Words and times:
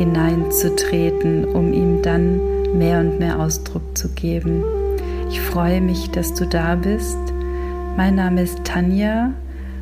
hineinzutreten, 0.00 1.44
um 1.44 1.74
ihm 1.74 2.00
dann 2.00 2.40
mehr 2.78 3.00
und 3.00 3.18
mehr 3.18 3.38
Ausdruck 3.38 3.98
zu 3.98 4.08
geben. 4.08 4.64
Ich 5.28 5.42
freue 5.42 5.82
mich, 5.82 6.10
dass 6.10 6.32
du 6.32 6.46
da 6.46 6.74
bist. 6.74 7.18
Mein 7.98 8.14
Name 8.14 8.40
ist 8.40 8.64
Tanja 8.64 9.34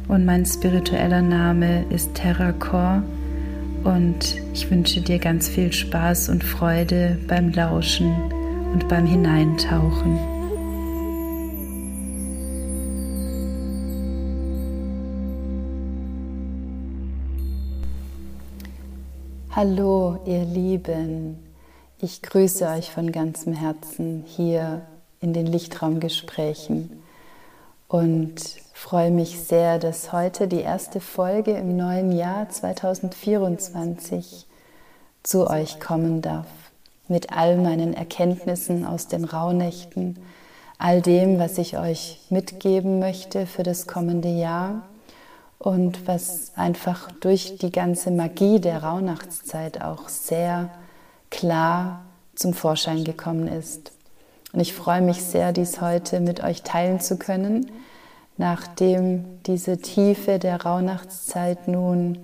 und 0.09 0.27
mein 0.27 0.45
spiritueller 0.45 1.23
Name 1.23 1.85
ist 1.91 2.15
Terracor 2.15 3.05
und 3.85 4.37
ich 4.55 4.69
wünsche 4.73 5.01
dir 5.03 5.21
ganz 5.21 5.49
viel 5.49 5.73
Spaß 5.73 6.31
und 6.31 6.43
Freude 6.43 7.17
beim 7.29 7.53
Lauschen 7.53 8.13
und 8.73 8.89
beim 8.89 9.07
Hineintauchen. 9.07 10.38
Hallo, 19.61 20.21
ihr 20.25 20.45
Lieben. 20.45 21.37
Ich 22.01 22.23
grüße 22.23 22.65
euch 22.69 22.93
von 22.93 23.11
ganzem 23.11 23.53
Herzen 23.53 24.23
hier 24.25 24.83
in 25.21 25.33
den 25.33 25.47
Lichtraumgesprächen 25.47 27.03
und 27.89 28.37
freue 28.73 29.11
mich 29.11 29.41
sehr, 29.41 29.81
dass 29.81 30.13
heute 30.13 30.47
die 30.47 30.61
erste 30.61 31.01
Folge 31.01 31.55
im 31.55 31.77
neuen 31.77 32.13
Jahr 32.13 32.49
2024 32.49 34.47
zu 35.25 35.51
euch 35.51 35.81
kommen 35.81 36.23
darf. 36.23 36.47
Mit 37.09 37.33
all 37.33 37.57
meinen 37.57 37.95
Erkenntnissen 37.95 38.85
aus 38.85 39.09
den 39.09 39.25
Rauhnächten, 39.25 40.21
all 40.79 41.03
dem, 41.03 41.41
was 41.41 41.59
ich 41.59 41.77
euch 41.77 42.21
mitgeben 42.31 43.01
möchte 43.01 43.45
für 43.45 43.65
das 43.65 43.89
kommende 43.89 44.29
Jahr 44.29 44.89
und 45.59 46.07
was 46.07 46.53
einfach 46.57 47.11
durch 47.21 47.59
die 47.59 47.73
ganze 47.73 48.11
Magie 48.11 48.61
der 48.61 48.83
Rauhnachtszeit 48.83 49.83
auch 49.83 50.09
sehr 50.09 50.71
klar 51.31 52.05
zum 52.35 52.55
Vorschein 52.55 53.05
gekommen 53.05 53.49
ist. 53.49 53.93
Und 54.53 54.61
ich 54.61 54.73
freue 54.73 55.03
mich 55.03 55.23
sehr, 55.23 55.53
dies 55.53 55.81
heute 55.81 56.21
mit 56.21 56.43
euch 56.43 56.63
teilen 56.63 57.01
zu 57.01 57.19
können, 57.19 57.71
nachdem 58.37 59.25
diese 59.47 59.79
Tiefe 59.79 60.39
der 60.39 60.63
Rauhnachtszeit 60.63 61.69
nun 61.69 62.19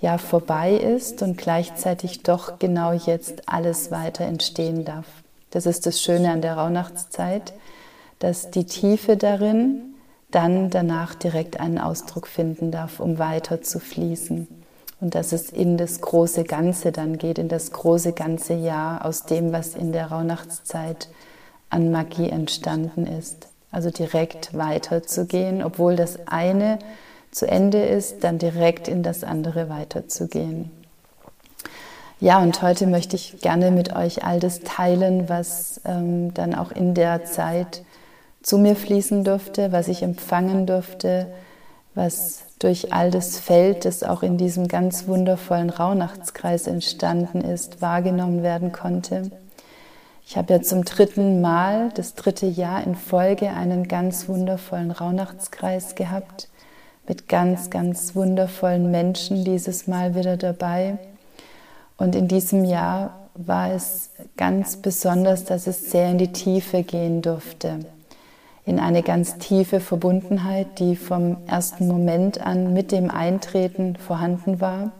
ja 0.00 0.18
vorbei 0.18 0.72
ist 0.74 1.22
und 1.22 1.38
gleichzeitig 1.38 2.22
doch 2.22 2.58
genau 2.58 2.92
jetzt 2.92 3.48
alles 3.48 3.90
weiter 3.90 4.24
entstehen 4.24 4.84
darf. 4.84 5.06
Das 5.50 5.64
ist 5.64 5.86
das 5.86 6.02
Schöne 6.02 6.30
an 6.30 6.42
der 6.42 6.56
Rauhnachtszeit, 6.56 7.52
dass 8.18 8.50
die 8.50 8.64
Tiefe 8.64 9.16
darin 9.16 9.94
dann 10.30 10.70
danach 10.70 11.14
direkt 11.14 11.58
einen 11.58 11.78
Ausdruck 11.78 12.26
finden 12.26 12.70
darf, 12.70 13.00
um 13.00 13.18
weiter 13.18 13.62
zu 13.62 13.80
fließen. 13.80 14.46
Und 15.00 15.14
dass 15.14 15.32
es 15.32 15.50
in 15.50 15.76
das 15.78 16.00
große 16.00 16.44
Ganze 16.44 16.92
dann 16.92 17.18
geht, 17.18 17.38
in 17.38 17.48
das 17.48 17.70
große 17.70 18.12
ganze 18.12 18.54
Jahr 18.54 19.04
aus 19.04 19.24
dem, 19.24 19.52
was 19.52 19.74
in 19.74 19.92
der 19.92 20.08
Rauhnachtszeit 20.08 21.08
an 21.70 21.90
Magie 21.90 22.28
entstanden 22.30 23.06
ist. 23.06 23.48
Also 23.70 23.90
direkt 23.90 24.56
weiterzugehen, 24.56 25.62
obwohl 25.62 25.94
das 25.94 26.18
eine 26.26 26.78
zu 27.30 27.46
Ende 27.46 27.84
ist, 27.84 28.24
dann 28.24 28.38
direkt 28.38 28.88
in 28.88 29.02
das 29.02 29.22
andere 29.22 29.68
weiterzugehen. 29.68 30.70
Ja, 32.20 32.40
und 32.40 32.62
heute 32.62 32.88
möchte 32.88 33.14
ich 33.14 33.40
gerne 33.40 33.70
mit 33.70 33.94
euch 33.94 34.24
all 34.24 34.40
das 34.40 34.60
teilen, 34.60 35.28
was 35.28 35.80
ähm, 35.84 36.34
dann 36.34 36.54
auch 36.54 36.72
in 36.72 36.94
der 36.94 37.24
Zeit 37.24 37.82
zu 38.42 38.58
mir 38.58 38.76
fließen 38.76 39.24
durfte, 39.24 39.72
was 39.72 39.88
ich 39.88 40.02
empfangen 40.02 40.66
durfte, 40.66 41.26
was 41.94 42.44
durch 42.58 42.92
all 42.92 43.10
das 43.10 43.38
Feld, 43.38 43.84
das 43.84 44.02
auch 44.02 44.22
in 44.22 44.36
diesem 44.36 44.68
ganz 44.68 45.06
wundervollen 45.06 45.70
Rauhnachtskreis 45.70 46.66
entstanden 46.66 47.40
ist, 47.40 47.82
wahrgenommen 47.82 48.42
werden 48.42 48.72
konnte. 48.72 49.30
Ich 50.26 50.36
habe 50.36 50.54
ja 50.54 50.62
zum 50.62 50.84
dritten 50.84 51.40
Mal, 51.40 51.90
das 51.94 52.14
dritte 52.14 52.46
Jahr 52.46 52.84
in 52.84 52.94
Folge, 52.94 53.50
einen 53.50 53.88
ganz 53.88 54.28
wundervollen 54.28 54.90
Rauhnachtskreis 54.90 55.94
gehabt, 55.94 56.48
mit 57.08 57.28
ganz, 57.28 57.70
ganz 57.70 58.14
wundervollen 58.14 58.90
Menschen 58.90 59.44
dieses 59.44 59.86
Mal 59.86 60.14
wieder 60.14 60.36
dabei. 60.36 60.98
Und 61.96 62.14
in 62.14 62.28
diesem 62.28 62.64
Jahr 62.64 63.28
war 63.34 63.72
es 63.72 64.10
ganz 64.36 64.76
besonders, 64.76 65.44
dass 65.44 65.66
es 65.66 65.90
sehr 65.90 66.10
in 66.10 66.18
die 66.18 66.32
Tiefe 66.32 66.82
gehen 66.82 67.22
durfte 67.22 67.86
in 68.68 68.78
eine 68.78 69.02
ganz 69.02 69.38
tiefe 69.38 69.80
Verbundenheit, 69.80 70.78
die 70.78 70.94
vom 70.94 71.38
ersten 71.46 71.88
Moment 71.88 72.38
an 72.44 72.74
mit 72.74 72.92
dem 72.92 73.10
Eintreten 73.10 73.96
vorhanden 73.96 74.60
war, 74.60 74.92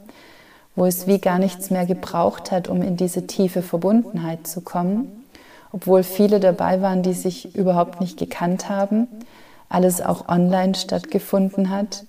wo 0.75 0.87
es 0.87 1.07
wie 1.07 1.19
gar 1.19 1.39
nichts 1.39 1.69
mehr 1.69 1.85
gebraucht 1.85 2.51
hat, 2.51 2.69
um 2.69 2.81
in 2.81 2.97
diese 2.97 3.27
tiefe 3.27 3.61
Verbundenheit 3.61 4.47
zu 4.47 4.63
kommen, 4.63 5.27
obwohl 5.71 6.03
viele 6.03 6.41
dabei 6.41 6.81
waren, 6.81 7.03
die 7.03 7.13
sich 7.13 7.55
überhaupt 7.55 8.01
nicht 8.01 8.19
gekannt 8.19 8.71
haben, 8.71 9.07
alles 9.69 10.01
auch 10.01 10.31
online 10.31 10.75
stattgefunden 10.75 11.69
hat 11.69 12.07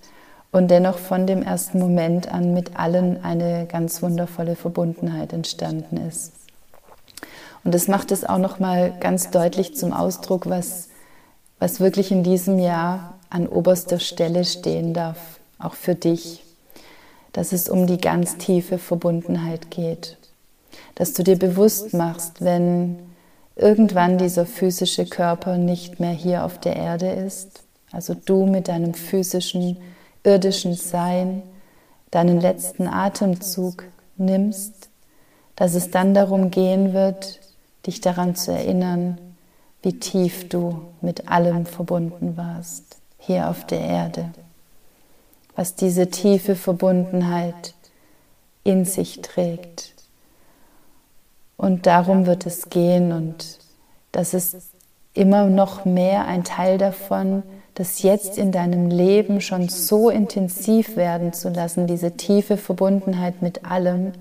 und 0.54 0.72
dennoch 0.72 0.98
von 0.98 1.28
dem 1.28 1.44
ersten 1.44 1.78
Moment 1.78 2.34
an 2.34 2.54
mit 2.54 2.80
allen 2.80 3.22
eine 3.22 3.66
ganz 3.66 4.02
wundervolle 4.02 4.56
Verbundenheit 4.56 5.34
entstanden 5.34 5.98
ist. 6.08 6.32
Und 7.66 7.76
das 7.76 7.90
macht 7.90 8.14
es 8.14 8.24
auch 8.24 8.38
noch 8.38 8.60
mal 8.60 8.94
ganz 9.02 9.30
deutlich 9.30 9.76
zum 9.76 9.92
Ausdruck, 9.92 10.50
was 10.50 10.88
was 11.60 11.80
wirklich 11.80 12.12
in 12.12 12.24
diesem 12.24 12.60
Jahr 12.60 13.16
an 13.30 13.48
oberster 13.48 14.00
Stelle 14.00 14.46
stehen 14.46 14.94
darf, 14.94 15.40
auch 15.60 15.74
für 15.74 15.96
dich, 15.96 16.44
dass 17.34 17.52
es 17.52 17.70
um 17.70 17.86
die 17.86 18.00
ganz 18.00 18.38
tiefe 18.38 18.78
Verbundenheit 18.78 19.70
geht, 19.70 20.18
dass 20.96 21.14
du 21.14 21.24
dir 21.24 21.38
bewusst 21.38 21.94
machst, 21.94 22.44
wenn 22.44 23.00
irgendwann 23.56 24.18
dieser 24.18 24.46
physische 24.46 25.06
Körper 25.06 25.58
nicht 25.58 26.00
mehr 26.00 26.12
hier 26.12 26.46
auf 26.46 26.60
der 26.60 26.76
Erde 26.76 27.12
ist, 27.12 27.64
also 27.92 28.14
du 28.14 28.46
mit 28.46 28.68
deinem 28.68 28.94
physischen, 28.94 29.78
irdischen 30.24 30.76
Sein 30.76 31.44
deinen 32.12 32.42
letzten 32.42 32.88
Atemzug 32.88 33.84
nimmst, 34.18 34.90
dass 35.56 35.76
es 35.76 35.92
dann 35.92 36.14
darum 36.14 36.52
gehen 36.52 36.94
wird, 36.94 37.40
dich 37.86 38.02
daran 38.02 38.36
zu 38.36 38.52
erinnern, 38.52 39.20
wie 39.82 40.00
tief 40.00 40.50
du 40.50 40.82
mit 41.02 41.30
allem 41.30 41.66
verbunden 41.66 42.36
warst, 42.36 42.98
hier 43.18 43.50
auf 43.50 43.66
der 43.66 43.82
Erde, 43.82 44.32
was 45.56 45.76
diese 45.76 46.10
tiefe 46.10 46.56
Verbundenheit 46.56 47.74
in 48.64 48.86
sich 48.86 49.22
trägt. 49.22 49.94
Und 51.58 51.86
darum 51.86 52.26
wird 52.26 52.46
es 52.46 52.70
gehen 52.70 53.12
und 53.12 53.60
das 54.12 54.34
ist 54.34 54.56
immer 55.14 55.46
noch 55.46 55.86
mehr 55.86 56.26
ein 56.26 56.44
Teil 56.44 56.78
davon, 56.78 57.44
das 57.76 58.02
jetzt 58.02 58.38
in 58.38 58.52
deinem 58.52 58.90
Leben 58.90 59.42
schon 59.42 59.70
so 59.70 60.10
intensiv 60.10 60.98
werden 60.98 61.34
zu 61.34 61.50
lassen, 61.50 61.88
diese 61.88 62.18
tiefe 62.18 62.58
Verbundenheit 62.58 63.42
mit 63.42 63.66
allem, 63.66 64.14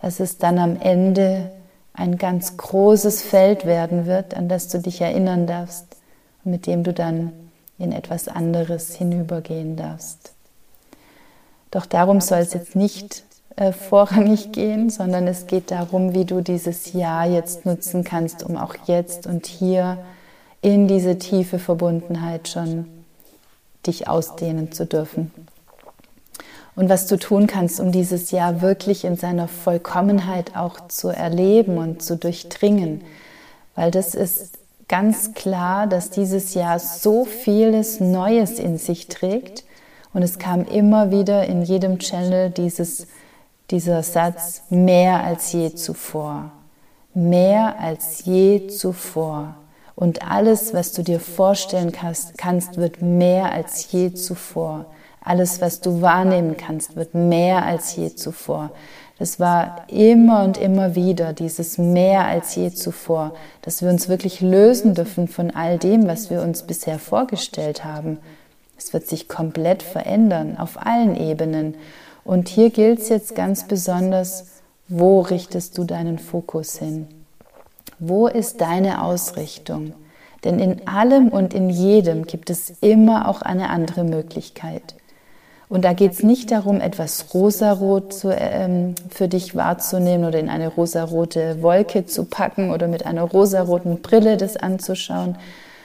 dass 0.00 0.20
es 0.20 0.38
dann 0.38 0.58
am 0.58 0.76
Ende 0.80 1.50
ein 1.98 2.16
ganz 2.16 2.56
großes 2.56 3.22
Feld 3.22 3.66
werden 3.66 4.06
wird, 4.06 4.34
an 4.34 4.48
das 4.48 4.68
du 4.68 4.78
dich 4.78 5.00
erinnern 5.00 5.46
darfst 5.46 5.98
mit 6.48 6.66
dem 6.66 6.82
du 6.82 6.92
dann 6.92 7.32
in 7.78 7.92
etwas 7.92 8.28
anderes 8.28 8.94
hinübergehen 8.94 9.76
darfst. 9.76 10.32
Doch 11.70 11.86
darum 11.86 12.20
soll 12.20 12.38
es 12.38 12.54
jetzt 12.54 12.74
nicht 12.74 13.22
äh, 13.56 13.72
vorrangig 13.72 14.52
gehen, 14.52 14.90
sondern 14.90 15.26
es 15.26 15.46
geht 15.46 15.70
darum, 15.70 16.14
wie 16.14 16.24
du 16.24 16.40
dieses 16.40 16.92
Jahr 16.92 17.26
jetzt 17.26 17.66
nutzen 17.66 18.04
kannst, 18.04 18.42
um 18.42 18.56
auch 18.56 18.74
jetzt 18.86 19.26
und 19.26 19.46
hier 19.46 19.98
in 20.60 20.88
diese 20.88 21.18
tiefe 21.18 21.58
Verbundenheit 21.58 22.48
schon 22.48 22.86
dich 23.86 24.08
ausdehnen 24.08 24.72
zu 24.72 24.86
dürfen 24.86 25.30
und 26.78 26.88
was 26.88 27.08
du 27.08 27.16
tun 27.18 27.48
kannst, 27.48 27.80
um 27.80 27.90
dieses 27.90 28.30
Jahr 28.30 28.62
wirklich 28.62 29.04
in 29.04 29.16
seiner 29.16 29.48
Vollkommenheit 29.48 30.54
auch 30.54 30.86
zu 30.86 31.08
erleben 31.08 31.76
und 31.76 32.04
zu 32.04 32.16
durchdringen. 32.16 33.02
Weil 33.74 33.90
das 33.90 34.14
ist 34.14 34.58
ganz 34.86 35.34
klar, 35.34 35.88
dass 35.88 36.10
dieses 36.10 36.54
Jahr 36.54 36.78
so 36.78 37.24
vieles 37.24 37.98
Neues 37.98 38.60
in 38.60 38.78
sich 38.78 39.08
trägt. 39.08 39.64
Und 40.14 40.22
es 40.22 40.38
kam 40.38 40.64
immer 40.66 41.10
wieder 41.10 41.46
in 41.46 41.62
jedem 41.62 41.98
Channel 41.98 42.50
dieses 42.50 43.08
dieser 43.72 44.04
Satz 44.04 44.62
mehr 44.70 45.24
als 45.24 45.50
je 45.50 45.74
zuvor. 45.74 46.52
Mehr 47.12 47.80
als 47.80 48.24
je 48.24 48.68
zuvor. 48.68 49.56
Und 49.96 50.22
alles, 50.22 50.72
was 50.74 50.92
du 50.92 51.02
dir 51.02 51.18
vorstellen 51.18 51.90
kannst, 51.90 52.76
wird 52.76 53.02
mehr 53.02 53.50
als 53.50 53.90
je 53.90 54.14
zuvor. 54.14 54.86
Alles, 55.28 55.60
was 55.60 55.82
du 55.82 56.00
wahrnehmen 56.00 56.56
kannst, 56.56 56.96
wird 56.96 57.14
mehr 57.14 57.66
als 57.66 57.94
je 57.94 58.14
zuvor. 58.14 58.70
Das 59.18 59.38
war 59.38 59.84
immer 59.88 60.42
und 60.42 60.56
immer 60.56 60.94
wieder 60.94 61.34
dieses 61.34 61.76
mehr 61.76 62.24
als 62.24 62.54
je 62.54 62.72
zuvor, 62.72 63.34
dass 63.60 63.82
wir 63.82 63.90
uns 63.90 64.08
wirklich 64.08 64.40
lösen 64.40 64.94
dürfen 64.94 65.28
von 65.28 65.50
all 65.50 65.76
dem, 65.76 66.06
was 66.06 66.30
wir 66.30 66.40
uns 66.40 66.62
bisher 66.62 66.98
vorgestellt 66.98 67.84
haben. 67.84 68.16
Es 68.78 68.94
wird 68.94 69.06
sich 69.06 69.28
komplett 69.28 69.82
verändern 69.82 70.56
auf 70.56 70.78
allen 70.86 71.14
Ebenen. 71.14 71.74
Und 72.24 72.48
hier 72.48 72.70
gilt 72.70 73.00
es 73.00 73.10
jetzt 73.10 73.34
ganz 73.34 73.64
besonders, 73.64 74.46
wo 74.88 75.20
richtest 75.20 75.76
du 75.76 75.84
deinen 75.84 76.18
Fokus 76.18 76.78
hin? 76.78 77.06
Wo 77.98 78.28
ist 78.28 78.62
deine 78.62 79.02
Ausrichtung? 79.02 79.92
Denn 80.44 80.58
in 80.58 80.88
allem 80.88 81.28
und 81.28 81.52
in 81.52 81.68
jedem 81.68 82.24
gibt 82.24 82.48
es 82.48 82.72
immer 82.80 83.28
auch 83.28 83.42
eine 83.42 83.68
andere 83.68 84.04
Möglichkeit. 84.04 84.94
Und 85.68 85.84
da 85.84 85.92
geht 85.92 86.12
es 86.12 86.22
nicht 86.22 86.50
darum, 86.50 86.80
etwas 86.80 87.34
rosarot 87.34 88.14
zu, 88.14 88.34
ähm, 88.34 88.94
für 89.10 89.28
dich 89.28 89.54
wahrzunehmen 89.54 90.26
oder 90.26 90.38
in 90.38 90.48
eine 90.48 90.68
rosarote 90.68 91.60
Wolke 91.60 92.06
zu 92.06 92.24
packen 92.24 92.70
oder 92.70 92.88
mit 92.88 93.04
einer 93.04 93.22
rosaroten 93.22 94.00
Brille 94.00 94.38
das 94.38 94.56
anzuschauen, 94.56 95.36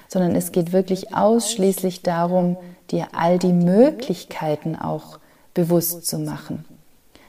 sondern 0.07 0.35
es 0.35 0.53
geht 0.53 0.71
wirklich 0.71 1.13
ausschließlich 1.13 2.01
darum, 2.01 2.55
dir 2.91 3.07
all 3.11 3.39
die 3.39 3.51
Möglichkeiten 3.51 4.77
auch 4.77 5.19
bewusst 5.53 6.05
zu 6.07 6.17
machen. 6.17 6.63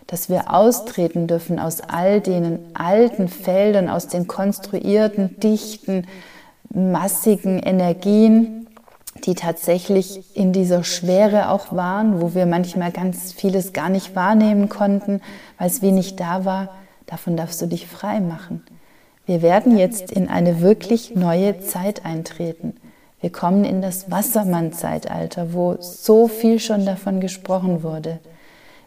Dass 0.06 0.28
wir 0.28 0.52
austreten 0.52 1.26
dürfen 1.26 1.58
aus 1.58 1.80
all 1.80 2.20
den 2.20 2.60
alten 2.74 3.28
Feldern, 3.28 3.88
aus 3.88 4.06
den 4.06 4.28
konstruierten, 4.28 5.40
dichten, 5.40 6.06
massigen 6.70 7.58
Energien, 7.58 8.63
die 9.24 9.34
tatsächlich 9.34 10.36
in 10.36 10.52
dieser 10.52 10.84
Schwere 10.84 11.50
auch 11.50 11.72
waren, 11.72 12.20
wo 12.20 12.34
wir 12.34 12.46
manchmal 12.46 12.90
ganz 12.90 13.32
vieles 13.32 13.72
gar 13.72 13.88
nicht 13.88 14.16
wahrnehmen 14.16 14.68
konnten, 14.68 15.20
weil 15.58 15.68
es 15.68 15.82
wenig 15.82 16.16
da 16.16 16.44
war, 16.44 16.70
davon 17.06 17.36
darfst 17.36 17.62
du 17.62 17.66
dich 17.66 17.86
frei 17.86 18.20
machen. 18.20 18.62
Wir 19.26 19.40
werden 19.40 19.78
jetzt 19.78 20.12
in 20.12 20.28
eine 20.28 20.60
wirklich 20.60 21.14
neue 21.14 21.60
Zeit 21.60 22.04
eintreten. 22.04 22.74
Wir 23.20 23.32
kommen 23.32 23.64
in 23.64 23.80
das 23.80 24.10
Wassermann-Zeitalter, 24.10 25.54
wo 25.54 25.76
so 25.80 26.28
viel 26.28 26.58
schon 26.58 26.84
davon 26.84 27.20
gesprochen 27.20 27.82
wurde. 27.82 28.18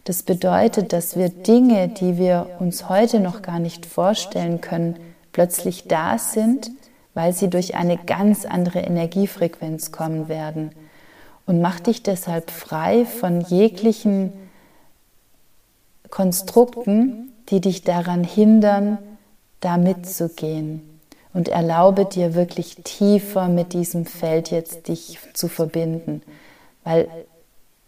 Das 0.04 0.22
bedeutet, 0.22 0.94
dass 0.94 1.18
wir 1.18 1.30
Dinge, 1.30 1.88
die 1.88 2.18
wir 2.18 2.48
uns 2.60 2.88
heute 2.88 3.20
noch 3.20 3.42
gar 3.42 3.60
nicht 3.60 3.88
vorstellen 3.88 4.62
können, 4.62 4.98
plötzlich 5.32 5.88
da 5.88 6.20
sind 6.20 6.70
weil 7.18 7.34
sie 7.34 7.50
durch 7.50 7.74
eine 7.74 7.98
ganz 7.98 8.46
andere 8.46 8.78
Energiefrequenz 8.78 9.92
kommen 9.92 10.28
werden. 10.28 10.70
Und 11.48 11.62
mach 11.62 11.80
dich 11.80 12.04
deshalb 12.04 12.52
frei 12.52 13.06
von 13.06 13.42
jeglichen 13.42 14.32
Konstrukten, 16.12 17.32
die 17.50 17.60
dich 17.60 17.84
daran 17.84 18.24
hindern, 18.24 19.00
da 19.62 19.78
mitzugehen. 19.78 21.00
Und 21.34 21.48
erlaube 21.48 22.06
dir 22.06 22.36
wirklich 22.36 22.76
tiefer 22.84 23.48
mit 23.48 23.74
diesem 23.74 24.06
Feld 24.06 24.52
jetzt 24.52 24.88
dich 24.88 25.18
zu 25.34 25.48
verbinden. 25.48 26.22
Weil 26.84 27.08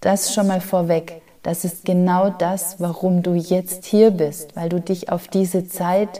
das 0.02 0.34
schon 0.34 0.48
mal 0.48 0.60
vorweg, 0.60 1.22
das 1.44 1.66
ist 1.66 1.86
genau 1.86 2.31
das, 2.31 2.80
warum 2.80 3.22
du 3.22 3.36
jetzt 3.36 3.86
hier 3.86 4.10
bist, 4.10 4.56
weil 4.56 4.70
du 4.70 4.81
dich 4.81 5.12
auf 5.12 5.28
diese 5.28 5.68
Zeit 5.68 6.20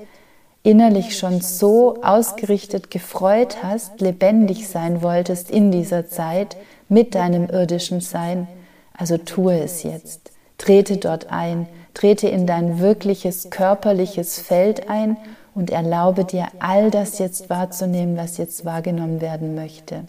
innerlich 0.64 1.18
schon 1.18 1.42
so 1.42 2.02
ausgerichtet 2.02 2.92
gefreut 2.92 3.64
hast, 3.64 4.02
lebendig 4.02 4.68
sein 4.68 5.02
wolltest 5.02 5.50
in 5.50 5.72
dieser 5.72 6.08
Zeit 6.08 6.58
mit 6.90 7.16
deinem 7.16 7.50
irdischen 7.50 8.02
Sein, 8.02 8.48
also 8.94 9.18
tue 9.18 9.60
es 9.60 9.84
jetzt. 9.84 10.32
Trete 10.58 10.98
dort 10.98 11.32
ein, 11.32 11.68
trete 11.94 12.28
in 12.28 12.46
dein 12.46 12.80
wirkliches 12.80 13.50
körperliches 13.50 14.40
Feld 14.40 14.90
ein 14.90 15.18
und 15.56 15.72
erlaube 15.72 16.26
dir 16.26 16.48
all 16.60 16.92
das 16.92 17.20
jetzt 17.20 17.50
wahrzunehmen, 17.50 18.18
was 18.18 18.38
jetzt 18.38 18.66
wahrgenommen 18.66 19.22
werden 19.22 19.56
möchte. 19.56 20.04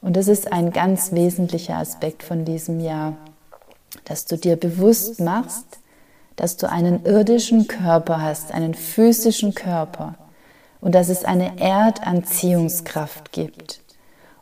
Und 0.00 0.16
das 0.16 0.28
ist 0.28 0.52
ein 0.52 0.72
ganz 0.72 1.12
wesentlicher 1.12 1.76
Aspekt 1.76 2.22
von 2.22 2.44
diesem 2.44 2.80
Jahr, 2.80 3.16
dass 4.04 4.26
du 4.26 4.36
dir 4.36 4.56
bewusst 4.56 5.20
machst, 5.20 5.77
dass 6.38 6.56
du 6.56 6.70
einen 6.70 7.04
irdischen 7.04 7.66
Körper 7.66 8.22
hast, 8.22 8.54
einen 8.54 8.72
physischen 8.74 9.54
Körper 9.54 10.14
und 10.80 10.94
dass 10.94 11.08
es 11.08 11.24
eine 11.24 11.60
Erdanziehungskraft 11.60 13.32
gibt 13.32 13.80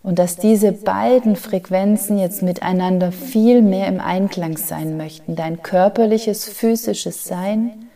und 0.02 0.18
dass 0.18 0.36
diese 0.36 0.72
beiden 0.72 1.36
Frequenzen 1.36 2.18
jetzt 2.18 2.42
miteinander 2.42 3.12
viel 3.12 3.62
mehr 3.62 3.88
im 3.88 3.98
Einklang 3.98 4.58
sein 4.58 4.98
möchten. 4.98 5.36
Dein 5.36 5.62
körperliches, 5.62 6.44
physisches 6.44 7.24
Sein 7.24 7.86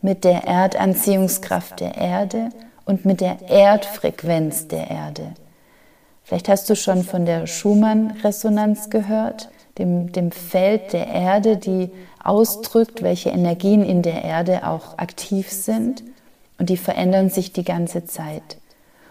mit 0.00 0.22
der 0.22 0.44
Erdanziehungskraft 0.44 1.80
der 1.80 1.96
Erde 1.96 2.50
und 2.84 3.04
mit 3.04 3.20
der 3.20 3.42
Erdfrequenz 3.48 4.68
der 4.68 4.90
Erde. 4.92 5.32
Vielleicht 6.22 6.48
hast 6.48 6.70
du 6.70 6.76
schon 6.76 7.02
von 7.02 7.26
der 7.26 7.48
Schumann-Resonanz 7.48 8.90
gehört, 8.90 9.50
dem, 9.76 10.12
dem 10.12 10.30
Feld 10.30 10.92
der 10.92 11.08
Erde, 11.08 11.56
die 11.56 11.90
ausdrückt, 12.22 13.02
welche 13.02 13.30
Energien 13.30 13.84
in 13.84 14.02
der 14.02 14.24
Erde 14.24 14.66
auch 14.66 14.98
aktiv 14.98 15.50
sind 15.50 16.02
und 16.58 16.68
die 16.68 16.76
verändern 16.76 17.30
sich 17.30 17.52
die 17.52 17.64
ganze 17.64 18.04
Zeit. 18.04 18.58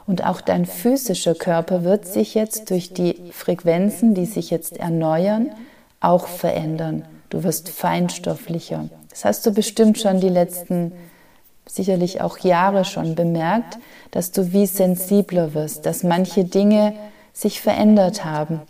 Und 0.05 0.25
auch 0.25 0.41
dein 0.41 0.65
physischer 0.65 1.35
Körper 1.35 1.83
wird 1.83 2.07
sich 2.07 2.33
jetzt 2.33 2.71
durch 2.71 2.93
die 2.93 3.15
Frequenzen, 3.31 4.15
die 4.15 4.25
sich 4.25 4.49
jetzt 4.49 4.77
erneuern, 4.77 5.51
auch 5.99 6.27
verändern. 6.27 7.05
Du 7.29 7.43
wirst 7.43 7.69
feinstofflicher. 7.69 8.89
Das 9.09 9.25
hast 9.25 9.45
du 9.45 9.51
bestimmt 9.51 9.99
schon 9.99 10.19
die 10.19 10.29
letzten, 10.29 10.93
sicherlich 11.67 12.21
auch 12.21 12.39
Jahre 12.39 12.85
schon 12.85 13.15
bemerkt, 13.15 13.77
dass 14.11 14.31
du 14.31 14.51
wie 14.51 14.65
sensibler 14.65 15.53
wirst, 15.53 15.85
dass 15.85 16.03
manche 16.03 16.43
Dinge 16.43 16.93
sich 17.33 17.61
verändert 17.61 18.25
haben, 18.25 18.61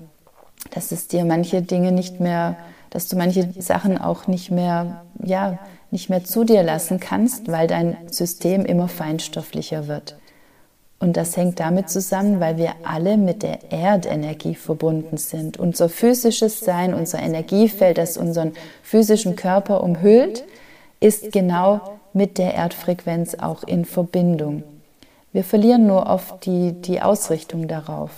dass 0.71 0.91
es 0.91 1.07
dir 1.07 1.23
manche 1.23 1.61
Dinge 1.61 1.91
nicht 1.91 2.19
mehr 2.19 2.57
dass 2.89 3.07
du 3.07 3.15
manche 3.15 3.49
Sachen 3.59 3.97
auch 3.97 4.27
nicht 4.27 4.51
mehr, 4.51 5.03
ja, 5.23 5.59
nicht 5.91 6.09
mehr 6.09 6.23
zu 6.23 6.43
dir 6.43 6.63
lassen 6.63 6.99
kannst, 6.99 7.51
weil 7.51 7.67
dein 7.67 7.97
System 8.11 8.65
immer 8.65 8.87
feinstofflicher 8.87 9.87
wird. 9.87 10.15
Und 10.99 11.15
das 11.15 11.37
hängt 11.37 11.59
damit 11.61 11.89
zusammen, 11.89 12.41
weil 12.41 12.57
wir 12.57 12.73
alle 12.83 13.15
mit 13.15 13.41
der 13.41 13.71
Erdenergie 13.71 14.55
verbunden 14.55 15.15
sind. 15.15 15.57
Unser 15.57 15.87
physisches 15.87 16.59
Sein, 16.59 16.93
unser 16.93 17.19
Energiefeld, 17.19 17.97
das 17.97 18.17
unseren 18.17 18.53
physischen 18.83 19.37
Körper 19.37 19.81
umhüllt, 19.81 20.43
ist 20.99 21.31
genau 21.31 21.99
mit 22.11 22.37
der 22.37 22.53
Erdfrequenz 22.53 23.35
auch 23.35 23.63
in 23.63 23.85
Verbindung. 23.85 24.63
Wir 25.31 25.45
verlieren 25.45 25.87
nur 25.87 26.07
oft 26.07 26.45
die, 26.45 26.73
die 26.73 27.01
Ausrichtung 27.01 27.67
darauf. 27.67 28.11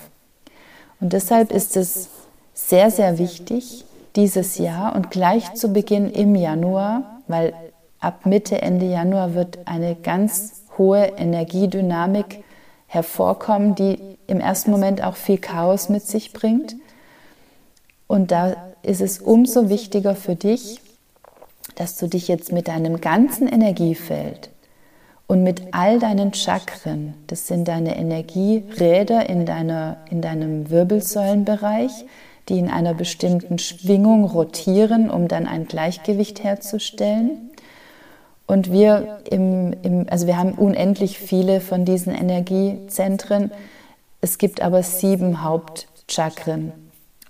Und 0.99 1.13
deshalb 1.13 1.51
ist 1.51 1.77
es 1.77 2.09
sehr, 2.53 2.89
sehr 2.89 3.19
wichtig, 3.19 3.85
dieses 4.15 4.57
Jahr 4.57 4.95
und 4.95 5.11
gleich 5.11 5.53
zu 5.53 5.71
Beginn 5.71 6.09
im 6.09 6.35
Januar, 6.35 7.21
weil 7.27 7.53
ab 7.99 8.25
Mitte, 8.25 8.61
Ende 8.61 8.85
Januar 8.85 9.33
wird 9.33 9.59
eine 9.65 9.95
ganz 9.95 10.63
hohe 10.77 11.13
Energiedynamik 11.17 12.43
hervorkommen, 12.87 13.75
die 13.75 14.17
im 14.27 14.39
ersten 14.39 14.71
Moment 14.71 15.03
auch 15.03 15.15
viel 15.15 15.37
Chaos 15.37 15.89
mit 15.89 16.03
sich 16.03 16.33
bringt. 16.33 16.75
Und 18.07 18.31
da 18.31 18.55
ist 18.83 19.01
es 19.01 19.19
umso 19.19 19.69
wichtiger 19.69 20.15
für 20.15 20.35
dich, 20.35 20.81
dass 21.75 21.97
du 21.97 22.07
dich 22.07 22.27
jetzt 22.27 22.51
mit 22.51 22.67
deinem 22.67 22.99
ganzen 22.99 23.47
Energiefeld 23.47 24.49
und 25.27 25.43
mit 25.43 25.73
all 25.73 25.99
deinen 25.99 26.33
Chakren, 26.33 27.13
das 27.27 27.47
sind 27.47 27.69
deine 27.69 27.95
Energieräder 27.95 29.29
in, 29.29 29.45
deiner, 29.45 29.97
in 30.09 30.21
deinem 30.21 30.69
Wirbelsäulenbereich, 30.69 32.03
die 32.49 32.59
in 32.59 32.69
einer 32.69 32.93
bestimmten 32.93 33.59
Schwingung 33.59 34.25
rotieren, 34.25 35.09
um 35.09 35.27
dann 35.27 35.47
ein 35.47 35.67
Gleichgewicht 35.67 36.43
herzustellen. 36.43 37.51
Und 38.47 38.71
wir, 38.71 39.19
im, 39.29 39.73
im, 39.81 40.07
also 40.09 40.27
wir 40.27 40.37
haben 40.37 40.53
unendlich 40.53 41.19
viele 41.19 41.61
von 41.61 41.85
diesen 41.85 42.13
Energiezentren. 42.13 43.51
Es 44.19 44.37
gibt 44.37 44.61
aber 44.61 44.83
sieben 44.83 45.43
Hauptchakren 45.43 46.73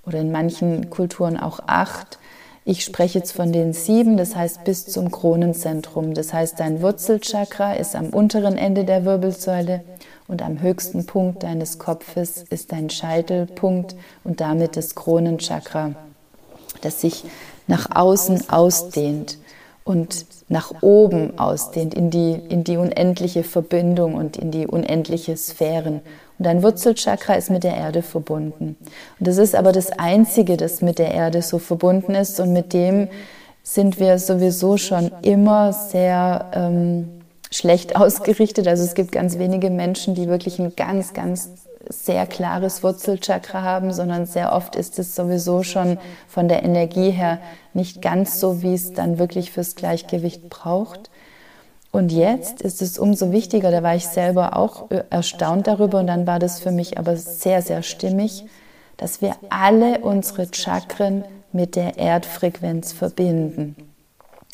oder 0.05 0.19
in 0.19 0.31
manchen 0.31 0.89
Kulturen 0.89 1.37
auch 1.37 1.59
acht. 1.67 2.17
Ich 2.63 2.83
spreche 2.83 3.19
jetzt 3.19 3.33
von 3.33 3.51
den 3.51 3.73
sieben, 3.73 4.17
das 4.17 4.35
heißt 4.35 4.63
bis 4.63 4.85
zum 4.85 5.11
Kronenzentrum. 5.11 6.13
Das 6.13 6.33
heißt, 6.33 6.59
dein 6.59 6.81
Wurzelchakra 6.81 7.73
ist 7.73 7.95
am 7.95 8.09
unteren 8.09 8.57
Ende 8.57 8.83
der 8.85 9.05
Wirbelsäule 9.05 9.81
und 10.31 10.41
am 10.41 10.61
höchsten 10.61 11.05
Punkt 11.05 11.43
deines 11.43 11.77
Kopfes 11.77 12.45
ist 12.49 12.71
dein 12.71 12.89
Scheitelpunkt 12.89 13.95
und 14.23 14.39
damit 14.39 14.77
das 14.77 14.95
Kronenchakra, 14.95 15.91
das 16.81 17.01
sich 17.01 17.25
nach 17.67 17.93
außen 17.93 18.49
ausdehnt. 18.49 19.37
und 19.83 20.25
nach 20.47 20.83
oben 20.83 21.39
ausdehnt, 21.39 21.95
in 21.95 22.11
die, 22.11 22.33
in 22.33 22.63
die 22.63 22.77
unendliche 22.77 23.43
Verbindung 23.43 24.13
und 24.13 24.37
in 24.37 24.51
die 24.51 24.67
unendliche 24.67 25.35
Sphären. 25.35 26.01
Und 26.37 26.45
dein 26.45 26.61
Wurzelchakra 26.61 27.33
ist 27.33 27.49
mit 27.49 27.63
der 27.63 27.75
Erde 27.75 28.03
verbunden. 28.03 28.75
Und 29.19 29.27
das 29.27 29.37
ist 29.37 29.55
aber 29.55 29.71
das 29.71 29.91
Einzige, 29.91 30.55
das 30.55 30.81
mit 30.81 30.99
der 30.99 31.11
Erde 31.11 31.41
so 31.41 31.57
verbunden 31.57 32.13
ist 32.13 32.39
und 32.39 32.53
mit 32.53 32.73
dem 32.73 33.07
sind 33.63 33.99
wir 33.99 34.19
sowieso 34.19 34.77
schon 34.77 35.11
immer 35.23 35.73
sehr 35.73 36.51
ähm, 36.53 37.20
schlecht 37.51 37.95
ausgerichtet. 37.95 38.67
Also 38.67 38.83
es 38.83 38.95
gibt 38.95 39.11
ganz 39.11 39.37
wenige 39.37 39.69
Menschen, 39.69 40.15
die 40.15 40.27
wirklich 40.27 40.59
ein 40.59 40.75
ganz, 40.75 41.13
ganz 41.13 41.49
sehr 41.89 42.25
klares 42.25 42.83
Wurzelchakra 42.83 43.63
haben, 43.63 43.91
sondern 43.91 44.25
sehr 44.25 44.53
oft 44.53 44.75
ist 44.75 44.99
es 44.99 45.15
sowieso 45.15 45.63
schon 45.63 45.97
von 46.27 46.47
der 46.47 46.63
Energie 46.63 47.11
her 47.11 47.39
nicht 47.73 48.01
ganz 48.01 48.39
so, 48.39 48.61
wie 48.61 48.73
es 48.73 48.93
dann 48.93 49.19
wirklich 49.19 49.51
fürs 49.51 49.75
Gleichgewicht 49.75 50.49
braucht. 50.49 51.09
Und 51.91 52.11
jetzt 52.11 52.61
ist 52.61 52.81
es 52.81 52.97
umso 52.97 53.31
wichtiger, 53.31 53.69
da 53.69 53.83
war 53.83 53.95
ich 53.95 54.07
selber 54.07 54.55
auch 54.55 54.89
erstaunt 55.09 55.67
darüber 55.67 55.99
und 55.99 56.07
dann 56.07 56.25
war 56.25 56.39
das 56.39 56.61
für 56.61 56.71
mich 56.71 56.97
aber 56.97 57.17
sehr, 57.17 57.61
sehr 57.61 57.83
stimmig, 57.83 58.45
dass 58.95 59.21
wir 59.21 59.35
alle 59.49 59.99
unsere 59.99 60.47
Chakren 60.53 61.25
mit 61.51 61.75
der 61.75 61.97
Erdfrequenz 61.97 62.93
verbinden. 62.93 63.75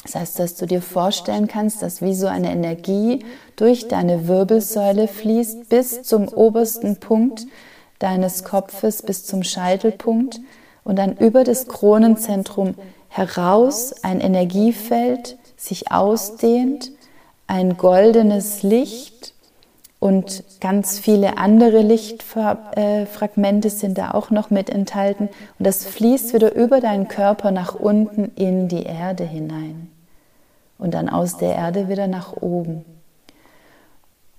Das 0.07 0.15
heißt, 0.15 0.39
dass 0.39 0.55
du 0.55 0.65
dir 0.65 0.81
vorstellen 0.81 1.49
kannst, 1.49 1.81
dass 1.81 2.01
wie 2.01 2.15
so 2.15 2.27
eine 2.27 2.49
Energie 2.49 3.25
durch 3.57 3.89
deine 3.89 4.29
Wirbelsäule 4.29 5.09
fließt 5.09 5.67
bis 5.67 6.03
zum 6.03 6.29
obersten 6.29 6.95
Punkt 6.95 7.45
deines 7.99 8.45
Kopfes, 8.45 9.01
bis 9.01 9.25
zum 9.25 9.43
Scheitelpunkt 9.43 10.39
und 10.85 10.97
dann 10.97 11.17
über 11.17 11.43
das 11.43 11.67
Kronenzentrum 11.67 12.75
heraus 13.09 13.95
ein 14.01 14.21
Energiefeld 14.21 15.37
sich 15.57 15.91
ausdehnt, 15.91 16.93
ein 17.47 17.75
goldenes 17.75 18.63
Licht 18.63 19.33
und 19.99 20.45
ganz 20.61 20.99
viele 20.99 21.37
andere 21.37 21.81
Lichtfragmente 21.81 23.69
sind 23.69 23.97
da 23.97 24.11
auch 24.11 24.29
noch 24.29 24.51
mit 24.51 24.69
enthalten. 24.69 25.27
Und 25.59 25.67
das 25.67 25.83
fließt 25.83 26.33
wieder 26.33 26.55
über 26.55 26.79
deinen 26.79 27.09
Körper 27.09 27.51
nach 27.51 27.75
unten 27.75 28.31
in 28.35 28.69
die 28.69 28.83
Erde 28.83 29.25
hinein 29.25 29.91
und 30.77 30.93
dann 30.93 31.09
aus 31.09 31.37
der 31.37 31.55
Erde 31.55 31.89
wieder 31.89 32.07
nach 32.07 32.33
oben. 32.33 32.85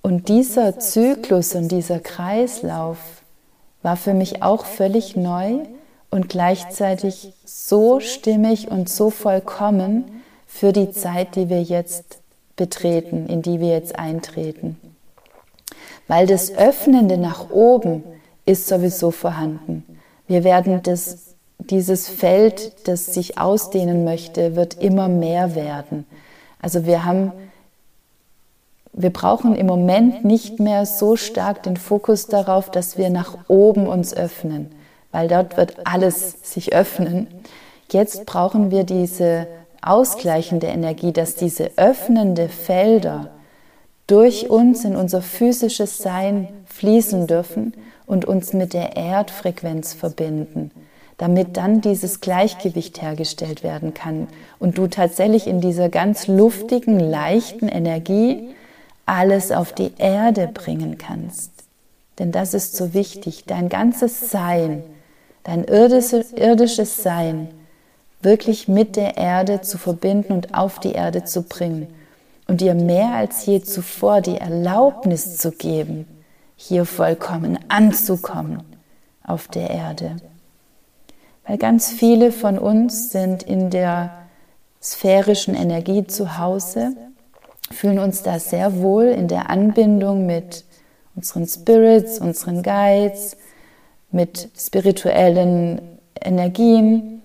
Und 0.01 0.29
dieser 0.29 0.79
Zyklus 0.79 1.55
und 1.55 1.71
dieser 1.71 1.99
Kreislauf 1.99 2.97
war 3.81 3.95
für 3.95 4.13
mich 4.13 4.41
auch 4.43 4.65
völlig 4.65 5.15
neu 5.15 5.59
und 6.09 6.29
gleichzeitig 6.29 7.33
so 7.45 7.99
stimmig 7.99 8.71
und 8.71 8.89
so 8.89 9.09
vollkommen 9.09 10.23
für 10.47 10.73
die 10.73 10.91
Zeit, 10.91 11.35
die 11.35 11.49
wir 11.49 11.61
jetzt 11.61 12.19
betreten, 12.55 13.27
in 13.27 13.41
die 13.41 13.59
wir 13.59 13.69
jetzt 13.69 13.97
eintreten. 13.97 14.77
Weil 16.07 16.25
das 16.25 16.51
Öffnende 16.55 17.17
nach 17.17 17.51
oben 17.51 18.03
ist 18.45 18.67
sowieso 18.67 19.11
vorhanden. 19.11 19.83
Wir 20.27 20.43
werden 20.43 20.81
das, 20.83 21.35
dieses 21.59 22.09
Feld, 22.09 22.87
das 22.87 23.13
sich 23.13 23.37
ausdehnen 23.37 24.03
möchte, 24.03 24.55
wird 24.55 24.75
immer 24.75 25.07
mehr 25.07 25.55
werden. 25.55 26.05
Also 26.61 26.85
wir 26.85 27.05
haben, 27.05 27.31
wir 28.93 29.11
brauchen 29.11 29.55
im 29.55 29.65
Moment 29.65 30.25
nicht 30.25 30.59
mehr 30.59 30.85
so 30.85 31.15
stark 31.15 31.63
den 31.63 31.77
Fokus 31.77 32.27
darauf, 32.27 32.69
dass 32.69 32.97
wir 32.97 33.09
nach 33.09 33.37
oben 33.47 33.87
uns 33.87 34.13
öffnen, 34.13 34.71
weil 35.11 35.27
dort 35.27 35.57
wird 35.57 35.77
alles 35.85 36.53
sich 36.53 36.73
öffnen. 36.73 37.27
Jetzt 37.91 38.25
brauchen 38.25 38.71
wir 38.71 38.83
diese 38.83 39.47
ausgleichende 39.81 40.67
Energie, 40.67 41.13
dass 41.13 41.35
diese 41.35 41.71
öffnende 41.77 42.49
Felder 42.49 43.29
durch 44.07 44.49
uns 44.49 44.83
in 44.83 44.95
unser 44.95 45.21
physisches 45.21 45.99
Sein 45.99 46.49
fließen 46.65 47.27
dürfen 47.27 47.73
und 48.05 48.25
uns 48.25 48.53
mit 48.53 48.73
der 48.73 48.97
Erdfrequenz 48.97 49.93
verbinden 49.93 50.71
damit 51.19 51.57
dann 51.57 51.81
dieses 51.81 52.21
Gleichgewicht 52.21 53.01
hergestellt 53.01 53.61
werden 53.61 53.93
kann 53.93 54.27
und 54.57 54.77
du 54.77 54.87
tatsächlich 54.87 55.47
in 55.47 55.59
dieser 55.61 55.89
ganz 55.89 56.27
luftigen, 56.27 56.97
leichten 56.97 57.67
Energie 57.67 58.49
alles 59.05 59.51
auf 59.51 59.73
die 59.73 59.91
Erde 59.97 60.47
bringen 60.47 60.97
kannst. 60.97 61.51
Denn 62.17 62.31
das 62.31 62.53
ist 62.53 62.75
so 62.75 62.93
wichtig, 62.93 63.43
dein 63.45 63.67
ganzes 63.67 64.31
Sein, 64.31 64.81
dein 65.43 65.65
irdisches 65.65 67.03
Sein 67.03 67.49
wirklich 68.21 68.69
mit 68.69 68.95
der 68.95 69.17
Erde 69.17 69.61
zu 69.61 69.77
verbinden 69.77 70.31
und 70.31 70.53
auf 70.53 70.79
die 70.79 70.93
Erde 70.93 71.25
zu 71.25 71.43
bringen 71.43 71.87
und 72.47 72.61
dir 72.61 72.75
mehr 72.75 73.11
als 73.11 73.45
je 73.45 73.61
zuvor 73.61 74.21
die 74.21 74.37
Erlaubnis 74.37 75.37
zu 75.37 75.51
geben, 75.51 76.07
hier 76.55 76.85
vollkommen 76.85 77.59
anzukommen 77.67 78.63
auf 79.23 79.49
der 79.49 79.69
Erde. 79.69 80.15
Weil 81.49 81.57
ganz 81.57 81.89
viele 81.91 82.31
von 82.31 82.59
uns 82.59 83.11
sind 83.11 83.41
in 83.41 83.71
der 83.71 84.11
sphärischen 84.83 85.55
Energie 85.55 86.05
zu 86.05 86.37
Hause, 86.37 86.95
fühlen 87.71 87.97
uns 87.97 88.21
da 88.21 88.37
sehr 88.37 88.81
wohl 88.81 89.05
in 89.05 89.27
der 89.27 89.49
Anbindung 89.49 90.27
mit 90.27 90.63
unseren 91.15 91.47
Spirits, 91.47 92.19
unseren 92.19 92.61
Guides, 92.61 93.35
mit 94.11 94.49
spirituellen 94.55 95.81
Energien 96.23 97.23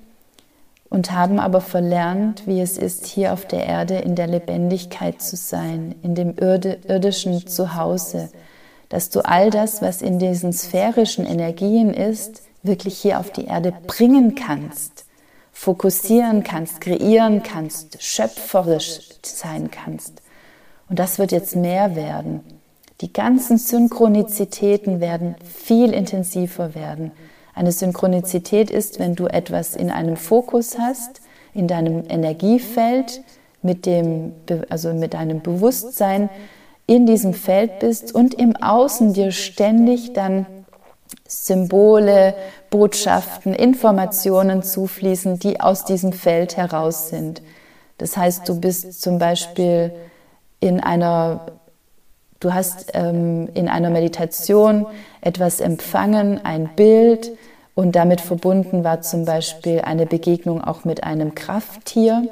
und 0.88 1.12
haben 1.12 1.38
aber 1.38 1.60
verlernt, 1.60 2.46
wie 2.46 2.62
es 2.62 2.78
ist, 2.78 3.04
hier 3.04 3.34
auf 3.34 3.44
der 3.44 3.66
Erde 3.66 3.98
in 3.98 4.14
der 4.14 4.26
Lebendigkeit 4.26 5.20
zu 5.20 5.36
sein, 5.36 5.96
in 6.02 6.14
dem 6.14 6.34
irdischen 6.38 7.46
Zuhause, 7.46 8.30
dass 8.88 9.10
du 9.10 9.20
all 9.20 9.50
das, 9.50 9.82
was 9.82 10.00
in 10.00 10.18
diesen 10.18 10.54
sphärischen 10.54 11.26
Energien 11.26 11.92
ist, 11.92 12.40
wirklich 12.64 12.98
hier 12.98 13.20
auf 13.20 13.30
die 13.30 13.44
Erde 13.44 13.72
bringen 13.86 14.34
kannst, 14.34 15.04
fokussieren 15.52 16.42
kannst, 16.42 16.80
kreieren 16.80 17.42
kannst, 17.44 18.02
schöpferisch 18.02 19.00
sein 19.22 19.70
kannst. 19.70 20.22
Und 20.88 20.98
das 20.98 21.18
wird 21.18 21.30
jetzt 21.30 21.54
mehr 21.54 21.94
werden. 21.94 22.40
Die 23.00 23.12
ganzen 23.12 23.58
Synchronizitäten 23.58 25.00
werden 25.00 25.36
viel 25.44 25.92
intensiver 25.92 26.74
werden. 26.74 27.12
Eine 27.54 27.70
Synchronizität 27.70 28.70
ist, 28.70 28.98
wenn 28.98 29.14
du 29.14 29.26
etwas 29.26 29.76
in 29.76 29.90
einem 29.90 30.16
Fokus 30.16 30.76
hast, 30.78 31.20
in 31.52 31.68
deinem 31.68 32.04
Energiefeld, 32.08 33.22
mit 33.62 33.86
dem, 33.86 34.32
also 34.68 34.92
mit 34.92 35.14
deinem 35.14 35.40
Bewusstsein 35.40 36.28
in 36.86 37.06
diesem 37.06 37.32
Feld 37.32 37.78
bist 37.78 38.14
und 38.14 38.34
im 38.34 38.56
Außen 38.56 39.14
dir 39.14 39.32
ständig 39.32 40.12
dann 40.12 40.46
Symbole, 41.26 42.34
Botschaften, 42.70 43.54
Informationen 43.54 44.62
zufließen, 44.62 45.38
die 45.38 45.60
aus 45.60 45.84
diesem 45.84 46.12
Feld 46.12 46.56
heraus 46.56 47.08
sind. 47.08 47.42
Das 47.98 48.16
heißt, 48.16 48.48
du 48.48 48.60
bist 48.60 49.00
zum 49.00 49.18
Beispiel 49.18 49.92
in 50.60 50.80
einer, 50.80 51.46
du 52.40 52.52
hast 52.52 52.90
ähm, 52.94 53.48
in 53.54 53.68
einer 53.68 53.90
Meditation 53.90 54.86
etwas 55.20 55.60
empfangen, 55.60 56.44
ein 56.44 56.70
Bild, 56.76 57.32
und 57.74 57.96
damit 57.96 58.20
verbunden 58.20 58.84
war 58.84 59.00
zum 59.00 59.24
Beispiel 59.24 59.80
eine 59.80 60.06
Begegnung 60.06 60.62
auch 60.62 60.84
mit 60.84 61.02
einem 61.02 61.34
Krafttier. 61.34 62.28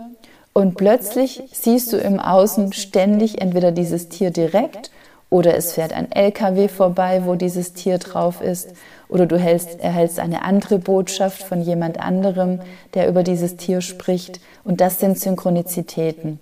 Und 0.53 0.77
plötzlich 0.77 1.43
siehst 1.53 1.93
du 1.93 1.97
im 1.97 2.21
Außen 2.21 2.73
ständig 2.73 3.41
entweder 3.41 3.73
dieses 3.73 4.09
Tier 4.09 4.31
direkt 4.31 4.92
oder 5.33 5.57
es 5.57 5.73
fährt 5.73 5.95
ein 5.95 6.13
LKW 6.13 6.69
vorbei, 6.69 7.23
wo 7.25 7.37
dieses 7.37 7.73
Tier 7.73 7.97
drauf 7.97 8.43
ist, 8.43 8.69
oder 9.09 9.25
du 9.25 9.39
hältst, 9.39 9.81
erhältst 9.81 10.19
eine 10.19 10.43
andere 10.43 10.79
Botschaft 10.79 11.43
von 11.43 11.63
jemand 11.63 11.99
anderem, 11.99 12.61
der 12.93 13.09
über 13.09 13.23
dieses 13.23 13.57
Tier 13.57 13.81
spricht. 13.81 14.41
Und 14.63 14.83
das 14.83 15.01
sind 15.01 15.19
Synchronizitäten. 15.19 16.39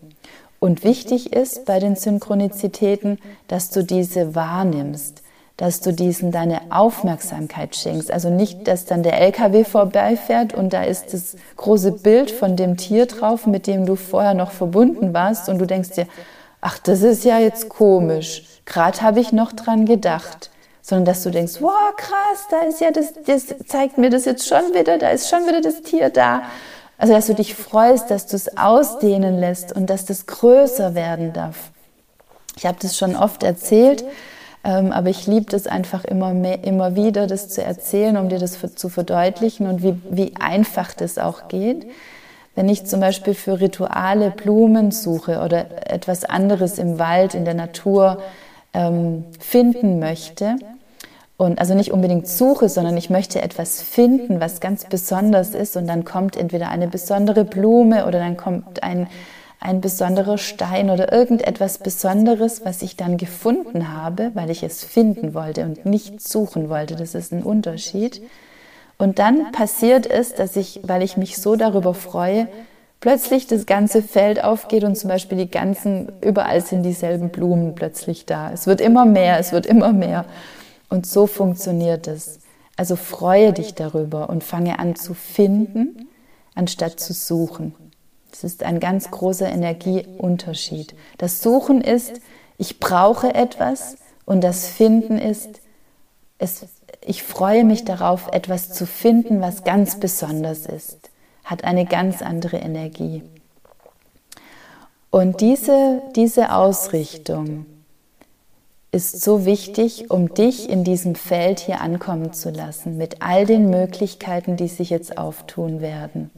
Und 0.59 0.83
wichtig 0.83 1.33
ist 1.33 1.67
bei 1.67 1.79
den 1.79 1.95
Synchronizitäten, 1.95 3.19
dass 3.47 3.71
du 3.71 3.85
diese 3.85 4.35
wahrnimmst, 4.35 5.23
dass 5.57 5.81
du 5.81 5.93
diesen 5.93 6.33
deine 6.33 6.61
Aufmerksamkeit 6.71 7.77
schenkst. 7.77 8.11
Also 8.11 8.29
nicht, 8.29 8.67
dass 8.67 8.87
dann 8.87 9.05
der 9.05 9.21
LKW 9.21 9.63
vorbeifährt 9.63 10.53
und 10.53 10.73
da 10.73 10.83
ist 10.83 11.15
das 11.15 11.37
große 11.57 11.93
Bild 11.93 12.33
von 12.33 12.57
dem 12.57 12.77
Tier 12.77 13.07
drauf, 13.07 13.47
mit 13.47 13.69
dem 13.69 13.87
du 13.87 13.95
vorher 13.95 14.35
noch 14.35 14.51
verbunden 14.51 15.15
warst 15.15 15.49
und 15.49 15.61
du 15.61 15.67
denkst 15.67 15.91
dir, 15.91 16.07
ach, 16.61 16.79
das 16.79 17.03
ist 17.03 17.25
ja 17.25 17.39
jetzt 17.39 17.69
komisch 17.69 18.60
gerade 18.71 19.03
habe 19.03 19.21
ich 19.21 19.33
noch 19.33 19.53
dran 19.53 19.85
gedacht, 19.85 20.51
sondern 20.81 21.05
dass 21.05 21.23
du 21.23 21.31
denkst, 21.31 21.57
wow, 21.61 21.95
krass, 21.97 22.47
da 22.51 22.61
ist 22.61 22.81
ja 22.81 22.91
das, 22.91 23.13
das 23.27 23.55
zeigt 23.67 23.99
mir 23.99 24.09
das 24.09 24.25
jetzt 24.25 24.49
schon 24.49 24.73
wieder, 24.73 24.97
da 24.97 25.11
ist 25.11 25.29
schon 25.29 25.47
wieder 25.47 25.61
das 25.61 25.83
Tier 25.83 26.09
da. 26.09 26.43
Also, 26.97 27.15
dass 27.15 27.27
du 27.27 27.35
dich 27.35 27.55
freust, 27.55 28.11
dass 28.11 28.27
du 28.27 28.37
es 28.37 28.57
ausdehnen 28.57 29.39
lässt 29.39 29.73
und 29.73 29.89
dass 29.89 30.05
das 30.05 30.27
größer 30.27 30.95
werden 30.95 31.33
darf. 31.33 31.71
Ich 32.57 32.67
habe 32.67 32.77
das 32.81 32.97
schon 32.97 33.17
oft 33.17 33.43
erzählt, 33.43 34.05
ähm, 34.65 34.93
aber 34.93 35.09
ich 35.09 35.27
liebe 35.27 35.47
das 35.51 35.67
einfach 35.67 36.05
immer, 36.05 36.35
mehr, 36.35 36.63
immer 36.63 36.95
wieder, 36.95 37.27
das 37.27 37.49
zu 37.49 37.65
erzählen, 37.65 38.19
um 38.19 38.29
dir 38.29 38.39
das 38.39 38.59
zu 38.77 38.89
verdeutlichen 38.91 39.67
und 39.67 39.83
wie, 39.83 39.99
wie 40.11 40.35
einfach 40.39 40.93
das 40.93 41.17
auch 41.17 41.49
geht. 41.49 41.87
Wenn 42.55 42.69
ich 42.69 42.85
zum 42.85 43.01
Beispiel 43.01 43.35
für 43.35 43.61
Rituale 43.61 44.31
Blumen 44.31 44.91
suche 44.91 45.41
oder 45.41 45.91
etwas 45.91 46.25
anderes 46.25 46.79
im 46.79 46.99
Wald, 46.99 47.35
in 47.35 47.47
der 47.47 47.55
Natur 47.55 48.23
ähm, 48.73 49.25
finden 49.39 49.99
möchte, 49.99 50.57
und 51.41 51.59
also 51.59 51.73
nicht 51.73 51.91
unbedingt 51.91 52.29
suche, 52.29 52.69
sondern 52.69 52.99
ich 52.99 53.09
möchte 53.09 53.41
etwas 53.41 53.81
finden, 53.81 54.41
was 54.41 54.61
ganz 54.61 54.85
besonders 54.85 55.55
ist, 55.55 55.75
und 55.79 55.87
dann 55.87 56.05
kommt 56.05 56.37
entweder 56.37 56.69
eine 56.69 56.87
besondere 56.87 57.47
Blume 57.47 58.07
oder 58.07 58.19
dann 58.19 58.37
kommt 58.37 58.83
ein, 58.83 59.07
ein 59.59 59.81
besonderer 59.81 60.37
Stein 60.37 60.91
oder 60.91 61.11
irgendetwas 61.11 61.79
Besonderes, 61.79 62.63
was 62.67 62.83
ich 62.83 62.97
dann 62.97 63.17
gefunden 63.17 63.91
habe, 63.97 64.33
weil 64.35 64.51
ich 64.51 64.63
es 64.63 64.85
finden 64.85 65.33
wollte 65.33 65.65
und 65.65 65.87
nicht 65.87 66.21
suchen 66.21 66.69
wollte. 66.69 66.95
Das 66.95 67.15
ist 67.15 67.33
ein 67.33 67.43
Unterschied. 67.43 68.21
Und 68.99 69.19
dann 69.19 69.51
passiert 69.51 70.07
es, 70.07 70.35
dass 70.35 70.57
ich, 70.57 70.81
weil 70.83 71.03
ich 71.03 71.17
mich 71.17 71.39
so 71.39 71.57
darüber 71.57 71.95
freue, 71.95 72.49
plötzlich 73.01 73.47
das 73.47 73.67
ganze 73.67 74.03
Feld 74.03 74.43
aufgeht 74.45 74.85
und 74.85 74.97
zum 74.97 75.09
Beispiel 75.09 75.39
die 75.39 75.51
ganzen, 75.51 76.13
überall 76.21 76.61
sind 76.61 76.83
dieselben 76.83 77.31
Blumen 77.31 77.75
plötzlich 77.75 78.27
da. 78.27 78.53
Es 78.53 78.67
wird 78.67 78.81
immer 78.81 79.05
mehr, 79.05 79.39
es 79.39 79.53
wird 79.53 79.67
immer 79.67 79.93
mehr. 79.93 80.27
Und 80.89 81.07
so 81.07 81.27
funktioniert 81.27 82.07
es. 82.09 82.41
Also 82.77 82.97
freue 82.97 83.53
dich 83.53 83.75
darüber 83.75 84.29
und 84.29 84.45
fange 84.45 84.79
an 84.79 84.97
zu 84.97 85.15
finden, 85.15 86.09
anstatt 86.55 87.01
zu 87.01 87.13
suchen. 87.13 87.75
Das 88.31 88.45
ist 88.45 88.63
ein 88.63 88.81
ganz 88.81 89.11
großer 89.11 89.49
Energieunterschied. 89.49 90.95
Das 91.19 91.43
Suchen 91.43 91.81
ist, 91.81 92.21
ich 92.59 92.81
brauche 92.81 93.35
etwas 93.35 93.97
und 94.25 94.43
das 94.43 94.67
Finden 94.67 95.19
ist, 95.19 95.61
es 96.39 96.67
ich 97.05 97.23
freue 97.23 97.65
mich 97.65 97.85
darauf, 97.85 98.29
etwas 98.33 98.73
zu 98.73 98.87
finden, 98.87 99.41
was 99.41 99.65
ganz 99.65 99.99
besonders 99.99 100.67
ist, 100.67 101.11
hat 101.51 101.65
eine 101.65 101.85
ganz 101.85 102.23
andere 102.23 102.59
Energie. 102.59 103.23
Und 105.11 105.41
diese, 105.41 106.01
diese 106.15 106.55
Ausrichtung 106.55 107.67
ist 108.93 109.23
so 109.23 109.45
wichtig, 109.45 110.11
um 110.11 110.33
dich 110.33 110.71
in 110.71 110.85
diesem 110.85 111.17
Feld 111.17 111.59
hier 111.59 111.81
ankommen 111.81 112.33
zu 112.33 112.51
lassen, 112.51 112.97
mit 112.97 113.21
all 113.21 113.47
den 113.47 113.71
Möglichkeiten, 113.71 114.57
die 114.57 114.69
sich 114.69 114.91
jetzt 114.91 115.19
auftun 115.19 115.81
werden. 115.81 116.31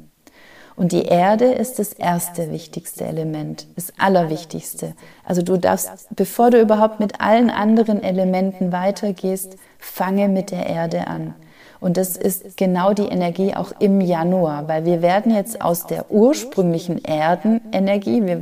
Und 0.75 0.93
die 0.93 1.03
Erde 1.03 1.53
ist 1.53 1.79
das 1.79 1.93
erste 1.93 2.51
wichtigste 2.51 3.05
Element, 3.05 3.67
das 3.77 3.93
allerwichtigste. 3.99 4.95
Also 5.23 5.43
du 5.43 5.59
darfst, 5.59 6.09
bevor 6.11 6.51
du 6.51 6.59
überhaupt 6.59 6.99
mit 6.99 7.21
allen 7.21 7.51
anderen 7.51 8.03
Elementen 8.03 8.73
weitergehst, 8.73 9.57
fange 9.79 10.29
mit 10.29 10.51
der 10.51 10.67
Erde 10.67 11.07
an. 11.07 11.35
Und 11.83 11.97
das 11.97 12.17
ist 12.17 12.57
genau 12.57 12.95
die 12.95 13.09
Energie 13.09 13.55
auch 13.57 13.73
im 13.81 14.01
Januar, 14.01 14.69
weil 14.69 14.85
wir 14.85 15.03
werden 15.03 15.35
jetzt 15.35 15.61
aus 15.61 15.85
der 15.85 16.13
ursprünglichen 16.13 17.05
Erdenenergie, 17.05 18.25
wir, 18.25 18.41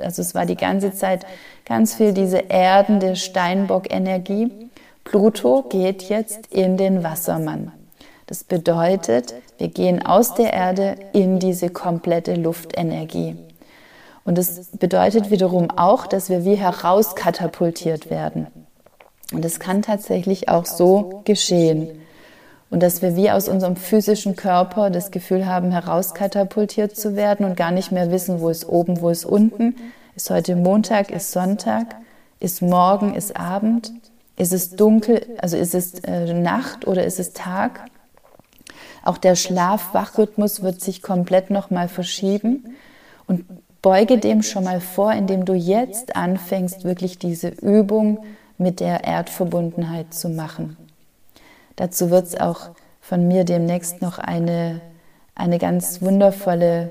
also 0.00 0.22
es 0.22 0.32
war 0.32 0.46
die 0.46 0.54
ganze 0.54 0.92
Zeit 0.92 1.26
ganz 1.64 1.96
viel 1.96 2.12
diese 2.12 2.38
erdende 2.38 3.16
Steinbock-Energie. 3.16 4.52
Pluto 5.02 5.64
geht 5.68 6.04
jetzt 6.04 6.46
in 6.52 6.76
den 6.76 7.02
Wassermann. 7.02 7.72
Das 8.26 8.44
bedeutet, 8.44 9.34
wir 9.58 9.68
gehen 9.68 10.06
aus 10.06 10.34
der 10.34 10.52
Erde 10.52 10.94
in 11.12 11.40
diese 11.40 11.70
komplette 11.70 12.36
Luftenergie. 12.36 13.34
Und 14.24 14.38
das 14.38 14.68
bedeutet 14.78 15.32
wiederum 15.32 15.68
auch, 15.72 16.06
dass 16.06 16.30
wir 16.30 16.44
wie 16.44 16.54
herauskatapultiert 16.54 18.08
werden. 18.08 18.46
Und 19.32 19.44
es 19.44 19.58
kann 19.58 19.82
tatsächlich 19.82 20.48
auch 20.48 20.64
so 20.64 21.22
geschehen. 21.24 22.02
Und 22.70 22.82
dass 22.82 23.00
wir 23.00 23.16
wie 23.16 23.30
aus 23.30 23.48
unserem 23.48 23.76
physischen 23.76 24.36
Körper 24.36 24.90
das 24.90 25.10
Gefühl 25.10 25.46
haben, 25.46 25.70
herauskatapultiert 25.70 26.96
zu 26.96 27.16
werden 27.16 27.46
und 27.46 27.56
gar 27.56 27.70
nicht 27.70 27.92
mehr 27.92 28.10
wissen, 28.10 28.40
wo 28.40 28.50
ist 28.50 28.68
oben, 28.68 29.00
wo 29.00 29.08
ist 29.08 29.24
unten. 29.24 29.74
Ist 30.14 30.30
heute 30.30 30.54
Montag, 30.54 31.10
ist 31.10 31.32
Sonntag, 31.32 31.96
ist 32.40 32.60
morgen, 32.60 33.14
ist 33.14 33.36
Abend, 33.36 33.92
ist 34.36 34.52
es 34.52 34.70
dunkel, 34.70 35.24
also 35.38 35.56
ist 35.56 35.74
es 35.74 36.00
äh, 36.00 36.34
Nacht 36.34 36.86
oder 36.86 37.04
ist 37.04 37.18
es 37.18 37.32
Tag? 37.32 37.86
Auch 39.02 39.16
der 39.16 39.36
Schlaf-Wach-Rhythmus 39.36 40.62
wird 40.62 40.80
sich 40.80 41.02
komplett 41.02 41.50
nochmal 41.50 41.88
verschieben. 41.88 42.76
Und 43.26 43.44
beuge 43.80 44.18
dem 44.18 44.42
schon 44.42 44.64
mal 44.64 44.80
vor, 44.80 45.12
indem 45.12 45.44
du 45.44 45.54
jetzt 45.54 46.16
anfängst, 46.16 46.84
wirklich 46.84 47.18
diese 47.18 47.48
Übung 47.48 48.24
mit 48.58 48.80
der 48.80 49.04
Erdverbundenheit 49.04 50.12
zu 50.12 50.28
machen. 50.28 50.76
Dazu 51.78 52.10
wird 52.10 52.26
es 52.26 52.38
auch 52.38 52.70
von 53.00 53.26
mir 53.26 53.44
demnächst 53.44 54.02
noch 54.02 54.18
eine, 54.18 54.80
eine 55.34 55.58
ganz 55.58 56.02
wundervolle, 56.02 56.90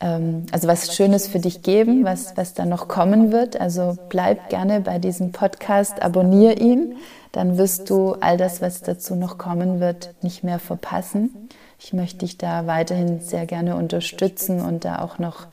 ähm, 0.00 0.46
also 0.50 0.66
was 0.68 0.94
Schönes 0.94 1.28
für 1.28 1.38
dich 1.38 1.62
geben, 1.62 2.04
was, 2.04 2.36
was 2.36 2.52
da 2.52 2.66
noch 2.66 2.88
kommen 2.88 3.32
wird. 3.32 3.60
Also 3.60 3.96
bleib 4.08 4.48
gerne 4.48 4.80
bei 4.80 4.98
diesem 4.98 5.32
Podcast, 5.32 6.02
abonniere 6.02 6.54
ihn 6.54 6.96
dann 7.32 7.56
wirst 7.56 7.88
du 7.88 8.12
all 8.20 8.36
das, 8.36 8.60
was 8.60 8.82
dazu 8.82 9.16
noch 9.16 9.38
kommen 9.38 9.80
wird, 9.80 10.14
nicht 10.22 10.44
mehr 10.44 10.58
verpassen. 10.58 11.48
Ich 11.78 11.94
möchte 11.94 12.18
dich 12.18 12.38
da 12.38 12.66
weiterhin 12.66 13.20
sehr 13.20 13.46
gerne 13.46 13.74
unterstützen 13.74 14.60
und 14.60 14.84
da 14.84 15.00
auch 15.00 15.18
noch 15.18 15.46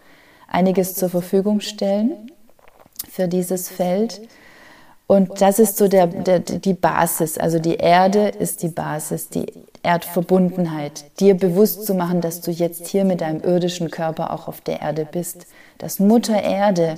einiges 0.48 0.94
zur 0.94 1.10
Verfügung 1.10 1.62
stellen 1.62 2.32
für 3.10 3.30
dieses 3.30 3.70
Feld. 3.70 4.22
Und 5.10 5.42
das 5.42 5.58
ist 5.58 5.78
so 5.78 5.88
der, 5.88 6.06
der, 6.06 6.38
die 6.38 6.76
Basis. 6.76 7.40
Also 7.40 7.58
die 7.58 7.78
Erde 7.78 8.28
ist 8.28 8.62
die 8.62 8.68
Basis, 8.68 9.28
die 9.30 9.48
Erdverbundenheit. 9.82 11.04
Dir 11.20 11.36
bewusst 11.36 11.88
zu 11.88 11.96
machen, 11.96 12.22
dass 12.22 12.42
du 12.42 12.52
jetzt 12.52 12.86
hier 12.86 13.06
mit 13.06 13.22
deinem 13.22 13.42
irdischen 13.42 13.90
Körper 13.90 14.32
auch 14.32 14.48
auf 14.48 14.62
der 14.62 14.82
Erde 14.82 15.08
bist. 15.12 15.48
Dass 15.80 15.98
Mutter 15.98 16.44
Erde 16.44 16.94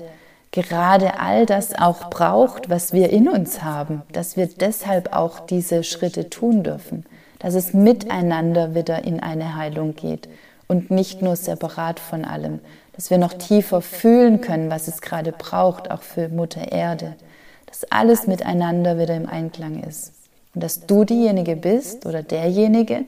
gerade 0.52 1.22
all 1.22 1.46
das 1.46 1.74
auch 1.74 2.10
braucht, 2.10 2.70
was 2.70 2.92
wir 2.92 3.12
in 3.12 3.30
uns 3.30 3.64
haben, 3.64 4.02
dass 4.12 4.36
wir 4.36 4.48
deshalb 4.48 5.16
auch 5.16 5.40
diese 5.40 5.86
Schritte 5.86 6.30
tun 6.30 6.64
dürfen, 6.64 7.06
dass 7.40 7.54
es 7.54 7.74
miteinander 7.74 8.76
wieder 8.76 9.06
in 9.06 9.22
eine 9.22 9.56
Heilung 9.56 9.96
geht 9.96 10.28
und 10.68 10.92
nicht 10.92 11.22
nur 11.22 11.38
separat 11.38 12.02
von 12.02 12.26
allem, 12.26 12.60
dass 12.92 13.10
wir 13.10 13.18
noch 13.18 13.36
tiefer 13.36 13.82
fühlen 13.82 14.42
können, 14.42 14.70
was 14.70 14.90
es 14.90 15.00
gerade 15.00 15.32
braucht, 15.32 15.90
auch 15.90 16.02
für 16.02 16.28
Mutter 16.28 16.74
Erde, 16.74 17.16
dass 17.72 17.92
alles 17.92 18.28
miteinander 18.28 19.00
wieder 19.00 19.16
im 19.16 19.28
Einklang 19.28 19.82
ist 19.82 20.14
und 20.54 20.64
dass 20.64 20.86
du 20.86 21.06
diejenige 21.06 21.56
bist 21.56 22.06
oder 22.06 22.22
derjenige, 22.22 23.06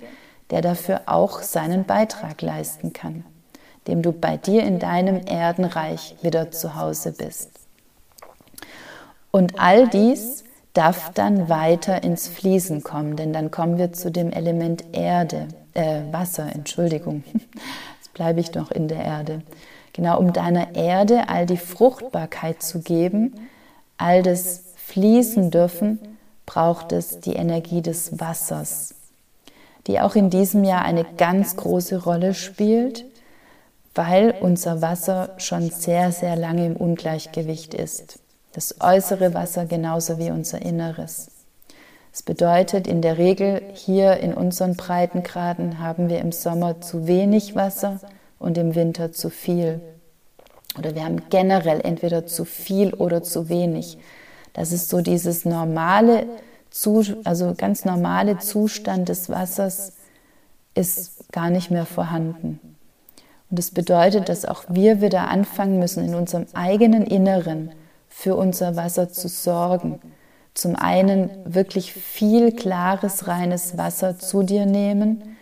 der 0.49 0.61
dafür 0.61 1.01
auch 1.05 1.43
seinen 1.43 1.83
Beitrag 1.85 2.41
leisten 2.41 2.93
kann 2.93 3.23
dem 3.87 4.01
du 4.01 4.11
bei 4.11 4.37
dir 4.37 4.63
in 4.63 4.79
deinem 4.79 5.21
Erdenreich 5.25 6.15
wieder 6.21 6.51
zu 6.51 6.75
Hause 6.75 7.11
bist. 7.11 7.51
Und 9.31 9.59
all 9.59 9.87
dies 9.87 10.43
darf 10.73 11.11
dann 11.13 11.49
weiter 11.49 12.03
ins 12.03 12.27
Fließen 12.27 12.83
kommen, 12.83 13.15
denn 13.15 13.33
dann 13.33 13.51
kommen 13.51 13.77
wir 13.77 13.93
zu 13.93 14.11
dem 14.11 14.31
Element 14.31 14.83
Erde, 14.91 15.47
äh, 15.73 16.01
Wasser, 16.11 16.47
Entschuldigung. 16.53 17.23
Jetzt 17.33 18.13
bleibe 18.13 18.39
ich 18.39 18.53
noch 18.53 18.71
in 18.71 18.87
der 18.87 19.03
Erde. 19.03 19.41
Genau, 19.93 20.19
um 20.19 20.33
deiner 20.33 20.75
Erde 20.75 21.29
all 21.29 21.45
die 21.45 21.57
Fruchtbarkeit 21.57 22.63
zu 22.63 22.79
geben, 22.79 23.33
all 24.03 24.21
das 24.21 24.63
fließen 24.75 25.49
dürfen, 25.49 25.99
braucht 26.45 26.91
es 26.91 27.19
die 27.19 27.33
Energie 27.33 27.81
des 27.81 28.19
Wassers, 28.19 28.95
die 29.87 29.99
auch 29.99 30.15
in 30.15 30.29
diesem 30.29 30.63
Jahr 30.63 30.83
eine 30.83 31.05
ganz 31.17 31.55
große 31.55 32.03
Rolle 32.03 32.33
spielt 32.33 33.05
weil 33.95 34.33
unser 34.41 34.81
Wasser 34.81 35.29
schon 35.37 35.69
sehr, 35.69 36.11
sehr 36.11 36.35
lange 36.35 36.65
im 36.65 36.75
Ungleichgewicht 36.75 37.73
ist. 37.73 38.19
Das 38.53 38.75
äußere 38.81 39.33
Wasser 39.33 39.65
genauso 39.65 40.17
wie 40.17 40.31
unser 40.31 40.61
Inneres. 40.61 41.29
Das 42.11 42.21
bedeutet, 42.21 42.87
in 42.87 43.01
der 43.01 43.17
Regel 43.17 43.61
hier 43.73 44.17
in 44.17 44.33
unseren 44.33 44.75
Breitengraden 44.75 45.79
haben 45.79 46.09
wir 46.09 46.19
im 46.19 46.31
Sommer 46.31 46.79
zu 46.81 47.07
wenig 47.07 47.55
Wasser 47.55 47.99
und 48.37 48.57
im 48.57 48.75
Winter 48.75 49.11
zu 49.11 49.29
viel. 49.31 49.81
Oder 50.77 50.95
wir 50.95 51.03
haben 51.05 51.21
generell 51.29 51.81
entweder 51.81 52.25
zu 52.25 52.45
viel 52.45 52.93
oder 52.93 53.23
zu 53.23 53.49
wenig. 53.49 53.97
Das 54.53 54.71
ist 54.71 54.89
so 54.89 55.01
dieses 55.01 55.45
normale, 55.45 56.27
also 57.23 57.53
ganz 57.55 57.85
normale 57.85 58.39
Zustand 58.39 59.09
des 59.09 59.29
Wassers 59.29 59.93
ist 60.75 61.31
gar 61.31 61.49
nicht 61.49 61.69
mehr 61.69 61.85
vorhanden. 61.85 62.59
Und 63.49 63.59
das 63.59 63.71
bedeutet, 63.71 64.29
dass 64.29 64.45
auch 64.45 64.63
wir 64.67 65.01
wieder 65.01 65.27
anfangen 65.29 65.77
müssen, 65.77 66.03
in 66.03 66.15
unserem 66.15 66.45
eigenen 66.53 67.05
Inneren 67.05 67.71
für 68.09 68.35
unser 68.35 68.75
Wasser 68.75 69.09
zu 69.09 69.27
sorgen. 69.27 69.99
Zum 70.55 70.75
einen 70.75 71.29
wirklich 71.45 71.93
viel 71.93 72.51
klares, 72.51 73.27
reines 73.27 73.77
Wasser 73.77 74.17
zu 74.17 74.43
dir 74.43 74.65
nehmen 74.65 75.32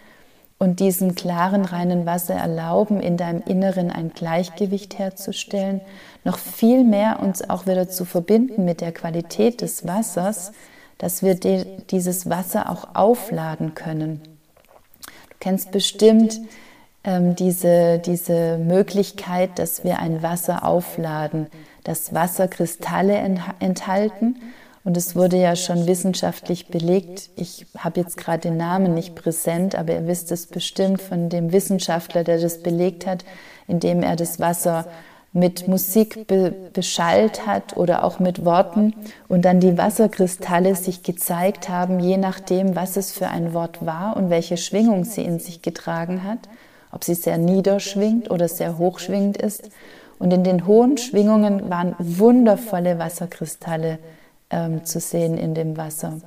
und 0.62 0.80
diesem 0.80 1.16
klaren, 1.16 1.66
reinen 1.66 2.06
Wasser 2.06 2.36
erlauben, 2.36 3.00
in 3.00 3.18
deinem 3.18 3.42
Inneren 3.48 3.90
ein 3.90 4.12
Gleichgewicht 4.14 5.00
herzustellen, 5.00 5.82
noch 6.24 6.38
viel 6.38 6.84
mehr 6.84 7.20
uns 7.20 7.50
auch 7.50 7.66
wieder 7.66 7.90
zu 7.90 8.06
verbinden 8.06 8.64
mit 8.64 8.80
der 8.80 8.92
Qualität 8.92 9.62
des 9.62 9.88
Wassers, 9.88 10.52
dass 11.00 11.24
wir 11.24 11.34
dieses 11.34 12.30
Wasser 12.30 12.70
auch 12.70 12.94
aufladen 12.94 13.74
können. 13.74 14.22
Du 15.02 15.36
kennst 15.40 15.72
bestimmt 15.72 16.40
ähm, 17.04 17.36
diese, 17.36 17.98
diese 17.98 18.60
Möglichkeit, 18.60 19.58
dass 19.58 19.84
wir 19.84 19.98
ein 19.98 20.22
Wasser 20.22 20.64
aufladen, 20.64 21.48
das 21.84 22.14
Wasserkristalle 22.14 23.16
enthalten. 23.60 24.36
Und 24.84 24.98
es 24.98 25.16
wurde 25.16 25.38
ja 25.38 25.56
schon 25.56 25.86
wissenschaftlich 25.86 26.68
belegt. 26.68 27.30
Ich 27.36 27.68
habe 27.78 28.00
jetzt 28.00 28.18
gerade 28.18 28.40
den 28.40 28.58
Namen 28.58 28.94
nicht 28.96 29.14
präsent, 29.14 29.76
aber 29.76 29.94
ihr 29.94 30.08
wisst 30.08 30.32
es 30.32 30.48
bestimmt 30.48 31.02
von 31.02 31.30
dem 31.30 31.52
Wissenschaftler, 31.52 32.24
der 32.24 32.40
das 32.40 32.64
belegt 32.64 33.06
hat, 33.06 33.24
indem 33.68 34.02
er 34.02 34.16
das 34.16 34.40
Wasser 34.40 34.86
mit 35.34 35.68
Musik 35.68 36.28
be 36.28 36.54
beschallt 36.74 37.46
hat 37.48 37.78
oder 37.78 38.04
auch 38.04 38.20
mit 38.20 38.44
Worten 38.44 38.94
und 39.30 39.46
dann 39.46 39.60
die 39.60 39.78
Wasserkristalle 39.78 40.76
sich 40.76 41.04
gezeigt 41.04 41.70
haben, 41.70 42.00
je 42.00 42.18
nachdem, 42.18 42.76
was 42.76 42.98
es 42.98 43.12
für 43.12 43.28
ein 43.28 43.54
Wort 43.54 43.86
war 43.86 44.18
und 44.18 44.30
welche 44.30 44.58
Schwingung 44.58 45.06
sie 45.06 45.24
in 45.24 45.40
sich 45.40 45.62
getragen 45.62 46.24
hat, 46.24 46.40
ob 46.92 47.04
sie 47.04 47.14
sehr 47.14 47.38
niederschwingt 47.38 48.30
oder 48.30 48.50
sehr 48.50 48.78
hochschwingend 48.78 49.38
ist. 49.38 49.70
Und 50.20 50.34
in 50.34 50.44
den 50.44 50.68
hohen 50.68 50.98
Schwingungen 50.98 51.70
waren 51.70 51.96
wundervolle 51.98 53.00
Wasserkristalle 53.00 54.00
ähm, 54.52 54.86
zu 54.86 55.00
sehen 55.00 55.38
in 55.38 55.54
dem 55.54 55.78
Wasser. 55.78 56.20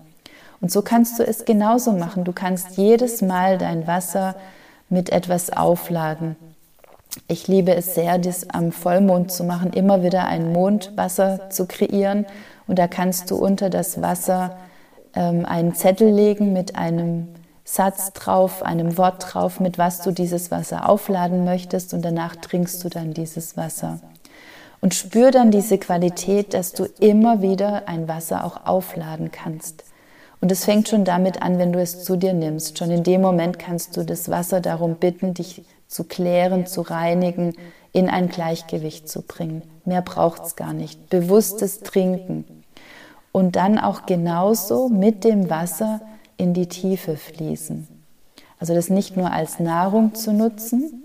Und 0.60 0.72
so 0.72 0.82
kannst 0.82 1.18
du 1.18 1.26
es 1.26 1.44
genauso 1.44 1.92
machen. 1.92 2.24
Du 2.24 2.32
kannst 2.32 2.76
jedes 2.76 3.22
Mal 3.22 3.58
dein 3.58 3.86
Wasser 3.86 4.34
mit 4.88 5.10
etwas 5.10 5.52
aufladen. 5.52 6.36
Ich 7.28 7.46
liebe 7.48 7.74
es 7.74 7.94
sehr, 7.94 8.18
das 8.18 8.50
am 8.50 8.72
Vollmond 8.72 9.30
zu 9.30 9.44
machen, 9.44 9.72
immer 9.72 10.02
wieder 10.02 10.26
ein 10.26 10.52
Mondwasser 10.52 11.50
zu 11.50 11.66
kreieren. 11.66 12.26
Und 12.66 12.78
da 12.78 12.88
kannst 12.88 13.30
du 13.30 13.36
unter 13.36 13.70
das 13.70 14.00
Wasser 14.02 14.56
ähm, 15.14 15.44
einen 15.44 15.74
Zettel 15.74 16.10
legen 16.10 16.52
mit 16.52 16.76
einem 16.76 17.28
Satz 17.64 18.12
drauf, 18.12 18.62
einem 18.62 18.98
Wort 18.98 19.34
drauf, 19.34 19.60
mit 19.60 19.78
was 19.78 20.00
du 20.00 20.10
dieses 20.10 20.50
Wasser 20.50 20.88
aufladen 20.88 21.44
möchtest. 21.44 21.94
Und 21.94 22.02
danach 22.02 22.36
trinkst 22.36 22.82
du 22.82 22.88
dann 22.88 23.14
dieses 23.14 23.56
Wasser. 23.56 24.00
Und 24.84 24.92
spür 24.92 25.30
dann 25.30 25.50
diese 25.50 25.78
Qualität, 25.78 26.52
dass 26.52 26.74
du 26.74 26.84
immer 27.00 27.40
wieder 27.40 27.88
ein 27.88 28.06
Wasser 28.06 28.44
auch 28.44 28.66
aufladen 28.66 29.30
kannst. 29.32 29.82
Und 30.42 30.52
es 30.52 30.66
fängt 30.66 30.90
schon 30.90 31.06
damit 31.06 31.40
an, 31.40 31.56
wenn 31.56 31.72
du 31.72 31.80
es 31.80 32.04
zu 32.04 32.16
dir 32.16 32.34
nimmst. 32.34 32.76
Schon 32.76 32.90
in 32.90 33.02
dem 33.02 33.22
Moment 33.22 33.58
kannst 33.58 33.96
du 33.96 34.04
das 34.04 34.28
Wasser 34.28 34.60
darum 34.60 34.96
bitten, 34.96 35.32
dich 35.32 35.62
zu 35.88 36.04
klären, 36.04 36.66
zu 36.66 36.82
reinigen, 36.82 37.54
in 37.92 38.10
ein 38.10 38.28
Gleichgewicht 38.28 39.08
zu 39.08 39.22
bringen. 39.22 39.62
Mehr 39.86 40.02
braucht 40.02 40.44
es 40.44 40.54
gar 40.54 40.74
nicht. 40.74 41.08
Bewusstes 41.08 41.80
Trinken. 41.80 42.44
Und 43.32 43.56
dann 43.56 43.78
auch 43.78 44.04
genauso 44.04 44.90
mit 44.90 45.24
dem 45.24 45.48
Wasser 45.48 46.02
in 46.36 46.52
die 46.52 46.68
Tiefe 46.68 47.16
fließen. 47.16 47.88
Also 48.60 48.74
das 48.74 48.90
nicht 48.90 49.16
nur 49.16 49.32
als 49.32 49.60
Nahrung 49.60 50.14
zu 50.14 50.34
nutzen, 50.34 51.04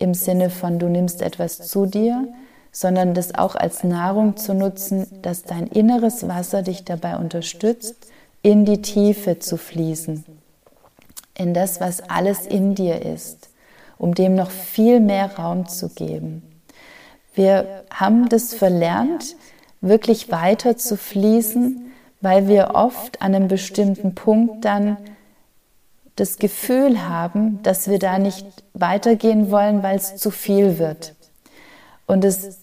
im 0.00 0.12
Sinne 0.12 0.50
von 0.50 0.80
du 0.80 0.88
nimmst 0.88 1.22
etwas 1.22 1.58
zu 1.58 1.86
dir, 1.86 2.26
sondern 2.72 3.14
das 3.14 3.34
auch 3.34 3.54
als 3.54 3.84
Nahrung 3.84 4.36
zu 4.36 4.54
nutzen, 4.54 5.06
dass 5.22 5.44
dein 5.44 5.68
inneres 5.68 6.26
Wasser 6.26 6.62
dich 6.62 6.84
dabei 6.84 7.16
unterstützt, 7.16 7.94
in 8.42 8.64
die 8.64 8.82
Tiefe 8.82 9.38
zu 9.38 9.56
fließen, 9.56 10.24
in 11.36 11.54
das, 11.54 11.80
was 11.80 12.08
alles 12.08 12.46
in 12.46 12.74
dir 12.74 13.02
ist 13.02 13.50
um 14.02 14.16
dem 14.16 14.34
noch 14.34 14.50
viel 14.50 14.98
mehr 14.98 15.38
Raum 15.38 15.68
zu 15.68 15.88
geben. 15.88 16.42
Wir 17.34 17.84
haben 17.88 18.28
das 18.28 18.52
verlernt, 18.52 19.36
wirklich 19.80 20.32
weiter 20.32 20.76
zu 20.76 20.96
fließen, 20.96 21.92
weil 22.20 22.48
wir 22.48 22.72
oft 22.74 23.22
an 23.22 23.32
einem 23.32 23.46
bestimmten 23.46 24.16
Punkt 24.16 24.64
dann 24.64 24.96
das 26.16 26.38
Gefühl 26.38 27.08
haben, 27.08 27.62
dass 27.62 27.88
wir 27.88 28.00
da 28.00 28.18
nicht 28.18 28.44
weitergehen 28.74 29.52
wollen, 29.52 29.84
weil 29.84 29.98
es 29.98 30.16
zu 30.16 30.32
viel 30.32 30.80
wird. 30.80 31.14
Und 32.06 32.24
das 32.24 32.58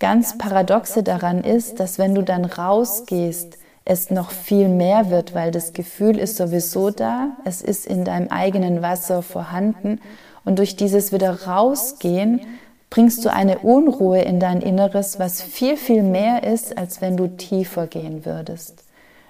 ganz 0.00 0.36
Paradoxe 0.38 1.02
daran 1.02 1.44
ist, 1.44 1.78
dass 1.78 1.98
wenn 1.98 2.14
du 2.14 2.22
dann 2.22 2.44
rausgehst, 2.44 3.58
es 3.84 4.10
noch 4.10 4.30
viel 4.30 4.68
mehr 4.68 5.10
wird, 5.10 5.34
weil 5.34 5.50
das 5.50 5.72
Gefühl 5.72 6.18
ist 6.18 6.36
sowieso 6.36 6.90
da, 6.90 7.36
es 7.44 7.62
ist 7.62 7.86
in 7.86 8.04
deinem 8.04 8.28
eigenen 8.28 8.82
Wasser 8.82 9.22
vorhanden 9.22 10.00
und 10.44 10.58
durch 10.58 10.76
dieses 10.76 11.12
wieder 11.12 11.46
rausgehen 11.46 12.40
bringst 12.88 13.24
du 13.24 13.32
eine 13.32 13.60
Unruhe 13.60 14.20
in 14.22 14.40
dein 14.40 14.60
Inneres, 14.60 15.18
was 15.18 15.42
viel, 15.42 15.76
viel 15.76 16.02
mehr 16.02 16.42
ist, 16.42 16.76
als 16.76 17.00
wenn 17.00 17.16
du 17.16 17.28
tiefer 17.28 17.86
gehen 17.86 18.24
würdest. 18.24 18.84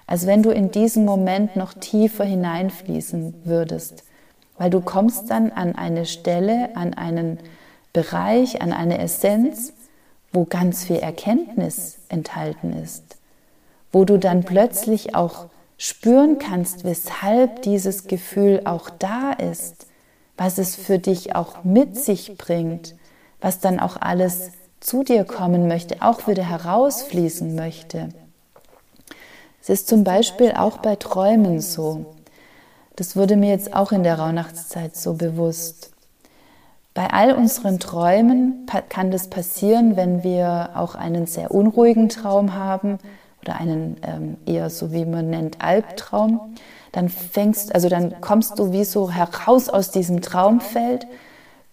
Als 0.07 0.25
wenn 0.25 0.41
du 0.41 0.49
in 0.49 0.71
diesem 0.71 1.05
Moment 1.05 1.55
noch 1.55 1.73
tiefer 1.73 2.25
hineinfließen 2.25 3.41
würdest. 3.45 4.03
Weil 4.57 4.69
du 4.69 4.81
kommst 4.81 5.29
dann 5.29 5.51
an 5.51 5.75
eine 5.75 6.05
Stelle, 6.05 6.75
an 6.75 6.93
einen 6.93 7.39
Bereich, 7.93 8.61
an 8.61 8.73
eine 8.73 8.97
Essenz, 8.99 9.73
wo 10.33 10.45
ganz 10.45 10.85
viel 10.85 10.97
Erkenntnis 10.97 11.97
enthalten 12.09 12.73
ist. 12.73 13.17
Wo 13.91 14.05
du 14.05 14.17
dann 14.17 14.43
plötzlich 14.43 15.15
auch 15.15 15.47
spüren 15.77 16.39
kannst, 16.39 16.83
weshalb 16.83 17.61
dieses 17.63 18.07
Gefühl 18.07 18.61
auch 18.65 18.89
da 18.89 19.33
ist 19.33 19.87
was 20.41 20.57
es 20.57 20.75
für 20.75 20.97
dich 20.97 21.35
auch 21.35 21.63
mit 21.63 22.03
sich 22.03 22.35
bringt, 22.35 22.95
was 23.41 23.59
dann 23.59 23.79
auch 23.79 23.97
alles 24.01 24.49
zu 24.79 25.03
dir 25.03 25.23
kommen 25.23 25.67
möchte, 25.67 26.01
auch 26.01 26.27
wieder 26.27 26.43
herausfließen 26.43 27.53
möchte. 27.53 28.09
Es 29.61 29.69
ist 29.69 29.87
zum 29.87 30.03
Beispiel 30.03 30.53
auch 30.53 30.79
bei 30.79 30.95
Träumen 30.95 31.61
so. 31.61 32.15
Das 32.95 33.15
wurde 33.15 33.35
mir 33.35 33.51
jetzt 33.51 33.75
auch 33.75 33.91
in 33.91 34.01
der 34.01 34.17
Rauhnachtszeit 34.17 34.95
so 34.95 35.13
bewusst. 35.13 35.90
Bei 36.93 37.09
all 37.09 37.33
unseren 37.33 37.79
Träumen 37.79 38.65
kann 38.89 39.11
das 39.11 39.29
passieren, 39.29 39.95
wenn 39.95 40.23
wir 40.23 40.71
auch 40.75 40.95
einen 40.95 41.25
sehr 41.25 41.51
unruhigen 41.51 42.09
Traum 42.09 42.53
haben 42.53 42.99
oder 43.41 43.59
einen 43.59 43.95
ähm, 44.03 44.37
eher 44.45 44.69
so 44.69 44.91
wie 44.91 45.05
man 45.05 45.29
nennt 45.29 45.61
Albtraum. 45.61 46.55
Dann 46.91 47.07
fängst, 47.07 47.73
also 47.73 47.87
dann 47.87 48.19
kommst 48.19 48.59
du 48.59 48.73
wie 48.73 48.83
so 48.83 49.09
heraus 49.09 49.69
aus 49.69 49.91
diesem 49.91 50.21
Traumfeld, 50.21 51.07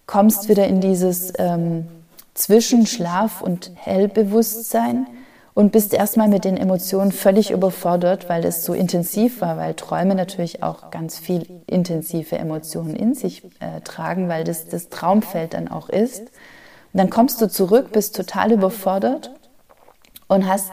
kommst 0.05 0.47
wieder 0.47 0.67
in 0.67 0.79
dieses 0.79 1.33
ähm, 1.37 1.87
Zwischenschlaf 2.33 3.41
und 3.41 3.71
Hellbewusstsein 3.75 5.05
und 5.59 5.73
bist 5.73 5.93
erstmal 5.93 6.29
mit 6.29 6.45
den 6.45 6.55
Emotionen 6.55 7.11
völlig 7.11 7.51
überfordert, 7.51 8.29
weil 8.29 8.45
es 8.45 8.63
so 8.63 8.73
intensiv 8.73 9.41
war, 9.41 9.57
weil 9.57 9.73
Träume 9.73 10.15
natürlich 10.15 10.63
auch 10.63 10.89
ganz 10.89 11.19
viel 11.19 11.45
intensive 11.67 12.37
Emotionen 12.37 12.95
in 12.95 13.13
sich 13.13 13.43
äh, 13.59 13.81
tragen, 13.83 14.29
weil 14.29 14.45
das 14.45 14.69
das 14.69 14.87
Traumfeld 14.87 15.55
dann 15.55 15.67
auch 15.67 15.89
ist. 15.89 16.21
Und 16.21 16.29
dann 16.93 17.09
kommst 17.09 17.41
du 17.41 17.49
zurück, 17.49 17.91
bist 17.91 18.15
total 18.15 18.53
überfordert 18.53 19.31
und 20.29 20.47
hast 20.47 20.71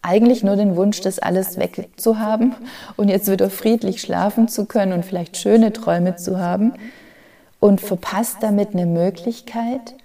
eigentlich 0.00 0.44
nur 0.44 0.54
den 0.54 0.76
Wunsch, 0.76 1.00
das 1.00 1.18
alles 1.18 1.58
wegzuhaben 1.58 2.54
und 2.96 3.08
jetzt 3.08 3.28
wieder 3.28 3.50
friedlich 3.50 4.00
schlafen 4.00 4.46
zu 4.46 4.64
können 4.64 4.92
und 4.92 5.04
vielleicht 5.04 5.38
schöne 5.38 5.72
Träume 5.72 6.14
zu 6.14 6.38
haben 6.38 6.74
und 7.58 7.80
verpasst 7.80 8.36
damit 8.42 8.74
eine 8.74 8.86
Möglichkeit 8.86 9.96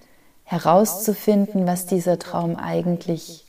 herauszufinden, 0.46 1.68
was 1.68 1.86
dieser 1.86 2.18
Traum 2.18 2.56
eigentlich 2.56 3.45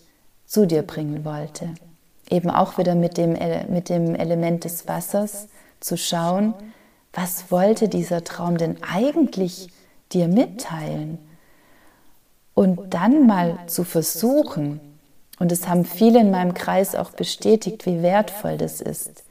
zu 0.47 0.67
dir 0.67 0.83
bringen 0.83 1.25
wollte. 1.25 1.75
Eben 2.31 2.51
auch 2.51 2.79
wieder 2.79 2.95
mit 2.95 3.19
dem, 3.19 3.37
mit 3.69 3.89
dem 3.89 4.15
Element 4.15 4.65
des 4.65 4.89
Wassers 4.89 5.49
zu 5.81 5.97
schauen, 5.97 6.55
was 7.13 7.51
wollte 7.51 7.89
dieser 7.89 8.25
Traum 8.25 8.59
denn 8.59 8.77
eigentlich 8.83 9.69
dir 10.13 10.29
mitteilen? 10.29 11.19
Und 12.55 12.95
dann 12.95 13.27
mal 13.27 13.59
zu 13.67 13.85
versuchen, 13.85 14.81
und 15.39 15.53
es 15.53 15.69
haben 15.69 15.85
viele 15.85 16.21
in 16.21 16.31
meinem 16.31 16.55
Kreis 16.55 16.95
auch 16.95 17.11
bestätigt, 17.11 17.85
wie 17.87 18.03
wertvoll 18.03 18.57
das 18.57 18.81
ist, 18.81 19.25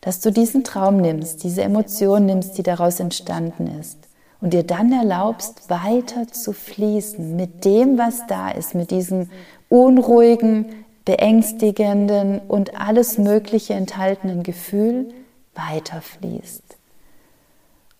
dass 0.00 0.20
du 0.20 0.32
diesen 0.32 0.64
Traum 0.64 0.96
nimmst, 0.96 1.44
diese 1.44 1.62
Emotion 1.62 2.26
nimmst, 2.26 2.58
die 2.58 2.62
daraus 2.62 3.00
entstanden 3.00 3.68
ist 3.80 3.98
und 4.44 4.52
dir 4.52 4.62
dann 4.62 4.92
erlaubst, 4.92 5.70
weiter 5.70 6.28
zu 6.28 6.52
fließen 6.52 7.34
mit 7.34 7.64
dem, 7.64 7.96
was 7.96 8.26
da 8.26 8.50
ist, 8.50 8.74
mit 8.74 8.90
diesem 8.90 9.30
unruhigen, 9.74 10.66
beängstigenden 11.04 12.38
und 12.46 12.80
alles 12.80 13.18
Mögliche 13.18 13.74
enthaltenen 13.74 14.44
Gefühl 14.44 15.08
weiterfließt. 15.56 16.62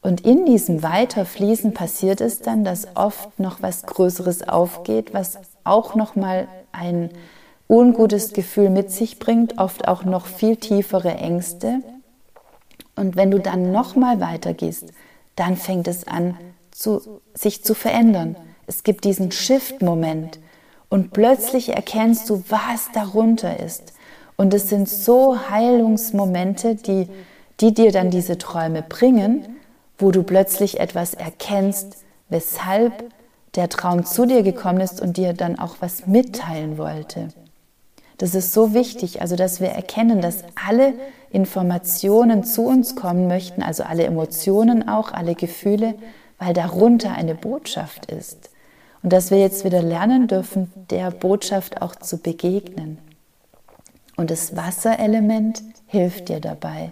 Und 0.01 0.21
in 0.21 0.47
diesem 0.47 0.85
Weiterfließen 0.85 1.75
passiert 1.75 2.21
es 2.21 2.41
dann, 2.41 2.63
dass 2.63 2.87
oft 2.95 3.41
noch 3.41 3.61
was 3.61 3.83
Größeres 3.87 4.49
aufgeht, 4.49 5.13
was 5.15 5.39
auch 5.65 5.97
noch 5.97 6.15
mal 6.15 6.47
ein 6.71 7.11
ungutes 7.69 8.35
Gefühl 8.35 8.71
mit 8.71 8.93
sich 8.93 9.19
bringt, 9.19 9.59
oft 9.59 9.89
auch 9.89 10.05
noch 10.05 10.27
viel 10.27 10.57
tiefere 10.57 11.15
Ängste. 11.15 11.81
Und 12.95 13.17
wenn 13.17 13.33
du 13.33 13.41
dann 13.41 13.73
nochmal 13.73 14.21
weitergehst, 14.21 14.93
dann 15.35 15.57
fängt 15.57 15.89
es 15.89 16.07
an, 16.07 16.37
zu, 16.71 17.21
sich 17.35 17.65
zu 17.65 17.75
verändern. 17.75 18.37
Es 18.69 18.85
gibt 18.85 19.05
diesen 19.05 19.33
Shift-Moment 19.33 20.39
und 20.89 21.13
plötzlich 21.13 21.71
erkennst 21.71 22.31
du, 22.31 22.45
was 22.49 22.91
darunter 22.93 23.61
ist. 23.61 23.93
Und 24.37 24.53
es 24.55 24.69
sind 24.69 24.89
so 24.89 25.49
Heilungsmomente, 25.51 26.75
die, 26.75 27.09
die 27.61 27.73
dir 27.73 27.93
dann 27.93 28.11
diese 28.11 28.39
Träume 28.39 28.83
bringen, 28.83 29.57
wo 29.99 30.11
du 30.11 30.23
plötzlich 30.23 30.81
etwas 30.81 31.15
erkennst, 31.15 31.99
weshalb 32.29 33.05
der 33.55 33.69
Traum 33.69 34.05
zu 34.05 34.27
dir 34.27 34.43
gekommen 34.43 34.81
ist 34.81 35.01
und 35.01 35.17
dir 35.17 35.33
dann 35.33 35.59
auch 35.59 35.77
was 35.81 36.07
mitteilen 36.07 36.79
wollte. 36.79 37.29
Das 38.19 38.35
ist 38.35 38.53
so 38.53 38.75
wichtig, 38.75 39.21
also 39.21 39.37
dass 39.37 39.61
wir 39.61 39.69
erkennen, 39.69 40.21
dass 40.21 40.45
alle 40.67 40.95
Informationen 41.31 42.45
zu 42.45 42.65
uns 42.65 42.95
kommen 42.97 43.27
möchten, 43.27 43.63
also 43.63 43.83
alle 43.83 44.05
Emotionen 44.05 44.89
auch, 44.89 45.13
alle 45.13 45.35
Gefühle, 45.35 45.95
weil 46.39 46.55
darunter 46.55 47.13
eine 47.13 47.35
Botschaft 47.35 48.11
ist. 48.11 48.51
Und 49.05 49.13
dass 49.13 49.31
wir 49.31 49.39
jetzt 49.39 49.67
wieder 49.67 49.83
lernen 49.83 50.29
dürfen, 50.29 50.73
der 50.89 51.11
Botschaft 51.11 51.83
auch 51.83 51.95
zu 51.95 52.17
begegnen. 52.17 52.97
Und 54.17 54.31
das 54.31 54.57
Wasserelement 54.57 55.63
hilft 55.87 56.31
dir 56.31 56.41
dabei. 56.41 56.91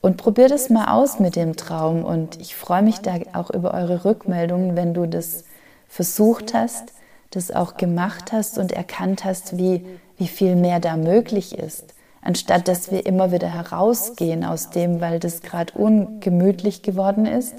Und 0.00 0.16
probier 0.16 0.48
das 0.48 0.68
mal 0.68 0.92
aus 0.92 1.20
mit 1.20 1.36
dem 1.36 1.54
Traum. 1.54 2.04
Und 2.04 2.40
ich 2.40 2.56
freue 2.56 2.82
mich 2.82 2.98
da 2.98 3.14
auch 3.34 3.50
über 3.50 3.72
eure 3.72 4.04
Rückmeldungen, 4.04 4.74
wenn 4.74 4.94
du 4.94 5.06
das 5.06 5.44
versucht 5.86 6.54
hast, 6.54 6.92
das 7.30 7.52
auch 7.52 7.76
gemacht 7.76 8.32
hast 8.32 8.58
und 8.58 8.72
erkannt 8.72 9.24
hast, 9.24 9.56
wie, 9.56 9.86
wie 10.16 10.26
viel 10.26 10.56
mehr 10.56 10.80
da 10.80 10.96
möglich 10.96 11.56
ist. 11.56 11.94
Anstatt 12.20 12.66
dass 12.66 12.90
wir 12.90 13.06
immer 13.06 13.30
wieder 13.30 13.54
herausgehen 13.54 14.44
aus 14.44 14.70
dem, 14.70 15.00
weil 15.00 15.20
das 15.20 15.40
gerade 15.40 15.72
ungemütlich 15.74 16.82
geworden 16.82 17.26
ist 17.26 17.54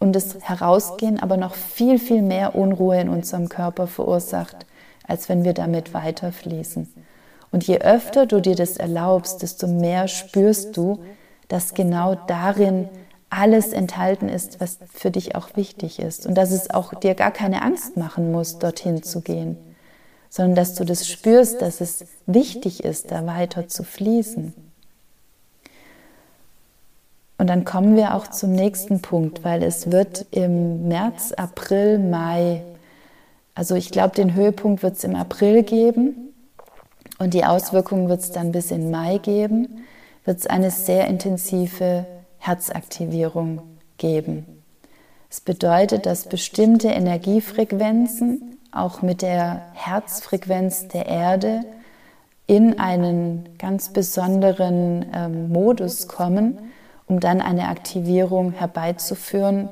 und 0.00 0.12
das 0.14 0.36
Herausgehen 0.40 1.20
aber 1.20 1.36
noch 1.36 1.54
viel, 1.54 1.98
viel 1.98 2.22
mehr 2.22 2.56
Unruhe 2.56 3.00
in 3.00 3.08
unserem 3.08 3.48
Körper 3.48 3.86
verursacht, 3.86 4.66
als 5.06 5.28
wenn 5.28 5.44
wir 5.44 5.52
damit 5.52 5.94
weiterfließen. 5.94 6.92
Und 7.52 7.66
je 7.66 7.78
öfter 7.78 8.26
du 8.26 8.40
dir 8.40 8.56
das 8.56 8.76
erlaubst, 8.76 9.42
desto 9.42 9.66
mehr 9.66 10.08
spürst 10.08 10.76
du, 10.76 11.00
dass 11.48 11.74
genau 11.74 12.14
darin 12.14 12.88
alles 13.28 13.72
enthalten 13.72 14.28
ist, 14.28 14.60
was 14.60 14.78
für 14.92 15.10
dich 15.10 15.34
auch 15.36 15.56
wichtig 15.56 16.00
ist. 16.00 16.26
Und 16.26 16.34
dass 16.34 16.50
es 16.50 16.70
auch 16.70 16.94
dir 16.94 17.14
gar 17.14 17.30
keine 17.30 17.62
Angst 17.62 17.96
machen 17.96 18.32
muss, 18.32 18.58
dorthin 18.58 19.02
zu 19.02 19.20
gehen, 19.20 19.56
sondern 20.28 20.54
dass 20.54 20.74
du 20.74 20.84
das 20.84 21.08
spürst, 21.08 21.60
dass 21.60 21.80
es 21.80 22.06
wichtig 22.26 22.84
ist, 22.84 23.10
da 23.10 23.26
weiter 23.26 23.68
zu 23.68 23.84
fließen. 23.84 24.54
Und 27.40 27.46
dann 27.46 27.64
kommen 27.64 27.96
wir 27.96 28.14
auch 28.16 28.26
zum 28.26 28.52
nächsten 28.52 29.00
Punkt, 29.00 29.44
weil 29.44 29.62
es 29.62 29.90
wird 29.90 30.26
im 30.30 30.88
März, 30.88 31.32
April, 31.32 31.98
Mai, 31.98 32.60
also 33.54 33.76
ich 33.76 33.90
glaube, 33.90 34.14
den 34.14 34.34
Höhepunkt 34.34 34.82
wird 34.82 34.98
es 34.98 35.04
im 35.04 35.16
April 35.16 35.62
geben 35.62 36.34
und 37.18 37.32
die 37.32 37.46
Auswirkungen 37.46 38.10
wird 38.10 38.20
es 38.20 38.30
dann 38.30 38.52
bis 38.52 38.70
in 38.70 38.90
Mai 38.90 39.16
geben, 39.16 39.86
wird 40.26 40.40
es 40.40 40.46
eine 40.48 40.70
sehr 40.70 41.06
intensive 41.06 42.04
Herzaktivierung 42.36 43.62
geben. 43.96 44.44
Es 45.30 45.40
bedeutet, 45.40 46.04
dass 46.04 46.28
bestimmte 46.28 46.88
Energiefrequenzen 46.88 48.58
auch 48.70 49.00
mit 49.00 49.22
der 49.22 49.62
Herzfrequenz 49.72 50.88
der 50.88 51.06
Erde 51.06 51.62
in 52.46 52.78
einen 52.78 53.48
ganz 53.56 53.94
besonderen 53.94 55.06
ähm, 55.14 55.48
Modus 55.50 56.06
kommen, 56.06 56.58
um 57.10 57.18
dann 57.18 57.40
eine 57.40 57.68
Aktivierung 57.68 58.52
herbeizuführen, 58.52 59.68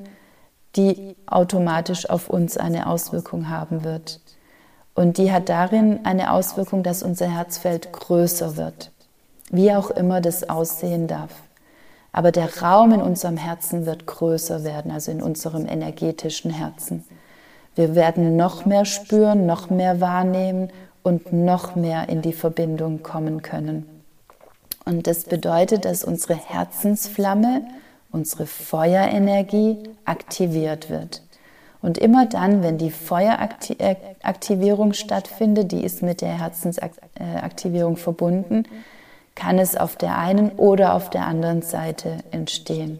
die 0.75 1.15
automatisch 1.27 2.11
auf 2.11 2.29
uns 2.29 2.57
eine 2.57 2.89
Auswirkung 2.89 3.49
haben 3.49 3.85
wird. 3.85 4.21
Und 4.95 5.19
die 5.19 5.31
hat 5.31 5.49
darin 5.49 6.01
eine 6.05 6.33
Auswirkung, 6.33 6.83
dass 6.83 7.05
unser 7.05 7.31
Herzfeld 7.33 7.93
größer 7.93 8.57
wird, 8.57 8.91
wie 9.51 9.73
auch 9.73 9.91
immer 9.91 10.21
das 10.21 10.49
aussehen 10.51 11.07
darf. 11.07 11.31
Aber 12.11 12.33
der 12.33 12.61
Raum 12.61 12.93
in 12.93 13.03
unserem 13.03 13.37
Herzen 13.37 13.87
wird 13.87 14.07
größer 14.07 14.65
werden, 14.65 14.91
also 14.91 15.13
in 15.13 15.23
unserem 15.23 15.69
energetischen 15.69 16.51
Herzen. 16.51 17.05
Wir 17.77 17.95
werden 17.95 18.35
noch 18.35 18.67
mehr 18.67 18.85
spüren, 18.85 19.47
noch 19.47 19.71
mehr 19.71 20.01
wahrnehmen 20.01 20.71
und 21.05 21.33
noch 21.33 21.77
mehr 21.77 22.09
in 22.09 22.21
die 22.21 22.33
Verbindung 22.33 23.05
kommen 23.05 23.43
können. 23.43 23.98
Und 24.89 25.07
das 25.07 25.25
bedeutet, 25.25 25.85
dass 25.85 26.03
unsere 26.03 26.35
Herzensflamme, 26.35 27.63
unsere 28.11 28.47
Feuerenergie 28.47 29.77
aktiviert 30.07 30.89
wird. 30.89 31.23
Und 31.83 31.99
immer 31.99 32.25
dann, 32.25 32.63
wenn 32.63 32.79
die 32.79 32.91
Feueraktivierung 32.91 34.95
stattfindet, 34.95 35.73
die 35.73 35.85
ist 35.85 36.03
mit 36.03 36.23
der 36.23 36.39
Herzensaktivierung 36.39 37.99
verbunden, 37.99 38.65
kann 39.35 39.59
es 39.59 39.77
auf 39.77 39.97
der 39.97 40.17
einen 40.17 40.53
oder 40.53 40.95
auf 40.95 41.11
der 41.11 41.27
anderen 41.27 41.61
Seite 41.61 42.21
entstehen. 42.31 42.99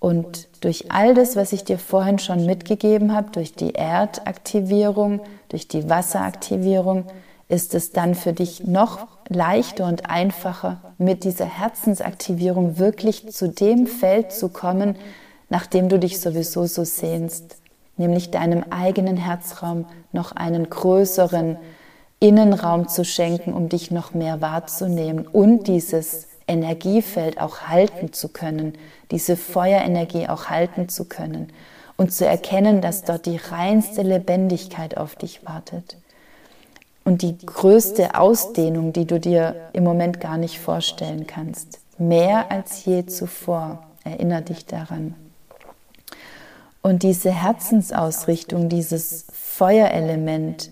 Und 0.00 0.48
durch 0.62 0.90
all 0.90 1.12
das, 1.12 1.36
was 1.36 1.52
ich 1.52 1.64
dir 1.64 1.78
vorhin 1.78 2.18
schon 2.18 2.46
mitgegeben 2.46 3.14
habe, 3.14 3.32
durch 3.32 3.52
die 3.52 3.72
Erdaktivierung, 3.72 5.20
durch 5.50 5.68
die 5.68 5.90
Wasseraktivierung, 5.90 7.04
ist 7.48 7.74
es 7.74 7.92
dann 7.92 8.14
für 8.14 8.32
dich 8.32 8.66
noch 8.66 9.06
leichter 9.28 9.86
und 9.86 10.10
einfacher, 10.10 10.80
mit 10.98 11.24
dieser 11.24 11.44
Herzensaktivierung 11.44 12.78
wirklich 12.78 13.30
zu 13.32 13.48
dem 13.48 13.86
Feld 13.86 14.32
zu 14.32 14.48
kommen, 14.48 14.96
nach 15.48 15.66
dem 15.66 15.88
du 15.88 15.98
dich 15.98 16.20
sowieso 16.20 16.66
so 16.66 16.84
sehnst, 16.84 17.58
nämlich 17.96 18.30
deinem 18.30 18.64
eigenen 18.70 19.16
Herzraum 19.16 19.86
noch 20.12 20.32
einen 20.32 20.68
größeren, 20.68 21.56
Innenraum 22.18 22.88
zu 22.88 23.04
schenken, 23.04 23.52
um 23.52 23.68
dich 23.68 23.90
noch 23.90 24.14
mehr 24.14 24.40
wahrzunehmen 24.40 25.26
und 25.26 25.68
dieses 25.68 26.28
Energiefeld 26.48 27.38
auch 27.38 27.62
halten 27.62 28.12
zu 28.14 28.28
können, 28.28 28.72
diese 29.10 29.36
Feuerenergie 29.36 30.26
auch 30.26 30.46
halten 30.46 30.88
zu 30.88 31.04
können 31.04 31.52
und 31.98 32.14
zu 32.14 32.26
erkennen, 32.26 32.80
dass 32.80 33.04
dort 33.04 33.26
die 33.26 33.36
reinste 33.36 34.00
Lebendigkeit 34.00 34.96
auf 34.96 35.14
dich 35.14 35.44
wartet 35.44 35.98
und 37.06 37.22
die 37.22 37.38
größte 37.38 38.16
Ausdehnung, 38.16 38.92
die 38.92 39.04
du 39.06 39.20
dir 39.20 39.54
im 39.72 39.84
Moment 39.84 40.20
gar 40.20 40.36
nicht 40.36 40.58
vorstellen 40.58 41.26
kannst. 41.26 41.78
Mehr 41.98 42.50
als 42.50 42.84
je 42.84 43.06
zuvor. 43.06 43.84
Erinner 44.02 44.40
dich 44.40 44.66
daran. 44.66 45.14
Und 46.82 47.04
diese 47.04 47.30
Herzensausrichtung, 47.30 48.68
dieses 48.68 49.24
Feuerelement, 49.32 50.70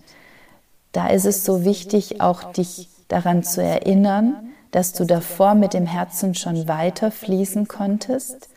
da 0.92 1.08
ist 1.08 1.24
es 1.24 1.44
so 1.44 1.64
wichtig, 1.64 2.20
auch 2.20 2.52
dich 2.52 2.88
daran 3.08 3.44
zu 3.44 3.62
erinnern, 3.62 4.34
dass 4.72 4.92
du 4.92 5.04
davor 5.04 5.54
mit 5.54 5.72
dem 5.72 5.86
Herzen 5.86 6.34
schon 6.34 6.66
weiter 6.66 7.12
fließen 7.12 7.68
konntest 7.68 8.48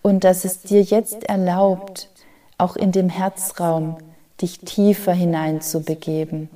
und 0.00 0.22
dass 0.22 0.44
es 0.44 0.62
dir 0.62 0.82
jetzt 0.82 1.24
erlaubt, 1.24 2.08
auch 2.56 2.76
in 2.76 2.92
dem 2.92 3.08
Herzraum 3.08 3.96
dich 4.40 4.60
tiefer 4.60 5.12
hineinzubegeben, 5.12 6.50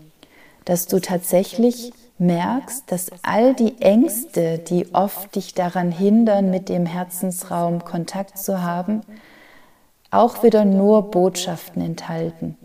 dass 0.70 0.86
du 0.86 1.00
tatsächlich 1.00 1.92
merkst, 2.18 2.92
dass 2.92 3.10
all 3.22 3.54
die 3.54 3.82
Ängste, 3.82 4.58
die 4.58 4.94
oft 4.94 5.34
dich 5.34 5.52
daran 5.52 5.90
hindern, 5.90 6.48
mit 6.52 6.68
dem 6.68 6.86
Herzensraum 6.86 7.84
Kontakt 7.84 8.38
zu 8.38 8.62
haben, 8.62 9.00
auch 10.12 10.44
wieder 10.44 10.64
nur 10.64 11.10
Botschaften 11.10 11.82
enthalten 11.82 12.56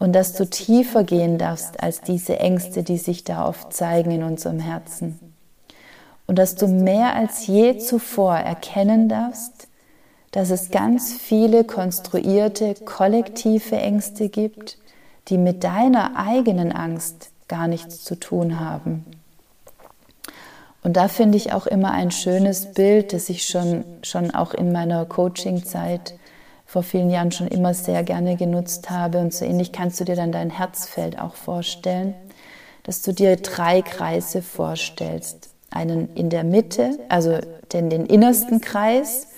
und 0.00 0.12
dass 0.12 0.32
du 0.32 0.44
tiefer 0.44 1.04
gehen 1.04 1.38
darfst 1.38 1.80
als 1.80 2.00
diese 2.00 2.40
Ängste, 2.40 2.82
die 2.82 2.98
sich 2.98 3.22
da 3.22 3.46
oft 3.46 3.72
zeigen 3.72 4.10
in 4.10 4.24
unserem 4.24 4.58
Herzen. 4.58 5.20
Und 6.26 6.36
dass 6.36 6.56
du 6.56 6.66
mehr 6.66 7.14
als 7.14 7.46
je 7.46 7.78
zuvor 7.78 8.34
erkennen 8.34 9.08
darfst, 9.08 9.68
dass 10.32 10.50
es 10.50 10.72
ganz 10.72 11.12
viele 11.12 11.62
konstruierte 11.62 12.74
kollektive 12.74 13.76
Ängste 13.76 14.28
gibt, 14.30 14.79
die 15.28 15.38
mit 15.38 15.64
deiner 15.64 16.16
eigenen 16.16 16.72
Angst 16.72 17.30
gar 17.48 17.68
nichts 17.68 18.04
zu 18.04 18.14
tun 18.14 18.60
haben. 18.60 19.04
Und 20.82 20.96
da 20.96 21.08
finde 21.08 21.36
ich 21.36 21.52
auch 21.52 21.66
immer 21.66 21.90
ein 21.90 22.10
schönes 22.10 22.72
Bild, 22.72 23.12
das 23.12 23.28
ich 23.28 23.46
schon, 23.46 23.84
schon 24.02 24.30
auch 24.30 24.54
in 24.54 24.72
meiner 24.72 25.04
Coaching-Zeit 25.04 26.14
vor 26.64 26.82
vielen 26.82 27.10
Jahren 27.10 27.32
schon 27.32 27.48
immer 27.48 27.74
sehr 27.74 28.02
gerne 28.02 28.36
genutzt 28.36 28.90
habe. 28.90 29.18
Und 29.18 29.34
so 29.34 29.44
ähnlich 29.44 29.72
kannst 29.72 30.00
du 30.00 30.04
dir 30.04 30.16
dann 30.16 30.32
dein 30.32 30.50
Herzfeld 30.50 31.18
auch 31.18 31.34
vorstellen, 31.34 32.14
dass 32.84 33.02
du 33.02 33.12
dir 33.12 33.36
drei 33.36 33.82
Kreise 33.82 34.40
vorstellst. 34.40 35.50
Einen 35.70 36.14
in 36.14 36.30
der 36.30 36.44
Mitte, 36.44 36.98
also 37.08 37.38
den, 37.72 37.90
den 37.90 38.06
innersten 38.06 38.60
Kreis, 38.60 39.28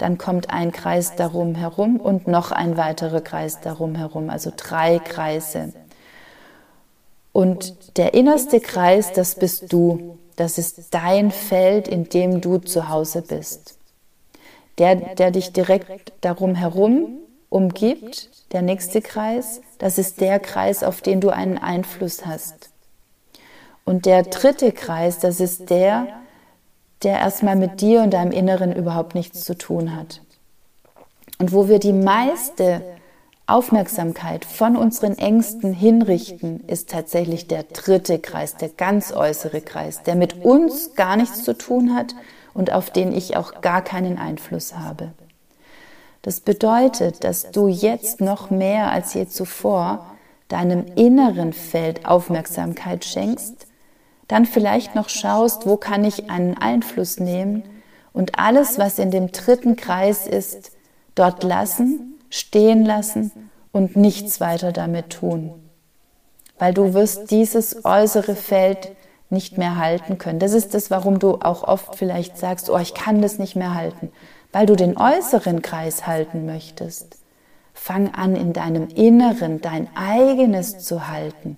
dann 0.00 0.18
kommt 0.18 0.50
ein 0.50 0.72
Kreis 0.72 1.16
darum 1.16 1.54
herum 1.54 1.96
und 1.96 2.26
noch 2.26 2.52
ein 2.52 2.76
weiterer 2.76 3.20
Kreis 3.20 3.60
darum 3.60 3.94
herum, 3.94 4.30
also 4.30 4.52
drei 4.56 4.98
Kreise. 4.98 5.72
Und 7.32 7.96
der 7.96 8.14
innerste 8.14 8.60
Kreis, 8.60 9.12
das 9.12 9.36
bist 9.36 9.72
du. 9.72 10.18
Das 10.36 10.58
ist 10.58 10.94
dein 10.94 11.30
Feld, 11.30 11.86
in 11.86 12.08
dem 12.08 12.40
du 12.40 12.58
zu 12.58 12.88
Hause 12.88 13.22
bist 13.22 13.76
der, 14.80 14.96
der 14.96 15.30
dich 15.30 15.52
direkt 15.52 16.12
darum 16.22 16.54
herum 16.54 17.18
umgibt, 17.50 18.30
der 18.52 18.62
nächste 18.62 19.02
Kreis, 19.02 19.60
das 19.78 19.98
ist 19.98 20.20
der 20.20 20.40
Kreis, 20.40 20.82
auf 20.82 21.02
den 21.02 21.20
du 21.20 21.28
einen 21.28 21.58
Einfluss 21.58 22.24
hast. 22.24 22.70
Und 23.84 24.06
der 24.06 24.22
dritte 24.22 24.72
Kreis, 24.72 25.18
das 25.18 25.38
ist 25.38 25.68
der, 25.68 26.08
der 27.02 27.18
erstmal 27.18 27.56
mit 27.56 27.80
dir 27.80 28.02
und 28.02 28.12
deinem 28.12 28.32
Inneren 28.32 28.74
überhaupt 28.74 29.14
nichts 29.14 29.44
zu 29.44 29.56
tun 29.56 29.96
hat. 29.96 30.20
Und 31.38 31.52
wo 31.52 31.68
wir 31.68 31.78
die 31.78 31.94
meiste 31.94 32.82
Aufmerksamkeit 33.46 34.44
von 34.44 34.76
unseren 34.76 35.18
Ängsten 35.18 35.72
hinrichten, 35.72 36.60
ist 36.66 36.90
tatsächlich 36.90 37.48
der 37.48 37.64
dritte 37.64 38.18
Kreis, 38.18 38.56
der 38.56 38.68
ganz 38.68 39.12
äußere 39.12 39.60
Kreis, 39.60 40.02
der 40.02 40.14
mit 40.14 40.44
uns 40.44 40.94
gar 40.94 41.16
nichts 41.16 41.42
zu 41.42 41.56
tun 41.56 41.94
hat 41.94 42.14
und 42.54 42.72
auf 42.72 42.90
den 42.90 43.12
ich 43.12 43.36
auch 43.36 43.60
gar 43.60 43.82
keinen 43.82 44.18
Einfluss 44.18 44.76
habe. 44.76 45.12
Das 46.22 46.40
bedeutet, 46.40 47.24
dass 47.24 47.50
du 47.50 47.66
jetzt 47.68 48.20
noch 48.20 48.50
mehr 48.50 48.92
als 48.92 49.14
je 49.14 49.26
zuvor 49.26 50.06
deinem 50.48 50.84
inneren 50.94 51.52
Feld 51.52 52.06
Aufmerksamkeit 52.06 53.04
schenkst, 53.04 53.66
dann 54.30 54.46
vielleicht 54.46 54.94
noch 54.94 55.08
schaust, 55.08 55.66
wo 55.66 55.76
kann 55.76 56.04
ich 56.04 56.30
einen 56.30 56.56
Einfluss 56.56 57.18
nehmen 57.18 57.64
und 58.12 58.38
alles, 58.38 58.78
was 58.78 59.00
in 59.00 59.10
dem 59.10 59.32
dritten 59.32 59.74
Kreis 59.74 60.26
ist, 60.28 60.70
dort 61.16 61.42
lassen, 61.42 62.14
stehen 62.30 62.84
lassen 62.84 63.32
und 63.72 63.96
nichts 63.96 64.40
weiter 64.40 64.70
damit 64.70 65.10
tun. 65.10 65.52
Weil 66.60 66.72
du 66.74 66.94
wirst 66.94 67.32
dieses 67.32 67.84
äußere 67.84 68.36
Feld 68.36 68.92
nicht 69.30 69.58
mehr 69.58 69.76
halten 69.76 70.18
können. 70.18 70.38
Das 70.38 70.52
ist 70.52 70.74
das, 70.74 70.90
warum 70.90 71.18
du 71.18 71.36
auch 71.40 71.64
oft 71.64 71.96
vielleicht 71.96 72.38
sagst, 72.38 72.70
oh, 72.70 72.78
ich 72.78 72.94
kann 72.94 73.22
das 73.22 73.38
nicht 73.38 73.56
mehr 73.56 73.74
halten, 73.74 74.12
weil 74.52 74.66
du 74.66 74.76
den 74.76 74.96
äußeren 74.96 75.60
Kreis 75.60 76.06
halten 76.06 76.46
möchtest. 76.46 77.18
Fang 77.74 78.14
an, 78.14 78.36
in 78.36 78.52
deinem 78.52 78.88
Inneren 78.88 79.60
dein 79.60 79.88
eigenes 79.96 80.78
zu 80.78 81.08
halten. 81.08 81.56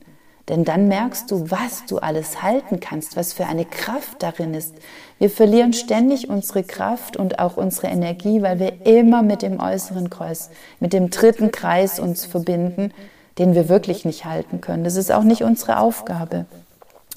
Denn 0.48 0.64
dann 0.64 0.88
merkst 0.88 1.31
du, 1.31 1.50
was 1.50 1.87
du 1.87 1.98
alles 1.98 2.42
halten 2.42 2.81
kannst, 2.81 3.16
was 3.16 3.33
für 3.33 3.46
eine 3.46 3.64
Kraft 3.64 4.22
darin 4.22 4.55
ist. 4.55 4.74
Wir 5.18 5.31
verlieren 5.31 5.72
ständig 5.72 6.28
unsere 6.28 6.64
Kraft 6.64 7.16
und 7.16 7.38
auch 7.38 7.57
unsere 7.57 7.87
Energie, 7.87 8.42
weil 8.42 8.59
wir 8.59 8.85
immer 8.85 9.22
mit 9.22 9.42
dem 9.42 9.61
äußeren 9.61 10.11
Kreis, 10.11 10.50
mit 10.81 10.92
dem 10.92 11.11
dritten 11.11 11.52
Kreis 11.52 12.00
uns 12.00 12.24
verbinden, 12.24 12.92
den 13.38 13.55
wir 13.55 13.68
wirklich 13.68 14.05
nicht 14.05 14.24
halten 14.24 14.61
können. 14.61 14.83
Das 14.85 14.96
ist 14.96 15.12
auch 15.12 15.22
nicht 15.22 15.42
unsere 15.42 15.78
Aufgabe. 15.78 16.46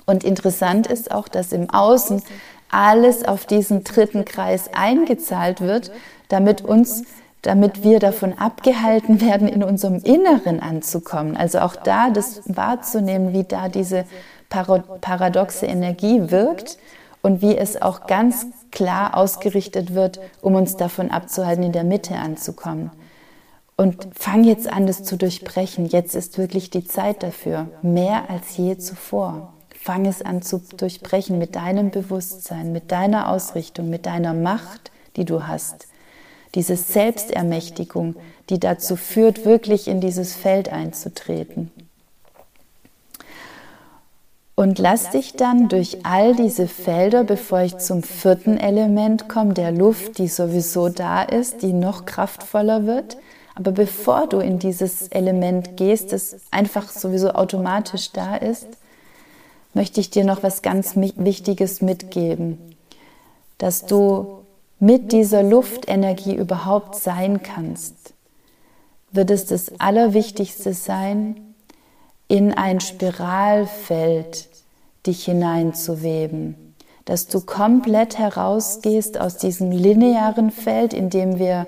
Und 0.06 0.24
interessant 0.24 0.86
ist 0.86 1.12
auch, 1.12 1.28
dass 1.28 1.52
im 1.52 1.72
Außen 1.72 2.22
alles 2.70 3.26
auf 3.26 3.46
diesen 3.46 3.84
dritten 3.84 4.24
Kreis 4.24 4.70
eingezahlt 4.74 5.62
wird, 5.62 5.92
damit 6.30 6.62
uns 6.62 7.04
damit 7.46 7.84
wir 7.84 8.00
davon 8.00 8.34
abgehalten 8.34 9.22
werden, 9.22 9.48
in 9.48 9.64
unserem 9.64 10.00
Inneren 10.00 10.60
anzukommen. 10.60 11.38
Also 11.38 11.60
auch 11.60 11.76
da 11.76 12.10
das 12.10 12.42
wahrzunehmen, 12.46 13.34
wie 13.34 13.44
da 13.44 13.70
diese 13.70 14.06
paradoxe 14.50 15.68
Energie 15.68 16.32
wirkt 16.32 16.80
und 17.22 17.44
wie 17.44 17.56
es 17.56 17.80
auch 17.80 18.08
ganz 18.08 18.48
klar 18.72 19.16
ausgerichtet 19.16 19.94
wird, 19.94 20.20
um 20.42 20.56
uns 20.56 20.76
davon 20.76 21.12
abzuhalten, 21.12 21.64
in 21.64 21.72
der 21.72 21.84
Mitte 21.84 22.16
anzukommen. 22.16 22.90
Und 23.78 24.08
fang 24.18 24.44
jetzt 24.44 24.72
an, 24.72 24.88
das 24.88 25.04
zu 25.04 25.16
durchbrechen. 25.16 25.86
Jetzt 25.86 26.16
ist 26.16 26.38
wirklich 26.40 26.72
die 26.72 26.86
Zeit 26.86 27.22
dafür, 27.22 27.68
mehr 27.84 28.30
als 28.30 28.58
je 28.58 28.78
zuvor. 28.78 29.54
Fang 29.80 30.08
es 30.08 30.24
an 30.24 30.42
zu 30.42 30.64
durchbrechen 30.78 31.38
mit 31.38 31.56
deinem 31.56 31.92
Bewusstsein, 31.92 32.72
mit 32.72 32.92
deiner 32.92 33.30
Ausrichtung, 33.30 33.90
mit 33.90 34.08
deiner 34.08 34.34
Macht, 34.34 34.92
die 35.16 35.26
du 35.26 35.46
hast. 35.46 35.88
Diese 36.56 36.76
Selbstermächtigung, 36.76 38.16
die 38.50 38.60
dazu 38.60 38.96
führt, 38.96 39.46
wirklich 39.46 39.88
in 39.88 40.02
dieses 40.02 40.34
Feld 40.34 40.70
einzutreten. 40.70 41.72
Und 44.56 44.80
lass 44.80 45.10
dich 45.10 45.34
dann 45.34 45.68
durch 45.68 46.06
all 46.06 46.34
diese 46.34 46.68
Felder, 46.68 47.26
bevor 47.26 47.60
ich 47.60 47.78
zum 47.78 48.04
vierten 48.04 48.58
Element 48.58 49.28
komme, 49.28 49.54
der 49.54 49.74
Luft, 49.74 50.18
die 50.18 50.30
sowieso 50.30 50.88
da 50.88 51.24
ist, 51.24 51.62
die 51.62 51.74
noch 51.74 52.06
kraftvoller 52.06 52.86
wird, 52.86 53.18
aber 53.56 53.72
bevor 53.72 54.28
du 54.28 54.40
in 54.40 54.60
dieses 54.60 55.10
Element 55.10 55.76
gehst, 55.76 56.14
das 56.14 56.38
einfach 56.52 56.90
sowieso 56.90 57.32
automatisch 57.32 58.12
da 58.14 58.36
ist, 58.36 58.68
möchte 59.74 60.00
ich 60.00 60.10
dir 60.10 60.24
noch 60.24 60.42
was 60.42 60.62
ganz 60.62 60.96
Wichtiges 60.96 61.82
mitgeben, 61.82 62.58
dass 63.58 63.86
du 63.86 64.35
mit 64.80 65.12
dieser 65.12 65.44
Luftenergie 65.44 66.36
überhaupt 66.36 66.96
sein 66.96 67.42
kannst, 67.42 68.14
wird 69.12 69.32
es 69.32 69.46
das 69.46 69.80
Allerwichtigste 69.80 70.74
sein, 70.74 71.56
in 72.28 72.54
ein 72.54 72.80
Spiralfeld 72.80 74.50
dich 75.06 75.26
hineinzuweben, 75.26 76.74
dass 77.06 77.28
du 77.28 77.42
komplett 77.42 78.18
herausgehst 78.18 79.20
aus 79.20 79.38
diesem 79.38 79.72
linearen 79.72 80.52
Feld, 80.52 80.94
in 80.94 81.10
dem 81.10 81.38
wir 81.40 81.68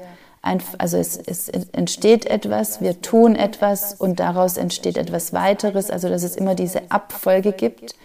also 0.78 0.98
es, 0.98 1.17
es, 1.17 1.50
entsteht 1.50 2.26
etwas, 2.26 2.80
wir 2.80 3.02
tun 3.02 3.36
etwas 3.36 3.93
und 3.96 4.20
daraus 4.22 4.56
entsteht 4.56 4.98
etwas 4.98 5.34
weiteres, 5.34 5.89
also 5.89 6.08
dass 6.08 6.24
es 6.24 6.38
immer 6.38 6.56
diese 6.56 6.89
Abfolge 6.89 7.52
gibt, 7.52 7.96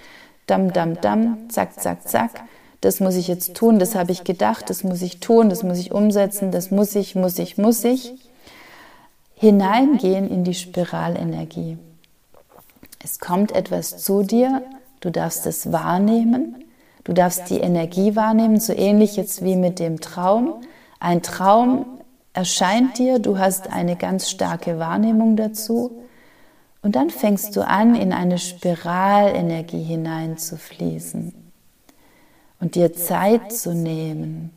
dam, 0.46 0.72
dam, 0.72 1.00
dam, 1.00 1.48
zack, 1.50 1.80
zack, 1.80 2.08
zack, 2.08 2.42
das 2.82 2.98
muss 2.98 3.14
ich 3.14 3.28
jetzt 3.28 3.54
tun, 3.54 3.78
das 3.78 3.94
habe 3.94 4.10
ich 4.10 4.24
gedacht, 4.24 4.68
das 4.68 4.82
muss 4.82 5.02
ich 5.02 5.20
tun, 5.20 5.48
das 5.48 5.62
muss 5.62 5.78
ich 5.78 5.92
umsetzen, 5.92 6.50
das 6.50 6.72
muss 6.72 6.96
ich, 6.96 7.14
muss 7.14 7.38
ich, 7.38 7.56
muss 7.56 7.84
ich, 7.84 8.12
hineingehen 9.36 10.28
in 10.28 10.42
die 10.42 10.54
Spiralenergie. 10.54 11.78
Es 13.02 13.20
kommt 13.20 13.52
etwas 13.52 13.98
zu 13.98 14.24
dir, 14.24 14.62
du 15.00 15.10
darfst 15.10 15.46
es 15.46 15.70
wahrnehmen, 15.70 16.64
du 17.04 17.12
darfst 17.12 17.50
die 17.50 17.60
Energie 17.60 18.16
wahrnehmen, 18.16 18.58
so 18.58 18.72
ähnlich 18.72 19.16
jetzt 19.16 19.44
wie 19.44 19.56
mit 19.56 19.78
dem 19.78 20.00
Traum. 20.00 20.54
Ein 20.98 21.22
Traum 21.22 21.86
erscheint 22.32 22.98
dir, 22.98 23.20
du 23.20 23.38
hast 23.38 23.72
eine 23.72 23.94
ganz 23.94 24.28
starke 24.28 24.80
Wahrnehmung 24.80 25.36
dazu 25.36 26.02
und 26.82 26.96
dann 26.96 27.10
fängst 27.10 27.54
du 27.54 27.64
an, 27.64 27.94
in 27.94 28.12
eine 28.12 28.38
Spiralenergie 28.38 29.84
hineinzufließen 29.84 31.41
und 32.62 32.76
dir 32.76 32.92
Zeit 32.92 33.52
zu 33.52 33.74
nehmen, 33.74 34.52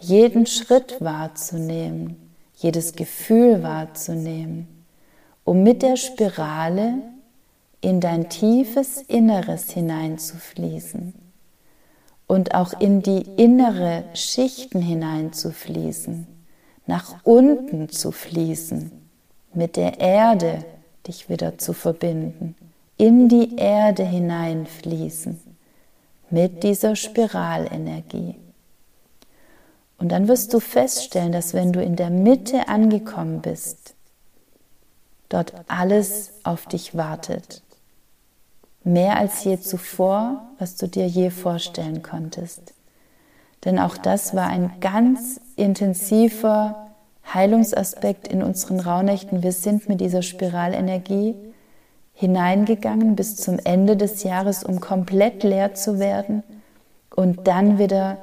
jeden 0.00 0.44
Schritt 0.44 0.96
wahrzunehmen, 1.00 2.16
jedes 2.56 2.94
Gefühl 2.94 3.62
wahrzunehmen, 3.62 4.66
um 5.44 5.62
mit 5.62 5.82
der 5.82 5.96
Spirale 5.96 6.94
in 7.80 8.00
dein 8.00 8.28
tiefes 8.28 9.02
Inneres 9.02 9.70
hineinzufließen 9.70 11.14
und 12.26 12.56
auch 12.56 12.80
in 12.80 13.02
die 13.02 13.22
innere 13.36 14.02
Schichten 14.14 14.82
hineinzufließen 14.82 16.26
nach 16.86 17.14
unten 17.22 17.88
zu 17.88 18.10
fließen, 18.10 18.90
mit 19.54 19.76
der 19.76 20.00
Erde 20.00 20.64
dich 21.06 21.28
wieder 21.28 21.56
zu 21.56 21.72
verbinden, 21.72 22.56
in 22.96 23.28
die 23.28 23.54
Erde 23.56 24.02
hineinfließen, 24.02 25.38
mit 26.34 26.64
dieser 26.64 26.96
Spiralenergie. 26.96 28.34
Und 29.98 30.08
dann 30.10 30.26
wirst 30.26 30.52
du 30.52 30.58
feststellen, 30.58 31.30
dass 31.30 31.54
wenn 31.54 31.72
du 31.72 31.80
in 31.80 31.94
der 31.94 32.10
Mitte 32.10 32.68
angekommen 32.68 33.40
bist, 33.40 33.94
dort 35.28 35.54
alles 35.68 36.32
auf 36.42 36.66
dich 36.66 36.96
wartet. 36.96 37.62
Mehr 38.82 39.16
als 39.16 39.44
je 39.44 39.60
zuvor, 39.60 40.42
was 40.58 40.74
du 40.74 40.88
dir 40.88 41.06
je 41.06 41.30
vorstellen 41.30 42.02
konntest. 42.02 42.74
Denn 43.64 43.78
auch 43.78 43.96
das 43.96 44.34
war 44.34 44.48
ein 44.48 44.72
ganz 44.80 45.40
intensiver 45.54 46.90
Heilungsaspekt 47.32 48.26
in 48.26 48.42
unseren 48.42 48.80
Rauhnächten. 48.80 49.44
Wir 49.44 49.52
sind 49.52 49.88
mit 49.88 50.00
dieser 50.00 50.22
Spiralenergie 50.22 51.34
hineingegangen 52.14 53.16
bis 53.16 53.36
zum 53.36 53.58
Ende 53.62 53.96
des 53.96 54.22
Jahres, 54.22 54.64
um 54.64 54.80
komplett 54.80 55.42
leer 55.42 55.74
zu 55.74 55.98
werden 55.98 56.42
und 57.14 57.46
dann 57.46 57.78
wieder 57.78 58.18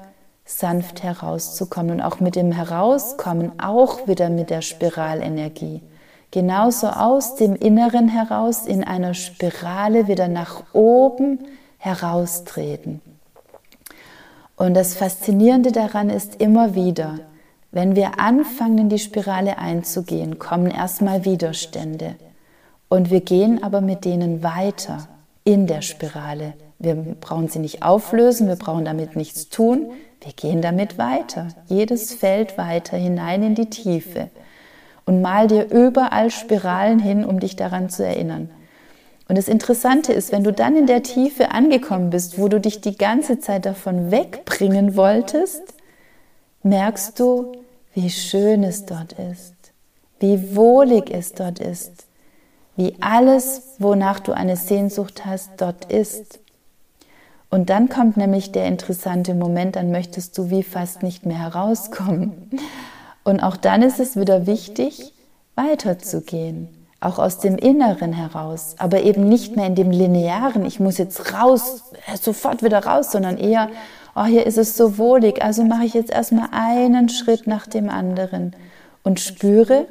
sanft 0.46 1.04
herauszukommen 1.04 1.92
und 1.92 2.02
auch 2.02 2.20
mit 2.20 2.36
dem 2.36 2.52
Herauskommen 2.52 3.60
auch 3.60 4.08
wieder 4.08 4.30
mit 4.30 4.50
der 4.50 4.62
Spiralenergie. 4.62 5.82
Genauso 6.32 6.88
aus 6.88 7.36
dem 7.36 7.56
Inneren 7.56 8.08
heraus 8.08 8.66
in 8.66 8.84
einer 8.84 9.14
Spirale 9.14 10.08
wieder 10.08 10.28
nach 10.28 10.64
oben 10.74 11.40
heraustreten. 11.78 13.02
Und 14.56 14.76
das 14.76 14.96
Faszinierende 14.96 15.72
daran 15.72 16.10
ist 16.10 16.36
immer 16.42 16.76
wieder, 16.76 17.20
wenn 17.72 17.96
wir 17.96 18.20
anfangen, 18.20 18.78
in 18.78 18.90
die 18.90 19.00
Spirale 19.00 19.58
einzugehen, 19.58 20.40
kommen 20.40 20.70
erstmal 20.70 21.26
Widerstände. 21.26 22.16
Und 22.92 23.10
wir 23.10 23.22
gehen 23.22 23.64
aber 23.64 23.80
mit 23.80 24.04
denen 24.04 24.44
weiter 24.44 25.08
in 25.46 25.66
der 25.66 25.82
Spirale. 25.82 26.56
Wir 26.78 26.96
brauchen 26.96 27.48
sie 27.48 27.60
nicht 27.60 27.84
auflösen, 27.84 28.50
wir 28.50 28.58
brauchen 28.58 28.84
damit 28.84 29.16
nichts 29.16 29.48
tun, 29.48 29.92
wir 30.20 30.34
gehen 30.34 30.62
damit 30.62 30.98
weiter. 30.98 31.48
Jedes 31.68 32.14
Feld 32.14 32.58
weiter 32.58 32.98
hinein 32.98 33.44
in 33.44 33.56
die 33.56 33.70
Tiefe. 33.70 34.30
Und 35.06 35.22
mal 35.22 35.48
dir 35.48 35.72
überall 35.72 36.32
Spiralen 36.32 37.00
hin, 37.00 37.24
um 37.24 37.40
dich 37.40 37.56
daran 37.56 37.90
zu 37.90 38.06
erinnern. 38.06 38.50
Und 39.30 39.38
das 39.38 39.48
Interessante 39.48 40.12
ist, 40.12 40.34
wenn 40.34 40.44
du 40.44 40.52
dann 40.52 40.76
in 40.76 40.86
der 40.86 41.02
Tiefe 41.02 41.52
angekommen 41.52 42.10
bist, 42.10 42.38
wo 42.38 42.50
du 42.50 42.60
dich 42.60 42.82
die 42.82 42.98
ganze 42.98 43.40
Zeit 43.40 43.66
davon 43.66 44.12
wegbringen 44.12 44.98
wolltest, 44.98 45.64
merkst 46.62 47.18
du, 47.18 47.54
wie 47.94 48.10
schön 48.10 48.66
es 48.66 48.86
dort 48.86 49.14
ist, 49.14 49.56
wie 50.20 50.58
wohlig 50.58 51.10
es 51.10 51.32
dort 51.32 51.60
ist, 51.60 52.11
wie 52.76 52.96
alles, 53.02 53.76
wonach 53.80 54.20
du 54.20 54.32
eine 54.32 54.56
Sehnsucht 54.56 55.26
hast, 55.26 55.52
dort 55.58 55.92
ist. 55.92 56.40
Und 57.50 57.70
dann 57.70 57.90
kommt 57.90 58.16
nämlich 58.16 58.54
der 58.54 58.66
interessante 58.66 59.34
Moment, 59.34 59.76
dann 59.76 59.92
möchtest 59.92 60.38
du 60.38 60.50
wie 60.50 60.64
fast 60.64 61.04
nicht 61.04 61.26
mehr 61.26 61.40
herauskommen. 61.40 62.50
Und 63.24 63.42
auch 63.42 63.58
dann 63.58 63.82
ist 63.82 64.00
es 64.00 64.16
wieder 64.16 64.48
wichtig, 64.48 65.14
weiterzugehen, 65.56 66.70
auch 67.02 67.20
aus 67.20 67.40
dem 67.40 67.58
Inneren 67.58 68.14
heraus, 68.14 68.76
aber 68.78 69.02
eben 69.02 69.28
nicht 69.28 69.56
mehr 69.56 69.68
in 69.68 69.76
dem 69.76 69.92
linearen, 69.92 70.66
ich 70.66 70.80
muss 70.80 70.98
jetzt 70.98 71.34
raus, 71.34 71.84
äh, 72.08 72.18
sofort 72.18 72.64
wieder 72.64 72.86
raus, 72.86 73.12
sondern 73.12 73.38
eher, 73.38 73.70
oh, 74.16 74.24
hier 74.24 74.46
ist 74.46 74.58
es 74.58 74.78
so 74.78 74.98
wohlig, 74.98 75.44
also 75.44 75.64
mache 75.64 75.86
ich 75.86 75.94
jetzt 75.94 76.12
erstmal 76.12 76.50
einen 76.52 77.10
Schritt 77.10 77.48
nach 77.48 77.68
dem 77.68 77.90
anderen 77.90 78.56
und 79.04 79.20
spüre, 79.20 79.88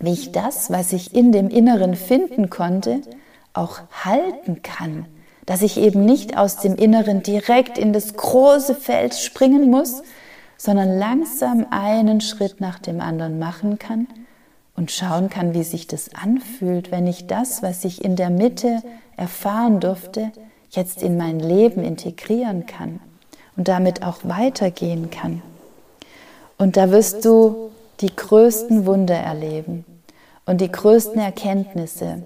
wie 0.00 0.12
ich 0.12 0.32
das, 0.32 0.70
was 0.70 0.92
ich 0.92 1.14
in 1.14 1.30
dem 1.30 1.48
Inneren 1.48 1.94
finden 1.94 2.50
konnte, 2.50 3.02
auch 3.52 3.80
halten 4.04 4.62
kann. 4.62 5.06
Dass 5.46 5.62
ich 5.62 5.76
eben 5.76 6.04
nicht 6.04 6.36
aus 6.36 6.56
dem 6.56 6.74
Inneren 6.74 7.22
direkt 7.22 7.76
in 7.76 7.92
das 7.92 8.14
große 8.14 8.74
Feld 8.74 9.14
springen 9.14 9.70
muss, 9.70 10.02
sondern 10.56 10.98
langsam 10.98 11.66
einen 11.70 12.20
Schritt 12.20 12.60
nach 12.60 12.78
dem 12.78 13.00
anderen 13.00 13.38
machen 13.38 13.78
kann 13.78 14.08
und 14.76 14.90
schauen 14.90 15.28
kann, 15.28 15.54
wie 15.54 15.62
sich 15.62 15.86
das 15.86 16.14
anfühlt, 16.14 16.90
wenn 16.90 17.06
ich 17.06 17.26
das, 17.26 17.62
was 17.62 17.84
ich 17.84 18.04
in 18.04 18.16
der 18.16 18.30
Mitte 18.30 18.82
erfahren 19.16 19.80
durfte, 19.80 20.30
jetzt 20.70 21.02
in 21.02 21.16
mein 21.16 21.40
Leben 21.40 21.82
integrieren 21.82 22.66
kann 22.66 23.00
und 23.56 23.68
damit 23.68 24.02
auch 24.02 24.18
weitergehen 24.22 25.10
kann. 25.10 25.42
Und 26.56 26.76
da 26.76 26.90
wirst 26.90 27.24
du 27.24 27.70
die 28.00 28.14
größten 28.14 28.86
Wunder 28.86 29.16
erleben 29.16 29.84
und 30.50 30.60
die 30.60 30.72
größten 30.72 31.20
Erkenntnisse 31.20 32.24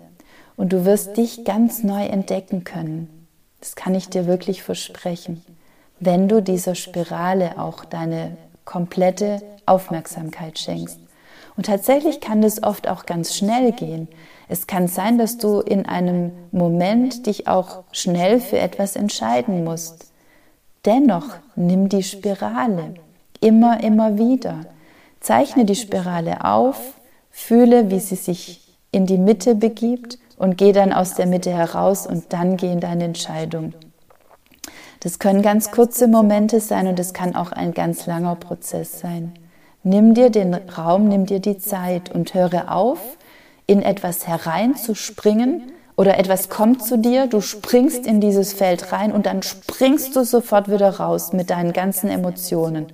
und 0.56 0.72
du 0.72 0.86
wirst 0.86 1.18
dich 1.18 1.44
ganz 1.44 1.82
neu 1.82 2.06
entdecken 2.06 2.64
können. 2.64 3.26
Das 3.60 3.76
kann 3.76 3.94
ich 3.94 4.08
dir 4.08 4.26
wirklich 4.26 4.62
versprechen, 4.62 5.44
wenn 6.00 6.26
du 6.26 6.40
dieser 6.40 6.74
Spirale 6.74 7.58
auch 7.58 7.84
deine 7.84 8.38
komplette 8.64 9.42
Aufmerksamkeit 9.66 10.58
schenkst. 10.58 10.98
Und 11.54 11.66
tatsächlich 11.66 12.22
kann 12.22 12.40
das 12.40 12.62
oft 12.62 12.88
auch 12.88 13.04
ganz 13.04 13.36
schnell 13.36 13.72
gehen. 13.72 14.08
Es 14.48 14.66
kann 14.66 14.88
sein, 14.88 15.18
dass 15.18 15.36
du 15.36 15.60
in 15.60 15.84
einem 15.84 16.32
Moment 16.50 17.26
dich 17.26 17.46
auch 17.46 17.82
schnell 17.92 18.40
für 18.40 18.58
etwas 18.58 18.96
entscheiden 18.96 19.64
musst. 19.64 20.06
Dennoch 20.86 21.26
nimm 21.56 21.90
die 21.90 22.02
Spirale 22.02 22.94
immer, 23.42 23.84
immer 23.84 24.16
wieder. 24.16 24.60
Zeichne 25.20 25.66
die 25.66 25.76
Spirale 25.76 26.42
auf, 26.42 26.94
fühle, 27.34 27.90
wie 27.90 27.98
sie 27.98 28.14
sich 28.14 28.60
in 28.92 29.06
die 29.06 29.18
Mitte 29.18 29.56
begibt 29.56 30.18
und 30.38 30.56
geh 30.56 30.70
dann 30.72 30.92
aus 30.92 31.14
der 31.14 31.26
Mitte 31.26 31.50
heraus 31.50 32.06
und 32.06 32.32
dann 32.32 32.56
geh 32.56 32.70
in 32.70 32.78
deine 32.78 33.04
Entscheidung. 33.04 33.74
Das 35.00 35.18
können 35.18 35.42
ganz 35.42 35.72
kurze 35.72 36.06
Momente 36.06 36.60
sein 36.60 36.86
und 36.86 36.98
es 36.98 37.12
kann 37.12 37.34
auch 37.34 37.50
ein 37.50 37.74
ganz 37.74 38.06
langer 38.06 38.36
Prozess 38.36 39.00
sein. 39.00 39.34
Nimm 39.82 40.14
dir 40.14 40.30
den 40.30 40.54
Raum, 40.54 41.08
nimm 41.08 41.26
dir 41.26 41.40
die 41.40 41.58
Zeit 41.58 42.14
und 42.14 42.32
höre 42.34 42.72
auf, 42.72 43.00
in 43.66 43.82
etwas 43.82 44.28
hereinzuspringen 44.28 45.72
oder 45.96 46.18
etwas 46.18 46.48
kommt 46.48 46.84
zu 46.84 46.96
dir, 46.96 47.26
du 47.26 47.40
springst 47.40 48.06
in 48.06 48.20
dieses 48.20 48.52
Feld 48.52 48.92
rein 48.92 49.10
und 49.10 49.26
dann 49.26 49.42
springst 49.42 50.14
du 50.14 50.24
sofort 50.24 50.70
wieder 50.70 51.00
raus 51.00 51.32
mit 51.32 51.50
deinen 51.50 51.72
ganzen 51.72 52.08
Emotionen. 52.08 52.86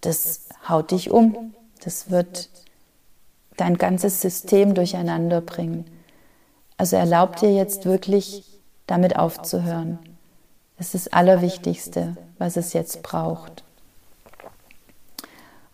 Das 0.00 0.40
haut 0.68 0.90
dich 0.90 1.10
um. 1.10 1.54
Das 1.84 2.10
wird 2.10 2.48
dein 3.56 3.78
ganzes 3.78 4.20
System 4.20 4.74
durcheinander 4.74 5.40
bringen. 5.40 5.84
Also 6.76 6.96
erlaub 6.96 7.36
dir 7.36 7.52
jetzt 7.52 7.84
wirklich 7.84 8.44
damit 8.86 9.16
aufzuhören. 9.16 9.98
Es 10.78 10.94
ist 10.94 11.06
das 11.06 11.12
Allerwichtigste, 11.12 12.16
was 12.38 12.56
es 12.56 12.72
jetzt 12.72 13.02
braucht. 13.02 13.62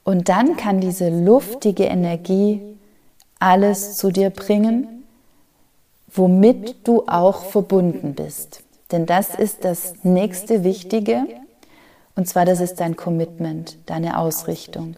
Und 0.04 0.28
dann 0.28 0.56
kann 0.56 0.80
diese 0.80 1.08
luftige 1.10 1.84
Energie 1.84 2.60
alles 3.38 3.96
zu 3.96 4.10
dir 4.10 4.30
bringen, 4.30 5.04
womit 6.12 6.86
du 6.86 7.04
auch 7.06 7.44
verbunden 7.44 8.14
bist. 8.14 8.62
Denn 8.90 9.06
das 9.06 9.34
ist 9.34 9.64
das 9.64 9.94
nächste 10.02 10.64
Wichtige. 10.64 11.26
Und 12.16 12.26
zwar, 12.26 12.44
das 12.44 12.60
ist 12.60 12.80
dein 12.80 12.96
Commitment, 12.96 13.76
deine 13.86 14.18
Ausrichtung. 14.18 14.96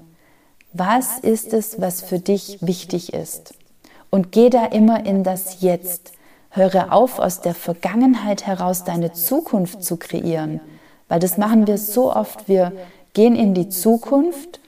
Was 0.73 1.19
ist 1.19 1.53
es, 1.53 1.81
was 1.81 2.01
für 2.01 2.21
dich 2.21 2.59
wichtig 2.61 3.13
ist? 3.13 3.55
Und 4.09 4.31
geh 4.31 4.51
da 4.51 4.67
immer 4.67 5.05
in 5.05 5.25
das 5.25 5.61
Jetzt. 5.61 6.13
Höre 6.51 6.93
auf, 6.93 7.19
aus 7.19 7.41
der 7.41 7.55
Vergangenheit 7.55 8.47
heraus 8.47 8.85
deine 8.85 9.13
Zukunft 9.13 9.83
zu 9.85 9.97
kreieren. 9.97 10.61
Weil 11.09 11.21
das 11.21 11.39
machen 11.39 11.67
wir 11.67 11.79
so 11.79 12.15
oft. 12.15 12.49
Wir 12.49 12.73
gehen 13.15 13.37
in 13.37 13.55
die 13.55 13.69
Zukunft 13.69 14.61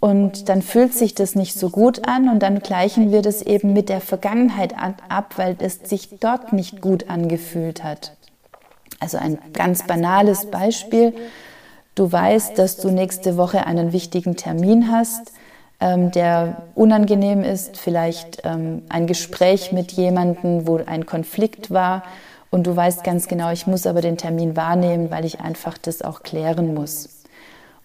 und 0.00 0.48
dann 0.48 0.62
fühlt 0.62 0.94
sich 0.94 1.14
das 1.14 1.34
nicht 1.34 1.58
so 1.58 1.70
gut 1.70 2.06
an 2.06 2.28
und 2.28 2.40
dann 2.40 2.60
gleichen 2.60 3.10
wir 3.10 3.22
das 3.22 3.42
eben 3.42 3.72
mit 3.72 3.88
der 3.88 4.00
Vergangenheit 4.00 4.74
ab, 5.08 5.34
weil 5.36 5.56
es 5.60 5.80
sich 5.84 6.18
dort 6.20 6.52
nicht 6.52 6.80
gut 6.80 7.08
angefühlt 7.08 7.82
hat. 7.82 8.16
Also 9.00 9.18
ein 9.18 9.38
ganz 9.52 9.86
banales 9.86 10.46
Beispiel. 10.46 11.14
Du 11.94 12.10
weißt, 12.10 12.58
dass 12.58 12.76
du 12.76 12.90
nächste 12.90 13.36
Woche 13.36 13.66
einen 13.66 13.92
wichtigen 13.92 14.34
Termin 14.36 14.90
hast, 14.90 15.32
ähm, 15.80 16.10
der 16.10 16.62
unangenehm 16.74 17.44
ist, 17.44 17.76
vielleicht 17.76 18.42
ähm, 18.44 18.82
ein 18.88 19.06
Gespräch 19.06 19.70
mit 19.70 19.92
jemandem, 19.92 20.66
wo 20.66 20.78
ein 20.84 21.06
Konflikt 21.06 21.70
war 21.70 22.02
und 22.50 22.66
du 22.66 22.74
weißt 22.74 23.04
ganz 23.04 23.28
genau, 23.28 23.52
ich 23.52 23.66
muss 23.66 23.86
aber 23.86 24.00
den 24.00 24.16
Termin 24.16 24.56
wahrnehmen, 24.56 25.10
weil 25.10 25.24
ich 25.24 25.40
einfach 25.40 25.78
das 25.78 26.02
auch 26.02 26.22
klären 26.22 26.74
muss. 26.74 27.08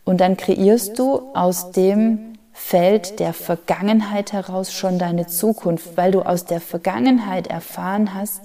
Und 0.05 0.21
dann 0.21 0.37
kreierst 0.37 0.97
du 0.97 1.21
aus 1.35 1.71
dem 1.71 2.33
Feld 2.51 3.19
der 3.19 3.33
Vergangenheit 3.33 4.33
heraus 4.33 4.73
schon 4.73 4.97
deine 4.97 5.27
Zukunft, 5.27 5.97
weil 5.97 6.11
du 6.11 6.23
aus 6.23 6.45
der 6.45 6.61
Vergangenheit 6.61 7.47
erfahren 7.47 8.15
hast, 8.15 8.41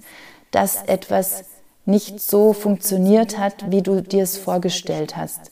dass 0.51 0.83
etwas 0.85 1.45
nicht 1.87 2.21
so 2.21 2.53
funktioniert 2.53 3.39
hat, 3.39 3.71
wie 3.71 3.83
du 3.83 4.03
dir 4.03 4.23
es 4.23 4.37
vorgestellt 4.37 5.17
hast. 5.17 5.51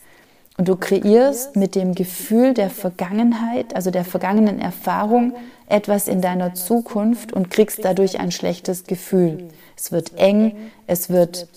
Und 0.58 0.68
du 0.68 0.76
kreierst 0.76 1.56
mit 1.56 1.74
dem 1.74 1.94
Gefühl 1.94 2.54
der 2.54 2.68
Vergangenheit, 2.68 3.74
also 3.74 3.90
der 3.90 4.04
vergangenen 4.04 4.60
Erfahrung, 4.60 5.34
etwas 5.66 6.08
in 6.08 6.20
deiner 6.20 6.54
Zukunft 6.54 7.32
und 7.32 7.50
kriegst 7.50 7.84
dadurch 7.84 8.20
ein 8.20 8.30
schlechtes 8.30 8.84
Gefühl. 8.84 9.48
Es 9.76 9.92
wird 9.92 10.18
eng, 10.18 10.54
es 10.86 11.08
wird 11.08 11.48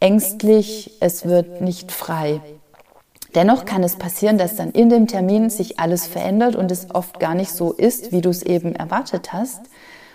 ängstlich, 0.00 0.92
es 1.00 1.26
wird 1.26 1.60
nicht 1.60 1.92
frei. 1.92 2.40
Dennoch 3.34 3.64
kann 3.64 3.84
es 3.84 3.96
passieren, 3.96 4.38
dass 4.38 4.56
dann 4.56 4.72
in 4.72 4.88
dem 4.88 5.06
Termin 5.06 5.50
sich 5.50 5.78
alles 5.78 6.06
verändert 6.06 6.56
und 6.56 6.72
es 6.72 6.92
oft 6.92 7.20
gar 7.20 7.34
nicht 7.34 7.52
so 7.52 7.72
ist, 7.72 8.10
wie 8.10 8.22
du 8.22 8.30
es 8.30 8.42
eben 8.42 8.74
erwartet 8.74 9.32
hast. 9.32 9.60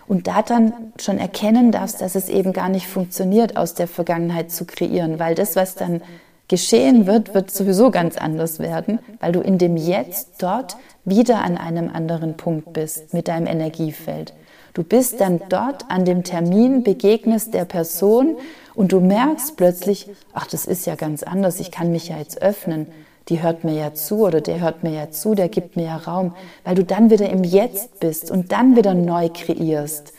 Und 0.08 0.28
da 0.28 0.42
dann 0.42 0.74
schon 1.00 1.18
erkennen 1.18 1.72
darfst, 1.72 2.02
dass 2.02 2.16
es 2.16 2.30
eben 2.30 2.54
gar 2.54 2.70
nicht 2.70 2.88
funktioniert, 2.88 3.58
aus 3.58 3.74
der 3.74 3.88
Vergangenheit 3.88 4.52
zu 4.52 4.66
kreieren, 4.66 5.18
weil 5.18 5.34
das, 5.34 5.56
was 5.56 5.76
dann 5.76 6.02
geschehen 6.48 7.08
wird, 7.08 7.34
wird 7.34 7.52
sowieso 7.52 7.92
ganz 7.92 8.18
anders 8.18 8.60
werden, 8.60 9.00
weil 9.20 9.32
du 9.32 9.42
in 9.42 9.58
dem 9.58 9.78
Jetzt 9.78 10.42
dort 10.44 10.78
wieder 11.04 11.44
an 11.44 11.58
einem 11.58 11.90
anderen 11.90 12.38
Punkt 12.38 12.74
bist 12.74 13.14
mit 13.14 13.28
deinem 13.28 13.48
Energiefeld. 13.48 14.34
Du 14.74 14.84
bist 14.84 15.22
dann 15.22 15.42
dort 15.50 15.90
an 15.90 16.06
dem 16.06 16.24
Termin, 16.24 16.84
begegnest 16.84 17.54
der 17.54 17.66
Person 17.66 18.36
und 18.74 18.92
du 18.92 19.00
merkst 19.00 19.56
plötzlich, 19.56 20.10
ach, 20.34 20.48
das 20.48 20.66
ist 20.66 20.86
ja 20.86 20.96
ganz 20.96 21.24
anders, 21.24 21.60
ich 21.60 21.72
kann 21.72 21.92
mich 21.92 22.10
ja 22.10 22.18
jetzt 22.18 22.42
öffnen 22.42 22.88
die 23.30 23.42
hört 23.42 23.64
mir 23.64 23.74
ja 23.74 23.94
zu 23.94 24.26
oder 24.26 24.42
der 24.42 24.60
hört 24.60 24.84
mir 24.84 24.92
ja 24.92 25.10
zu, 25.10 25.34
der 25.34 25.50
gibt 25.50 25.76
mir 25.76 25.86
ja 25.86 25.98
Raum, 25.98 26.36
weil 26.64 26.76
du 26.76 26.84
dann 26.84 27.10
wieder 27.10 27.30
im 27.30 27.44
Jetzt 27.44 28.00
bist 28.00 28.30
und 28.30 28.52
dann 28.52 28.76
wieder 28.76 28.94
neu 28.94 29.30
kreierst. 29.34 30.14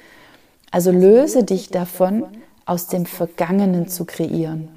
Also 0.70 0.90
löse 0.90 1.44
dich 1.44 1.70
davon, 1.70 2.24
aus 2.64 2.88
dem 2.88 3.06
Vergangenen 3.06 3.86
zu 3.86 4.04
kreieren. 4.04 4.68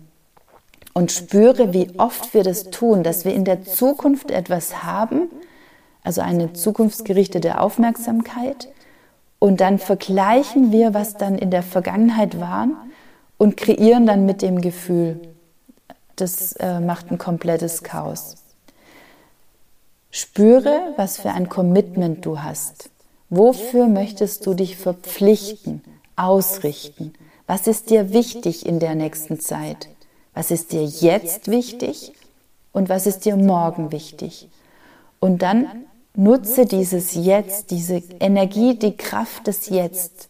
Und 0.93 1.11
spüre, 1.11 1.73
wie 1.73 1.97
oft 1.99 2.33
wir 2.33 2.43
das 2.43 2.71
tun, 2.71 3.03
dass 3.03 3.25
wir 3.25 3.33
in 3.33 3.45
der 3.45 3.63
Zukunft 3.63 4.31
etwas 4.31 4.83
haben, 4.83 5.29
also 6.03 6.21
eine 6.21 6.53
zukunftsgerichtete 6.53 7.59
Aufmerksamkeit, 7.59 8.69
und 9.37 9.61
dann 9.61 9.79
vergleichen 9.79 10.71
wir, 10.71 10.93
was 10.93 11.15
dann 11.15 11.37
in 11.37 11.49
der 11.49 11.63
Vergangenheit 11.63 12.41
war 12.41 12.67
und 13.37 13.55
kreieren 13.55 14.05
dann 14.05 14.25
mit 14.25 14.41
dem 14.41 14.59
Gefühl 14.59 15.21
das 16.19 16.53
äh, 16.53 16.79
macht 16.79 17.11
ein 17.11 17.17
komplettes 17.17 17.83
Chaos. 17.83 18.35
Spüre, 20.11 20.93
was 20.97 21.19
für 21.19 21.29
ein 21.29 21.49
Commitment 21.49 22.25
du 22.25 22.41
hast. 22.41 22.89
Wofür 23.29 23.87
möchtest 23.87 24.45
du 24.45 24.53
dich 24.53 24.75
verpflichten, 24.75 25.83
ausrichten? 26.15 27.13
Was 27.45 27.67
ist 27.67 27.89
dir 27.89 28.11
wichtig 28.11 28.65
in 28.65 28.79
der 28.79 28.95
nächsten 28.95 29.39
Zeit? 29.39 29.87
Was 30.33 30.51
ist 30.51 30.71
dir 30.71 30.83
jetzt 30.83 31.49
wichtig 31.49 32.13
und 32.71 32.89
was 32.89 33.07
ist 33.07 33.25
dir 33.25 33.35
morgen 33.35 33.91
wichtig? 33.91 34.47
Und 35.19 35.41
dann 35.41 35.67
nutze 36.15 36.65
dieses 36.65 37.15
Jetzt, 37.15 37.71
diese 37.71 38.01
Energie, 38.19 38.75
die 38.75 38.95
Kraft 38.95 39.47
des 39.47 39.69
Jetzt. 39.69 40.29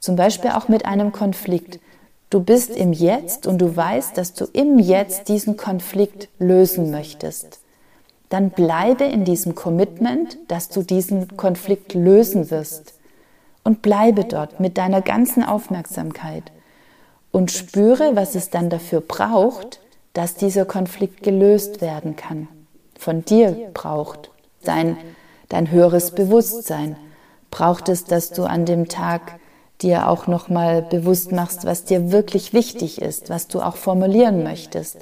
Zum 0.00 0.16
Beispiel 0.16 0.50
auch 0.50 0.68
mit 0.68 0.84
einem 0.84 1.12
Konflikt. 1.12 1.80
Du 2.30 2.40
bist 2.40 2.70
im 2.70 2.92
Jetzt 2.92 3.46
und 3.46 3.58
du 3.58 3.76
weißt, 3.76 4.18
dass 4.18 4.34
du 4.34 4.46
im 4.52 4.78
Jetzt 4.78 5.28
diesen 5.28 5.56
Konflikt 5.56 6.28
lösen 6.38 6.90
möchtest. 6.90 7.60
Dann 8.28 8.50
bleibe 8.50 9.04
in 9.04 9.24
diesem 9.24 9.54
Commitment, 9.54 10.36
dass 10.48 10.68
du 10.68 10.82
diesen 10.82 11.36
Konflikt 11.36 11.94
lösen 11.94 12.50
wirst. 12.50 12.94
Und 13.62 13.82
bleibe 13.82 14.24
dort 14.24 14.60
mit 14.60 14.78
deiner 14.78 15.02
ganzen 15.02 15.42
Aufmerksamkeit. 15.42 16.52
Und 17.36 17.50
spüre, 17.50 18.16
was 18.16 18.34
es 18.34 18.48
dann 18.48 18.70
dafür 18.70 19.02
braucht, 19.02 19.80
dass 20.14 20.36
dieser 20.36 20.64
Konflikt 20.64 21.22
gelöst 21.22 21.82
werden 21.82 22.16
kann. 22.16 22.48
Von 22.98 23.26
dir 23.26 23.68
braucht. 23.74 24.30
Dein, 24.64 24.96
dein 25.50 25.70
höheres 25.70 26.12
Bewusstsein. 26.12 26.96
Braucht 27.50 27.90
es, 27.90 28.04
dass 28.04 28.30
du 28.30 28.44
an 28.44 28.64
dem 28.64 28.88
Tag 28.88 29.38
dir 29.82 30.08
auch 30.08 30.28
nochmal 30.28 30.80
bewusst 30.80 31.30
machst, 31.30 31.66
was 31.66 31.84
dir 31.84 32.10
wirklich 32.10 32.54
wichtig 32.54 33.02
ist, 33.02 33.28
was 33.28 33.48
du 33.48 33.60
auch 33.60 33.76
formulieren 33.76 34.42
möchtest. 34.42 34.96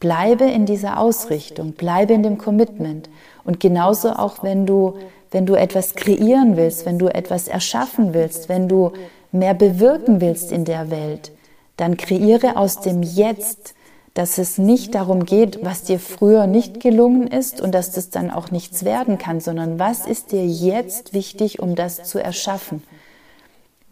Bleibe 0.00 0.44
in 0.44 0.64
dieser 0.64 0.98
Ausrichtung, 0.98 1.72
bleibe 1.72 2.14
in 2.14 2.22
dem 2.22 2.38
Commitment. 2.38 3.10
Und 3.44 3.60
genauso 3.60 4.12
auch, 4.12 4.42
wenn 4.42 4.64
du, 4.64 4.94
wenn 5.30 5.44
du 5.44 5.54
etwas 5.54 5.94
kreieren 5.94 6.56
willst, 6.56 6.86
wenn 6.86 6.98
du 6.98 7.08
etwas 7.08 7.46
erschaffen 7.46 8.14
willst, 8.14 8.48
wenn 8.48 8.68
du 8.68 8.92
mehr 9.32 9.52
bewirken 9.52 10.22
willst 10.22 10.50
in 10.50 10.64
der 10.64 10.90
Welt, 10.90 11.30
dann 11.78 11.96
kreiere 11.96 12.56
aus 12.56 12.80
dem 12.80 13.02
Jetzt, 13.02 13.74
dass 14.12 14.36
es 14.36 14.58
nicht 14.58 14.96
darum 14.96 15.24
geht, 15.24 15.64
was 15.64 15.84
dir 15.84 16.00
früher 16.00 16.48
nicht 16.48 16.80
gelungen 16.80 17.28
ist 17.28 17.60
und 17.60 17.72
dass 17.72 17.92
das 17.92 18.10
dann 18.10 18.30
auch 18.30 18.50
nichts 18.50 18.84
werden 18.84 19.16
kann, 19.16 19.40
sondern 19.40 19.78
was 19.78 20.06
ist 20.06 20.32
dir 20.32 20.44
jetzt 20.44 21.14
wichtig, 21.14 21.60
um 21.60 21.76
das 21.76 22.02
zu 22.02 22.18
erschaffen. 22.18 22.82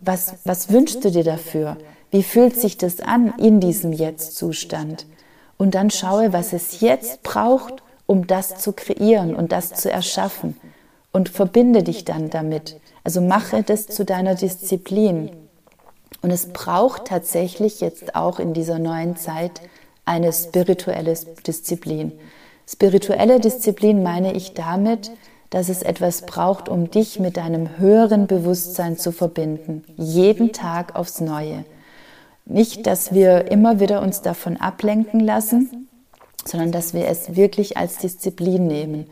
Was, 0.01 0.35
was 0.45 0.71
wünschst 0.71 1.05
du 1.05 1.11
dir 1.13 1.23
dafür? 1.23 1.77
Wie 2.11 2.25
fühlt 2.25 2.61
sich 2.61 2.77
das 2.77 3.01
an 3.01 3.35
in 3.39 3.61
diesem 3.61 3.93
Jetzt-Zustand? 3.93 5.07
Und 5.57 5.77
dann 5.77 5.91
schaue, 5.91 6.33
was 6.33 6.53
es 6.53 6.81
jetzt 6.81 7.23
braucht, 7.23 7.83
um 8.07 8.27
das 8.27 8.57
zu 8.57 8.73
kreieren 8.73 9.35
und 9.35 9.53
das 9.53 9.75
zu 9.75 9.91
erschaffen. 9.91 10.57
Und 11.13 11.29
verbinde 11.29 11.83
dich 11.83 12.05
dann 12.05 12.31
damit. 12.31 12.81
Also 13.05 13.21
mache 13.21 13.63
das 13.63 13.87
zu 13.87 14.05
deiner 14.05 14.35
Disziplin. 14.35 15.31
Und 16.23 16.31
es 16.31 16.53
braucht 16.53 17.07
tatsächlich 17.07 17.81
jetzt 17.81 18.15
auch 18.15 18.39
in 18.39 18.55
dieser 18.55 18.79
neuen 18.79 19.17
Zeit 19.17 19.61
eine 20.05 20.33
spirituelle 20.33 21.15
Disziplin. 21.47 22.13
Spirituelle 22.69 23.41
Disziplin 23.41 24.03
meine 24.03 24.35
ich 24.35 24.55
damit, 24.55 25.11
dass 25.51 25.69
es 25.69 25.83
etwas 25.83 26.23
braucht, 26.23 26.69
um 26.69 26.91
dich 26.91 27.21
mit 27.21 27.37
deinem 27.37 27.79
höheren 27.79 28.27
Bewusstsein 28.27 28.99
zu 28.99 29.13
verbinden. 29.13 29.85
Jeden 29.97 30.53
Tag 30.53 30.97
aufs 30.97 31.21
Neue. 31.21 31.65
Nicht, 32.45 32.87
dass 32.87 33.13
wir 33.13 33.51
immer 33.51 33.81
wieder 33.81 34.03
uns 34.03 34.23
davon 34.23 34.57
ablenken 34.57 35.21
lassen, 35.21 35.89
sondern 36.45 36.73
dass 36.73 36.95
wir 36.95 37.09
es 37.09 37.37
wirklich 37.37 37.77
als 37.77 37.99
Disziplin 37.99 38.67
nehmen. 38.67 39.07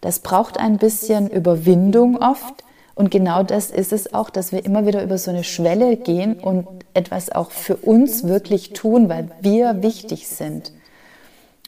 Das 0.00 0.18
braucht 0.18 0.58
ein 0.58 0.78
bisschen 0.78 1.30
Überwindung 1.30 2.16
oft. 2.16 2.64
Und 3.02 3.10
genau 3.10 3.42
das 3.42 3.72
ist 3.72 3.92
es 3.92 4.14
auch, 4.14 4.30
dass 4.30 4.52
wir 4.52 4.64
immer 4.64 4.86
wieder 4.86 5.02
über 5.02 5.18
so 5.18 5.32
eine 5.32 5.42
Schwelle 5.42 5.96
gehen 5.96 6.34
und 6.34 6.68
etwas 6.94 7.32
auch 7.32 7.50
für 7.50 7.74
uns 7.74 8.28
wirklich 8.28 8.74
tun, 8.74 9.08
weil 9.08 9.28
wir 9.40 9.82
wichtig 9.82 10.28
sind. 10.28 10.70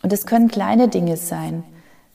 Und 0.05 0.13
es 0.13 0.27
können 0.27 0.47
kleine 0.47 0.87
Dinge 0.87 1.17
sein. 1.17 1.65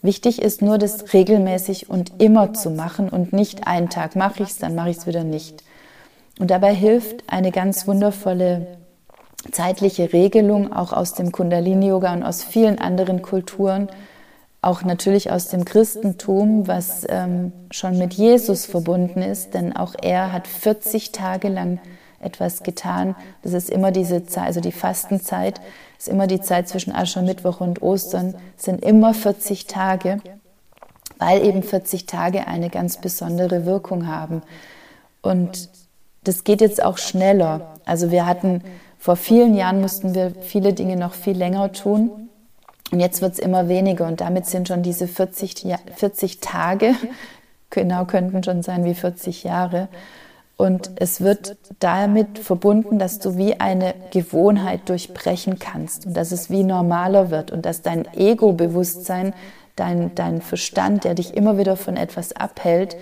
Wichtig 0.02 0.42
ist 0.42 0.62
nur, 0.62 0.78
das 0.78 1.12
regelmäßig 1.12 1.90
und 1.90 2.22
immer 2.22 2.54
zu 2.54 2.70
machen 2.70 3.10
und 3.10 3.34
nicht 3.34 3.68
einen 3.68 3.90
Tag 3.90 4.16
mache 4.16 4.44
ich 4.44 4.52
es, 4.52 4.58
dann 4.58 4.74
mache 4.74 4.92
ich 4.92 4.98
es 5.00 5.06
wieder 5.06 5.26
nicht. 5.26 5.66
Und 6.40 6.50
dabei 6.50 6.74
hilft 6.74 7.26
eine 7.28 7.52
ganz 7.52 7.88
wundervolle 7.88 8.68
zeitliche 9.52 10.14
Regelung 10.14 10.72
auch 10.72 10.94
aus 10.94 11.14
dem 11.14 11.34
Kundalini-Yoga 11.34 12.14
und 12.14 12.24
aus 12.24 12.42
vielen 12.42 12.80
anderen 12.80 13.22
Kulturen, 13.22 13.90
auch 14.62 14.84
natürlich 14.84 15.32
aus 15.32 15.48
dem 15.48 15.64
Christentum, 15.64 16.68
was 16.68 17.06
ähm, 17.08 17.54
schon 17.72 17.98
mit 17.98 18.14
Jesus 18.14 18.66
verbunden 18.66 19.22
ist, 19.22 19.54
denn 19.54 19.76
auch 19.76 19.96
er 20.02 20.34
hat 20.34 20.48
40 20.48 21.12
Tage 21.12 21.48
lang 21.48 21.80
etwas 22.20 22.64
getan. 22.64 23.16
Das 23.42 23.54
ist 23.54 23.70
immer 23.70 23.92
diese 23.92 24.26
Zeit, 24.26 24.48
also 24.48 24.60
die 24.60 24.74
Fastenzeit, 24.74 25.62
ist 25.98 26.10
immer 26.10 26.28
die 26.28 26.42
Zeit 26.42 26.68
zwischen 26.68 26.94
Aschermittwoch 26.94 27.62
und 27.62 27.82
Ostern, 27.82 28.36
sind 28.58 28.84
immer 28.84 29.14
40 29.14 29.68
Tage, 29.68 30.20
weil 31.18 31.46
eben 31.46 31.64
40 31.64 32.06
Tage 32.06 32.48
eine 32.48 32.70
ganz 32.70 32.98
besondere 32.98 33.66
Wirkung 33.66 34.08
haben. 34.08 34.42
Und 35.22 35.70
das 36.24 36.44
geht 36.44 36.62
jetzt 36.62 36.84
auch 36.84 36.98
schneller. 36.98 37.76
Also 37.86 38.12
wir 38.12 38.26
hatten 38.26 38.62
vor 38.98 39.16
vielen 39.16 39.56
Jahren 39.56 39.80
mussten 39.80 40.14
wir 40.14 40.34
viele 40.42 40.74
Dinge 40.74 40.98
noch 40.98 41.14
viel 41.14 41.38
länger 41.38 41.72
tun. 41.72 42.29
Und 42.92 43.00
jetzt 43.00 43.22
wird 43.22 43.34
es 43.34 43.40
immer 43.40 43.68
weniger 43.68 44.08
und 44.08 44.22
damit 44.22 44.46
sind 44.48 44.68
schon 44.68 44.82
diese 44.82 45.08
40, 45.08 45.76
40 45.96 46.40
Tage, 46.40 46.96
genau 47.70 48.06
könnten 48.06 48.44
schon 48.44 48.64
sein 48.64 48.84
wie 48.84 48.96
40 48.96 49.44
Jahre, 49.44 49.90
und 50.60 50.92
es 50.98 51.22
wird 51.22 51.56
damit 51.80 52.38
verbunden, 52.38 53.00
dass 53.00 53.20
du 53.20 53.38
wie 53.38 53.62
eine 53.62 53.94
Gewohnheit 54.12 54.90
durchbrechen 54.90 55.58
kannst 55.58 56.06
und 56.06 56.18
dass 56.18 56.34
es 56.34 56.50
wie 56.50 56.64
normaler 56.64 57.32
wird 57.32 57.50
und 57.52 57.66
dass 57.66 57.82
dein 57.82 58.06
Ego-Bewusstsein, 58.14 59.34
dein, 59.78 60.14
dein 60.16 60.42
Verstand, 60.42 61.06
der 61.06 61.14
dich 61.14 61.34
immer 61.34 61.58
wieder 61.58 61.78
von 61.78 61.96
etwas 61.96 62.34
abhält, 62.34 62.98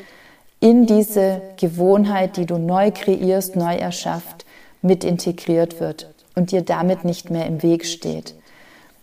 in 0.59 0.85
diese 0.85 1.41
Gewohnheit, 1.59 2.37
die 2.37 2.45
du 2.45 2.59
neu 2.59 2.91
kreierst, 2.91 3.55
neu 3.55 3.73
erschafft, 3.73 4.45
mit 4.83 5.03
integriert 5.03 5.79
wird 5.79 6.13
und 6.35 6.51
dir 6.51 6.61
damit 6.61 7.05
nicht 7.05 7.31
mehr 7.31 7.47
im 7.47 7.63
Weg 7.63 7.87
steht. 7.87 8.35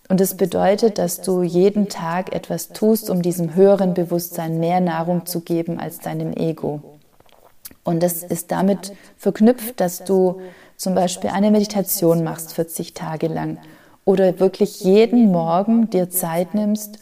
Und 0.08 0.20
es 0.20 0.36
bedeutet, 0.36 0.98
dass 0.98 1.22
du 1.22 1.42
jeden 1.42 1.88
Tag 1.88 2.34
etwas 2.34 2.68
tust, 2.68 3.08
um 3.08 3.22
diesem 3.22 3.54
höheren 3.54 3.94
Bewusstsein 3.94 4.60
mehr 4.60 4.80
Nahrung 4.80 5.24
zu 5.24 5.40
geben 5.40 5.80
als 5.80 5.98
deinem 5.98 6.34
Ego. 6.34 6.82
Und 7.84 8.02
das 8.02 8.22
ist 8.22 8.50
damit 8.50 8.92
verknüpft, 9.16 9.80
dass 9.80 10.04
du 10.04 10.40
zum 10.76 10.94
Beispiel 10.94 11.30
eine 11.30 11.50
Meditation 11.50 12.22
machst, 12.22 12.52
40 12.52 12.94
Tage 12.94 13.28
lang, 13.28 13.58
oder 14.04 14.38
wirklich 14.40 14.80
jeden 14.80 15.32
Morgen 15.32 15.88
dir 15.88 16.10
Zeit 16.10 16.54
nimmst, 16.54 16.98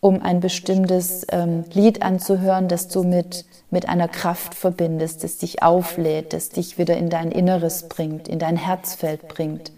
um 0.00 0.22
ein 0.22 0.40
bestimmtes 0.40 1.26
ähm, 1.30 1.64
Lied 1.72 2.02
anzuhören, 2.02 2.68
das 2.68 2.88
du 2.88 3.02
mit, 3.02 3.44
mit 3.70 3.88
einer 3.88 4.08
Kraft 4.08 4.54
verbindest, 4.54 5.24
das 5.24 5.38
dich 5.38 5.62
auflädt, 5.62 6.32
das 6.32 6.50
dich 6.50 6.78
wieder 6.78 6.96
in 6.96 7.10
dein 7.10 7.32
Inneres 7.32 7.88
bringt, 7.88 8.28
in 8.28 8.38
dein 8.38 8.56
Herzfeld 8.56 9.28
bringt 9.28 9.72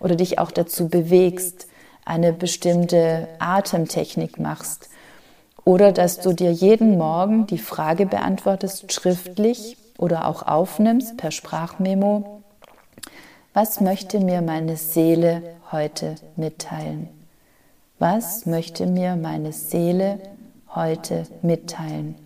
oder 0.00 0.16
dich 0.16 0.38
auch 0.38 0.50
dazu 0.50 0.88
bewegst, 0.88 1.68
eine 2.06 2.32
bestimmte 2.32 3.28
Atemtechnik 3.38 4.40
machst. 4.40 4.88
Oder 5.64 5.92
dass 5.92 6.20
du 6.20 6.32
dir 6.32 6.52
jeden 6.52 6.96
Morgen 6.96 7.46
die 7.46 7.58
Frage 7.58 8.06
beantwortest, 8.06 8.90
schriftlich, 8.92 9.76
oder 9.98 10.26
auch 10.26 10.42
aufnimmst 10.46 11.16
per 11.16 11.30
Sprachmemo, 11.30 12.42
was 13.54 13.80
möchte 13.80 14.20
mir 14.20 14.42
meine 14.42 14.76
Seele 14.76 15.42
heute 15.72 16.16
mitteilen? 16.36 17.08
Was 17.98 18.44
möchte 18.44 18.86
mir 18.86 19.16
meine 19.16 19.52
Seele 19.52 20.18
heute 20.74 21.24
mitteilen? 21.40 22.16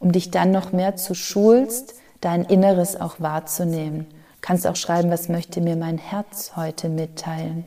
Um 0.00 0.10
dich 0.10 0.32
dann 0.32 0.50
noch 0.50 0.72
mehr 0.72 0.96
zu 0.96 1.14
schulst, 1.14 1.94
dein 2.20 2.44
Inneres 2.44 3.00
auch 3.00 3.20
wahrzunehmen. 3.20 4.06
Du 4.10 4.40
kannst 4.40 4.66
auch 4.66 4.74
schreiben, 4.74 5.10
was 5.10 5.28
möchte 5.28 5.60
mir 5.60 5.76
mein 5.76 5.98
Herz 5.98 6.52
heute 6.56 6.88
mitteilen? 6.88 7.64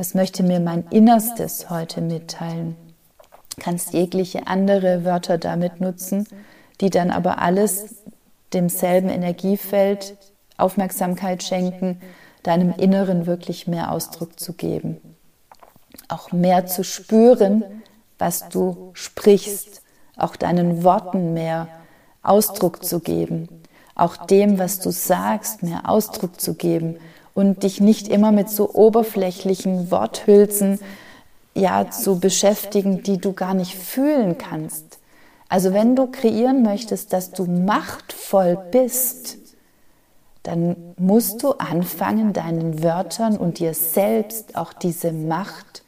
Was 0.00 0.14
möchte 0.14 0.42
mir 0.42 0.60
mein 0.60 0.86
Innerstes 0.88 1.68
heute 1.68 2.00
mitteilen? 2.00 2.74
Kannst 3.58 3.92
jegliche 3.92 4.46
andere 4.46 5.04
Wörter 5.04 5.36
damit 5.36 5.82
nutzen, 5.82 6.26
die 6.80 6.88
dann 6.88 7.10
aber 7.10 7.36
alles 7.42 7.96
demselben 8.54 9.10
Energiefeld 9.10 10.16
Aufmerksamkeit 10.56 11.42
schenken, 11.42 12.00
deinem 12.44 12.72
Inneren 12.72 13.26
wirklich 13.26 13.66
mehr 13.66 13.92
Ausdruck 13.92 14.40
zu 14.40 14.54
geben. 14.54 14.96
Auch 16.08 16.32
mehr 16.32 16.64
zu 16.64 16.82
spüren, 16.82 17.62
was 18.18 18.48
du 18.48 18.92
sprichst, 18.94 19.82
auch 20.16 20.34
deinen 20.34 20.82
Worten 20.82 21.34
mehr 21.34 21.68
Ausdruck 22.22 22.82
zu 22.86 23.00
geben, 23.00 23.50
auch 23.94 24.16
dem, 24.16 24.58
was 24.58 24.80
du 24.80 24.92
sagst, 24.92 25.62
mehr 25.62 25.90
Ausdruck 25.90 26.40
zu 26.40 26.54
geben 26.54 26.96
und 27.40 27.62
dich 27.62 27.80
nicht 27.80 28.06
immer 28.06 28.32
mit 28.32 28.50
so 28.50 28.74
oberflächlichen 28.74 29.90
Worthülsen 29.90 30.78
ja 31.54 31.90
zu 31.90 32.20
beschäftigen, 32.20 33.02
die 33.02 33.16
du 33.16 33.32
gar 33.32 33.54
nicht 33.54 33.74
fühlen 33.74 34.36
kannst. 34.36 34.98
Also 35.48 35.72
wenn 35.72 35.96
du 35.96 36.06
kreieren 36.06 36.62
möchtest, 36.62 37.14
dass 37.14 37.30
du 37.30 37.46
machtvoll 37.46 38.58
bist, 38.70 39.38
dann 40.42 40.76
musst 40.98 41.42
du 41.42 41.52
anfangen, 41.52 42.34
deinen 42.34 42.82
Wörtern 42.82 43.38
und 43.38 43.58
dir 43.58 43.72
selbst 43.72 44.56
auch 44.56 44.74
diese 44.74 45.10
Macht 45.10 45.82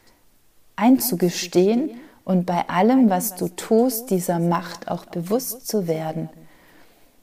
einzugestehen 0.76 1.90
und 2.24 2.46
bei 2.46 2.66
allem, 2.70 3.10
was 3.10 3.34
du 3.34 3.48
tust, 3.48 4.08
dieser 4.08 4.38
Macht 4.38 4.88
auch 4.88 5.04
bewusst 5.04 5.68
zu 5.68 5.86
werden. 5.86 6.30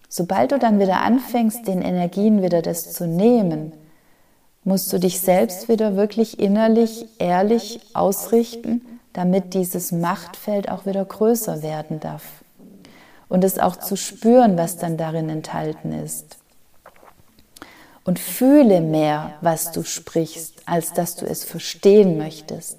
Sobald 0.07 0.51
du 0.51 0.59
dann 0.59 0.79
wieder 0.79 1.01
anfängst, 1.01 1.67
den 1.67 1.81
Energien 1.81 2.43
wieder 2.43 2.61
das 2.61 2.93
zu 2.93 3.07
nehmen, 3.07 3.73
musst 4.69 4.93
du 4.93 4.99
dich 4.99 5.19
selbst 5.19 5.67
wieder 5.67 5.95
wirklich 5.95 6.39
innerlich 6.39 7.07
ehrlich 7.17 7.79
ausrichten, 7.95 8.81
damit 9.13 9.55
dieses 9.55 9.91
Machtfeld 9.91 10.69
auch 10.69 10.85
wieder 10.85 11.03
größer 11.03 11.63
werden 11.63 11.99
darf. 11.99 12.23
Und 13.29 13.43
es 13.43 13.57
auch 13.57 13.77
zu 13.77 13.95
spüren, 13.95 14.57
was 14.57 14.77
dann 14.77 14.95
darin 14.95 15.27
enthalten 15.27 15.91
ist. 15.91 16.37
Und 18.03 18.19
fühle 18.19 18.79
mehr, 18.81 19.33
was 19.41 19.71
du 19.71 19.83
sprichst, 19.83 20.53
als 20.67 20.93
dass 20.93 21.15
du 21.15 21.25
es 21.25 21.43
verstehen 21.43 22.19
möchtest. 22.19 22.77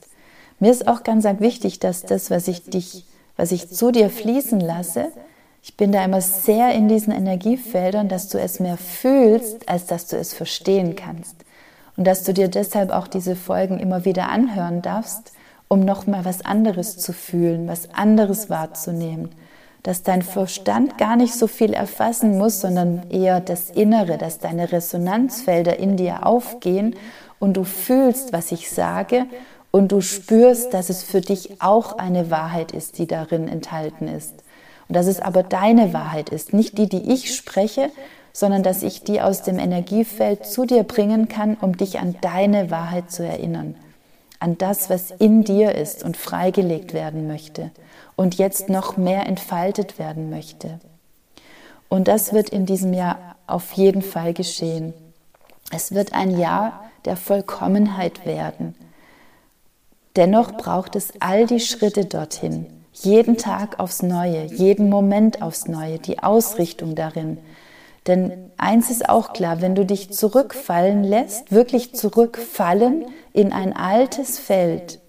Mir 0.60 0.70
ist 0.70 0.86
auch 0.86 1.02
ganz 1.02 1.24
wichtig, 1.24 1.80
dass 1.80 2.02
das, 2.02 2.30
was 2.30 2.46
ich 2.46 2.70
dich, 2.70 3.04
was 3.36 3.50
ich 3.50 3.68
zu 3.68 3.90
dir 3.90 4.10
fließen 4.10 4.60
lasse, 4.60 5.08
ich 5.62 5.76
bin 5.76 5.90
da 5.90 6.04
immer 6.04 6.20
sehr 6.20 6.72
in 6.72 6.88
diesen 6.88 7.12
Energiefeldern, 7.12 8.08
dass 8.08 8.28
du 8.28 8.38
es 8.38 8.60
mehr 8.60 8.76
fühlst, 8.76 9.68
als 9.68 9.86
dass 9.86 10.06
du 10.06 10.16
es 10.16 10.32
verstehen 10.32 10.94
kannst. 10.94 11.34
Und 12.00 12.06
dass 12.06 12.22
du 12.22 12.32
dir 12.32 12.48
deshalb 12.48 12.92
auch 12.92 13.08
diese 13.08 13.36
Folgen 13.36 13.78
immer 13.78 14.06
wieder 14.06 14.30
anhören 14.30 14.80
darfst, 14.80 15.34
um 15.68 15.80
nochmal 15.80 16.24
was 16.24 16.42
anderes 16.42 16.96
zu 16.96 17.12
fühlen, 17.12 17.68
was 17.68 17.92
anderes 17.92 18.48
wahrzunehmen. 18.48 19.28
Dass 19.82 20.02
dein 20.02 20.22
Verstand 20.22 20.96
gar 20.96 21.16
nicht 21.16 21.34
so 21.34 21.46
viel 21.46 21.74
erfassen 21.74 22.38
muss, 22.38 22.62
sondern 22.62 23.10
eher 23.10 23.40
das 23.40 23.68
Innere, 23.68 24.16
dass 24.16 24.38
deine 24.38 24.72
Resonanzfelder 24.72 25.78
in 25.78 25.98
dir 25.98 26.24
aufgehen 26.24 26.96
und 27.38 27.58
du 27.58 27.64
fühlst, 27.64 28.32
was 28.32 28.50
ich 28.50 28.70
sage 28.70 29.26
und 29.70 29.92
du 29.92 30.00
spürst, 30.00 30.72
dass 30.72 30.88
es 30.88 31.02
für 31.02 31.20
dich 31.20 31.60
auch 31.60 31.98
eine 31.98 32.30
Wahrheit 32.30 32.72
ist, 32.72 32.96
die 32.96 33.08
darin 33.08 33.46
enthalten 33.46 34.08
ist. 34.08 34.42
Und 34.88 34.96
dass 34.96 35.06
es 35.06 35.20
aber 35.20 35.42
deine 35.42 35.92
Wahrheit 35.92 36.30
ist, 36.30 36.54
nicht 36.54 36.78
die, 36.78 36.88
die 36.88 37.12
ich 37.12 37.36
spreche, 37.36 37.90
sondern 38.32 38.62
dass 38.62 38.82
ich 38.82 39.02
die 39.02 39.20
aus 39.20 39.42
dem 39.42 39.58
Energiefeld 39.58 40.46
zu 40.46 40.64
dir 40.64 40.84
bringen 40.84 41.28
kann, 41.28 41.56
um 41.60 41.76
dich 41.76 41.98
an 41.98 42.16
deine 42.20 42.70
Wahrheit 42.70 43.10
zu 43.10 43.24
erinnern, 43.26 43.74
an 44.38 44.58
das, 44.58 44.90
was 44.90 45.10
in 45.10 45.44
dir 45.44 45.74
ist 45.74 46.04
und 46.04 46.16
freigelegt 46.16 46.94
werden 46.94 47.26
möchte 47.26 47.70
und 48.16 48.36
jetzt 48.36 48.68
noch 48.68 48.96
mehr 48.96 49.26
entfaltet 49.26 49.98
werden 49.98 50.30
möchte. 50.30 50.80
Und 51.88 52.08
das 52.08 52.32
wird 52.32 52.50
in 52.50 52.66
diesem 52.66 52.92
Jahr 52.92 53.36
auf 53.46 53.72
jeden 53.72 54.02
Fall 54.02 54.32
geschehen. 54.32 54.94
Es 55.72 55.92
wird 55.92 56.12
ein 56.12 56.38
Jahr 56.38 56.84
der 57.04 57.16
Vollkommenheit 57.16 58.26
werden 58.26 58.74
Dennoch 60.16 60.52
braucht 60.56 60.96
es 60.96 61.12
all 61.20 61.46
die 61.46 61.60
Schritte 61.60 62.04
dorthin, 62.04 62.66
jeden 62.92 63.36
Tag 63.36 63.78
aufs 63.78 64.02
Neue, 64.02 64.44
jeden 64.46 64.90
Moment 64.90 65.40
aufs 65.40 65.68
Neue, 65.68 65.98
die 66.00 66.18
Ausrichtung 66.18 66.96
darin. 66.96 67.38
Denn 68.06 68.50
eins 68.56 68.90
ist 68.90 69.08
auch 69.08 69.32
klar, 69.32 69.60
wenn 69.60 69.74
du 69.74 69.84
dich 69.84 70.12
zurückfallen 70.12 71.04
lässt, 71.04 71.52
wirklich 71.52 71.94
zurückfallen 71.94 73.06
in 73.32 73.52
ein 73.52 73.74
altes 73.74 74.38
Feld, 74.38 75.00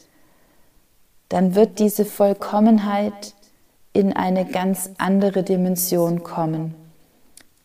dann 1.29 1.55
wird 1.55 1.79
diese 1.79 2.03
Vollkommenheit 2.03 3.33
in 3.93 4.13
eine 4.13 4.45
ganz 4.45 4.91
andere 4.97 5.43
Dimension 5.43 6.23
kommen 6.23 6.75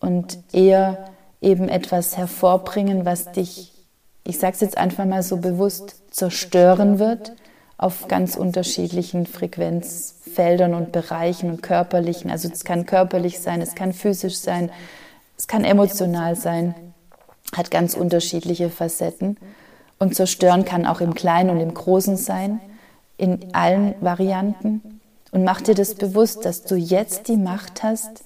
und 0.01 0.39
eher 0.53 1.11
eben 1.41 1.69
etwas 1.69 2.17
hervorbringen, 2.17 3.05
was 3.05 3.33
dich 3.33 3.73
ich 4.27 4.39
sage 4.39 4.55
es 4.55 4.61
jetzt 4.61 4.77
einfach 4.77 5.05
mal 5.05 5.23
so 5.23 5.37
bewusst, 5.37 6.03
zerstören 6.11 6.99
wird 6.99 7.33
auf 7.79 8.09
ganz 8.09 8.37
unterschiedlichen 8.37 9.27
Frequenzfeldern 9.27 10.75
und 10.75 10.93
Bereichen 10.93 11.51
und 11.51 11.63
körperlichen. 11.63 12.31
Also 12.31 12.49
es 12.53 12.65
kann 12.65 12.87
körperlich 12.87 13.39
sein, 13.39 13.61
es 13.61 13.75
kann 13.75 13.93
physisch 13.93 14.39
sein, 14.39 14.71
es 15.37 15.47
kann 15.49 15.65
emotional 15.65 16.37
sein, 16.37 16.75
hat 17.57 17.71
ganz 17.71 17.95
unterschiedliche 17.95 18.71
Facetten. 18.71 19.37
Und 19.99 20.15
zerstören 20.15 20.65
kann 20.65 20.87
auch 20.87 21.01
im 21.01 21.15
Kleinen 21.15 21.51
und 21.51 21.61
im 21.61 21.73
Großen 21.73 22.17
sein, 22.17 22.61
in 23.17 23.55
allen 23.55 23.95
Varianten. 24.01 25.01
Und 25.31 25.45
mach 25.45 25.63
dir 25.63 25.75
das 25.75 25.95
bewusst, 25.95 26.45
dass 26.45 26.65
du 26.65 26.77
jetzt 26.77 27.29
die 27.29 27.39
Macht 27.39 27.83
hast, 27.83 28.25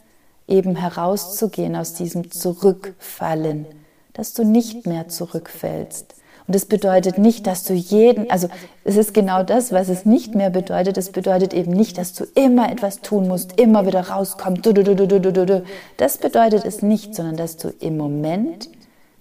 eben 0.49 0.75
herauszugehen 0.75 1.77
aus 1.77 1.95
diesem 1.95 2.31
Zurückfallen 2.31 3.67
dass 4.13 4.35
du 4.35 4.45
nicht 4.45 4.87
mehr 4.87 5.09
zurückfällst. 5.09 6.15
Und 6.51 6.55
das 6.57 6.65
bedeutet 6.65 7.17
nicht, 7.17 7.47
dass 7.47 7.63
du 7.63 7.75
jeden, 7.75 8.29
also 8.29 8.49
es 8.83 8.97
ist 8.97 9.15
genau 9.15 9.45
das, 9.45 9.71
was 9.71 9.89
es 9.89 10.05
nicht 10.05 10.35
mehr 10.35 10.51
bedeutet. 10.51 10.99
Es 10.99 11.13
bedeutet 11.13 11.55
eben 11.55 11.71
nicht, 11.71 11.97
dass 11.97 12.13
du 12.13 12.25
immer 12.35 12.73
etwas 12.73 13.03
tun 13.03 13.29
musst, 13.29 13.61
immer 13.61 13.87
wieder 13.87 14.09
rauskommst. 14.09 14.67
Das 14.67 16.19
bedeutet 16.19 16.65
es 16.65 16.83
nicht, 16.83 17.15
sondern 17.15 17.37
dass 17.37 17.57
du 17.57 17.69
im 17.79 17.97
Moment 17.97 18.69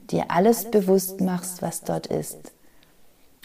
dir 0.10 0.24
alles 0.30 0.72
bewusst 0.72 1.22
machst, 1.22 1.62
was 1.62 1.82
dort 1.82 2.08
ist. 2.08 2.40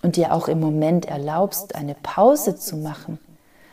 Und 0.03 0.17
dir 0.17 0.33
auch 0.33 0.49
im 0.49 0.61
Moment 0.61 1.05
erlaubst, 1.05 1.75
eine 1.75 1.95
Pause 1.95 2.57
zu 2.57 2.79
machen. 2.79 3.19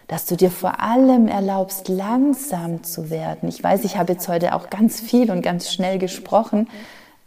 Dass 0.09 0.25
du 0.25 0.35
dir 0.35 0.51
vor 0.51 0.81
allem 0.81 1.29
erlaubst, 1.29 1.87
langsam 1.87 2.83
zu 2.83 3.09
werden. 3.09 3.47
Ich 3.47 3.63
weiß, 3.63 3.85
ich 3.85 3.95
habe 3.95 4.11
jetzt 4.11 4.27
heute 4.27 4.55
auch 4.55 4.69
ganz 4.69 4.99
viel 4.99 5.31
und 5.31 5.41
ganz 5.41 5.71
schnell 5.71 5.99
gesprochen, 5.99 6.67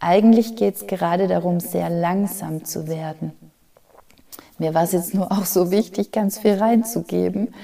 eigentlich 0.04 0.56
geht 0.56 0.76
es 0.76 0.86
gerade 0.86 1.28
darum, 1.28 1.60
sehr 1.60 1.88
langsam 1.88 2.64
zu 2.64 2.88
werden. 2.88 3.32
Mir 4.58 4.74
war 4.74 4.84
es 4.84 4.92
jetzt 4.92 5.14
nur 5.14 5.32
auch 5.32 5.46
so 5.46 5.70
wichtig, 5.70 6.12
ganz 6.12 6.38
viel 6.38 6.54
reinzugeben. 6.54 7.54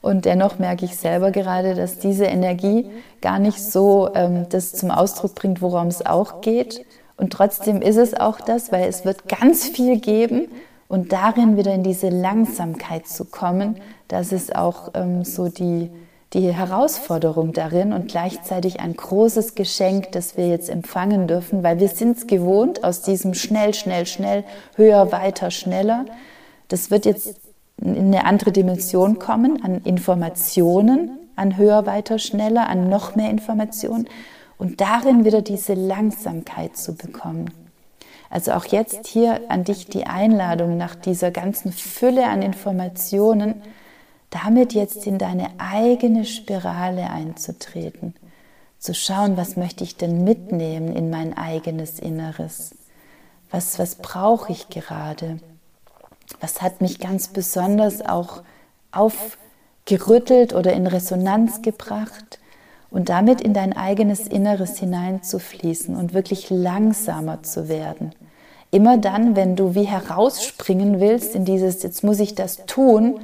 Und 0.00 0.24
dennoch 0.24 0.58
merke 0.58 0.84
ich 0.84 0.96
selber 0.96 1.30
gerade, 1.30 1.74
dass 1.74 1.98
diese 1.98 2.24
Energie 2.24 2.90
gar 3.20 3.38
nicht 3.38 3.62
so 3.62 4.10
ähm, 4.14 4.46
das 4.48 4.72
zum 4.72 4.90
Ausdruck 4.90 5.36
bringt, 5.36 5.62
worum 5.62 5.86
es 5.86 6.04
auch 6.04 6.40
geht. 6.40 6.84
Und 7.16 7.32
trotzdem 7.32 7.80
ist 7.82 7.96
es 7.96 8.14
auch 8.14 8.40
das, 8.40 8.72
weil 8.72 8.88
es 8.88 9.04
wird 9.04 9.28
ganz 9.28 9.68
viel 9.68 10.00
geben 10.00 10.48
und 10.88 11.12
darin 11.12 11.56
wieder 11.56 11.72
in 11.72 11.84
diese 11.84 12.08
Langsamkeit 12.08 13.06
zu 13.06 13.24
kommen, 13.24 13.76
das 14.08 14.32
ist 14.32 14.54
auch 14.54 14.90
ähm, 14.94 15.24
so 15.24 15.48
die, 15.48 15.90
die 16.32 16.52
Herausforderung 16.52 17.52
darin 17.52 17.92
und 17.92 18.08
gleichzeitig 18.08 18.80
ein 18.80 18.94
großes 18.94 19.54
Geschenk, 19.54 20.12
das 20.12 20.36
wir 20.36 20.48
jetzt 20.48 20.70
empfangen 20.70 21.26
dürfen, 21.26 21.62
weil 21.62 21.78
wir 21.78 21.88
sind 21.88 22.16
es 22.16 22.26
gewohnt 22.26 22.84
aus 22.84 23.02
diesem 23.02 23.34
schnell, 23.34 23.74
schnell, 23.74 24.06
schnell, 24.06 24.44
höher, 24.76 25.12
weiter, 25.12 25.50
schneller. 25.50 26.06
Das 26.68 26.90
wird 26.90 27.04
jetzt 27.04 27.36
in 27.80 28.06
eine 28.06 28.24
andere 28.24 28.52
Dimension 28.52 29.18
kommen 29.18 29.62
an 29.62 29.82
Informationen, 29.82 31.18
an 31.36 31.56
höher, 31.56 31.84
weiter, 31.84 32.18
schneller, 32.18 32.68
an 32.68 32.88
noch 32.88 33.14
mehr 33.14 33.30
Informationen 33.30 34.08
und 34.56 34.80
darin 34.80 35.24
wieder 35.24 35.42
diese 35.42 35.74
Langsamkeit 35.74 36.76
zu 36.76 36.94
bekommen. 36.94 37.50
Also 38.30 38.52
auch 38.52 38.64
jetzt 38.64 39.06
hier 39.08 39.42
an 39.50 39.64
dich 39.64 39.88
die 39.88 40.06
Einladung 40.06 40.78
nach 40.78 40.94
dieser 40.94 41.30
ganzen 41.30 41.72
Fülle 41.72 42.26
an 42.28 42.40
Informationen, 42.40 43.60
damit 44.32 44.72
jetzt 44.72 45.06
in 45.06 45.18
deine 45.18 45.50
eigene 45.58 46.24
Spirale 46.24 47.10
einzutreten, 47.10 48.14
zu 48.78 48.94
schauen, 48.94 49.36
was 49.36 49.56
möchte 49.56 49.84
ich 49.84 49.96
denn 49.96 50.24
mitnehmen 50.24 50.96
in 50.96 51.10
mein 51.10 51.36
eigenes 51.36 52.00
Inneres? 52.00 52.74
Was, 53.50 53.78
was 53.78 53.96
brauche 53.96 54.50
ich 54.50 54.70
gerade? 54.70 55.38
Was 56.40 56.62
hat 56.62 56.80
mich 56.80 56.98
ganz 56.98 57.28
besonders 57.28 58.00
auch 58.04 58.42
aufgerüttelt 58.90 60.54
oder 60.54 60.72
in 60.72 60.86
Resonanz 60.86 61.60
gebracht? 61.60 62.40
Und 62.90 63.10
damit 63.10 63.40
in 63.40 63.54
dein 63.54 63.74
eigenes 63.74 64.26
Inneres 64.26 64.78
hineinzufließen 64.78 65.94
und 65.94 66.12
wirklich 66.12 66.50
langsamer 66.50 67.42
zu 67.42 67.68
werden. 67.68 68.14
Immer 68.70 68.98
dann, 68.98 69.36
wenn 69.36 69.56
du 69.56 69.74
wie 69.74 69.84
herausspringen 69.84 71.00
willst 71.00 71.34
in 71.34 71.44
dieses, 71.44 71.82
jetzt 71.82 72.02
muss 72.04 72.20
ich 72.20 72.34
das 72.34 72.64
tun, 72.66 73.20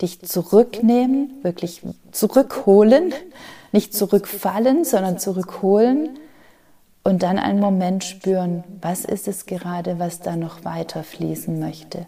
dich 0.00 0.20
zurücknehmen, 0.22 1.32
wirklich 1.42 1.82
zurückholen, 2.10 3.14
nicht 3.72 3.94
zurückfallen, 3.94 4.84
sondern 4.84 5.18
zurückholen 5.18 6.18
und 7.04 7.22
dann 7.22 7.38
einen 7.38 7.60
Moment 7.60 8.02
spüren, 8.02 8.64
was 8.80 9.04
ist 9.04 9.28
es 9.28 9.46
gerade, 9.46 9.98
was 9.98 10.20
da 10.20 10.36
noch 10.36 10.64
weiter 10.64 11.04
fließen 11.04 11.58
möchte? 11.60 12.06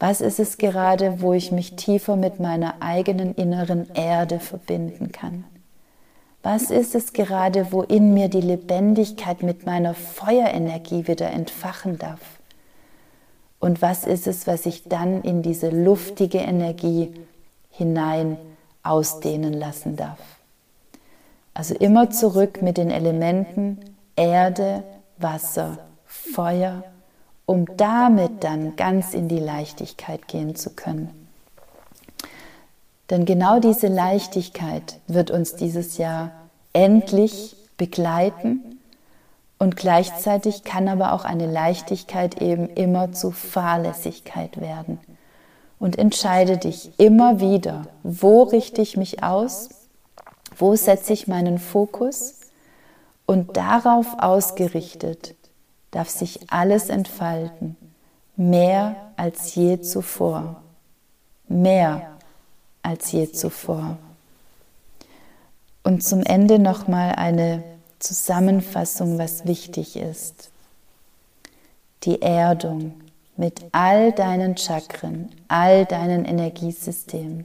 Was 0.00 0.20
ist 0.20 0.38
es 0.38 0.58
gerade, 0.58 1.20
wo 1.20 1.32
ich 1.32 1.50
mich 1.50 1.74
tiefer 1.74 2.16
mit 2.16 2.38
meiner 2.38 2.80
eigenen 2.80 3.34
inneren 3.34 3.88
Erde 3.94 4.38
verbinden 4.38 5.10
kann? 5.12 5.44
Was 6.42 6.70
ist 6.70 6.94
es 6.94 7.12
gerade, 7.12 7.72
wo 7.72 7.82
in 7.82 8.14
mir 8.14 8.28
die 8.28 8.40
Lebendigkeit 8.40 9.42
mit 9.42 9.66
meiner 9.66 9.94
Feuerenergie 9.94 11.08
wieder 11.08 11.30
entfachen 11.30 11.98
darf? 11.98 12.37
Und 13.60 13.82
was 13.82 14.04
ist 14.04 14.26
es, 14.26 14.46
was 14.46 14.66
ich 14.66 14.84
dann 14.84 15.22
in 15.22 15.42
diese 15.42 15.70
luftige 15.70 16.38
Energie 16.38 17.12
hinein 17.70 18.36
ausdehnen 18.82 19.52
lassen 19.52 19.96
darf? 19.96 20.18
Also 21.54 21.74
immer 21.74 22.10
zurück 22.10 22.62
mit 22.62 22.76
den 22.76 22.90
Elementen 22.90 23.78
Erde, 24.14 24.84
Wasser, 25.18 25.78
Feuer, 26.06 26.84
um 27.46 27.66
damit 27.76 28.44
dann 28.44 28.76
ganz 28.76 29.14
in 29.14 29.28
die 29.28 29.40
Leichtigkeit 29.40 30.28
gehen 30.28 30.54
zu 30.54 30.70
können. 30.70 31.10
Denn 33.10 33.24
genau 33.24 33.58
diese 33.58 33.88
Leichtigkeit 33.88 35.00
wird 35.06 35.30
uns 35.30 35.56
dieses 35.56 35.98
Jahr 35.98 36.30
endlich 36.72 37.56
begleiten 37.76 38.67
und 39.58 39.76
gleichzeitig 39.76 40.62
kann 40.64 40.88
aber 40.88 41.12
auch 41.12 41.24
eine 41.24 41.46
Leichtigkeit 41.46 42.40
eben 42.40 42.68
immer 42.68 43.12
zu 43.12 43.32
Fahrlässigkeit 43.32 44.60
werden. 44.60 45.00
Und 45.80 45.98
entscheide 45.98 46.58
dich 46.58 46.98
immer 46.98 47.40
wieder, 47.40 47.82
wo 48.02 48.42
richte 48.42 48.82
ich 48.82 48.96
mich 48.96 49.22
aus, 49.22 49.68
wo 50.56 50.74
setze 50.74 51.12
ich 51.12 51.28
meinen 51.28 51.58
Fokus 51.58 52.34
und 53.26 53.56
darauf 53.56 54.06
ausgerichtet 54.18 55.34
darf 55.90 56.08
sich 56.08 56.50
alles 56.50 56.88
entfalten, 56.88 57.76
mehr 58.36 58.96
als 59.16 59.54
je 59.54 59.80
zuvor, 59.80 60.62
mehr 61.48 62.18
als 62.82 63.12
je 63.12 63.30
zuvor. 63.30 63.96
Und 65.82 66.04
zum 66.04 66.22
Ende 66.22 66.58
nochmal 66.58 67.14
eine 67.14 67.62
Zusammenfassung, 67.98 69.18
was 69.18 69.46
wichtig 69.46 69.96
ist. 69.96 70.50
Die 72.04 72.22
Erdung 72.22 72.94
mit 73.36 73.64
all 73.72 74.12
deinen 74.12 74.56
Chakren, 74.56 75.30
all 75.48 75.84
deinen 75.84 76.24
Energiesystemen. 76.24 77.44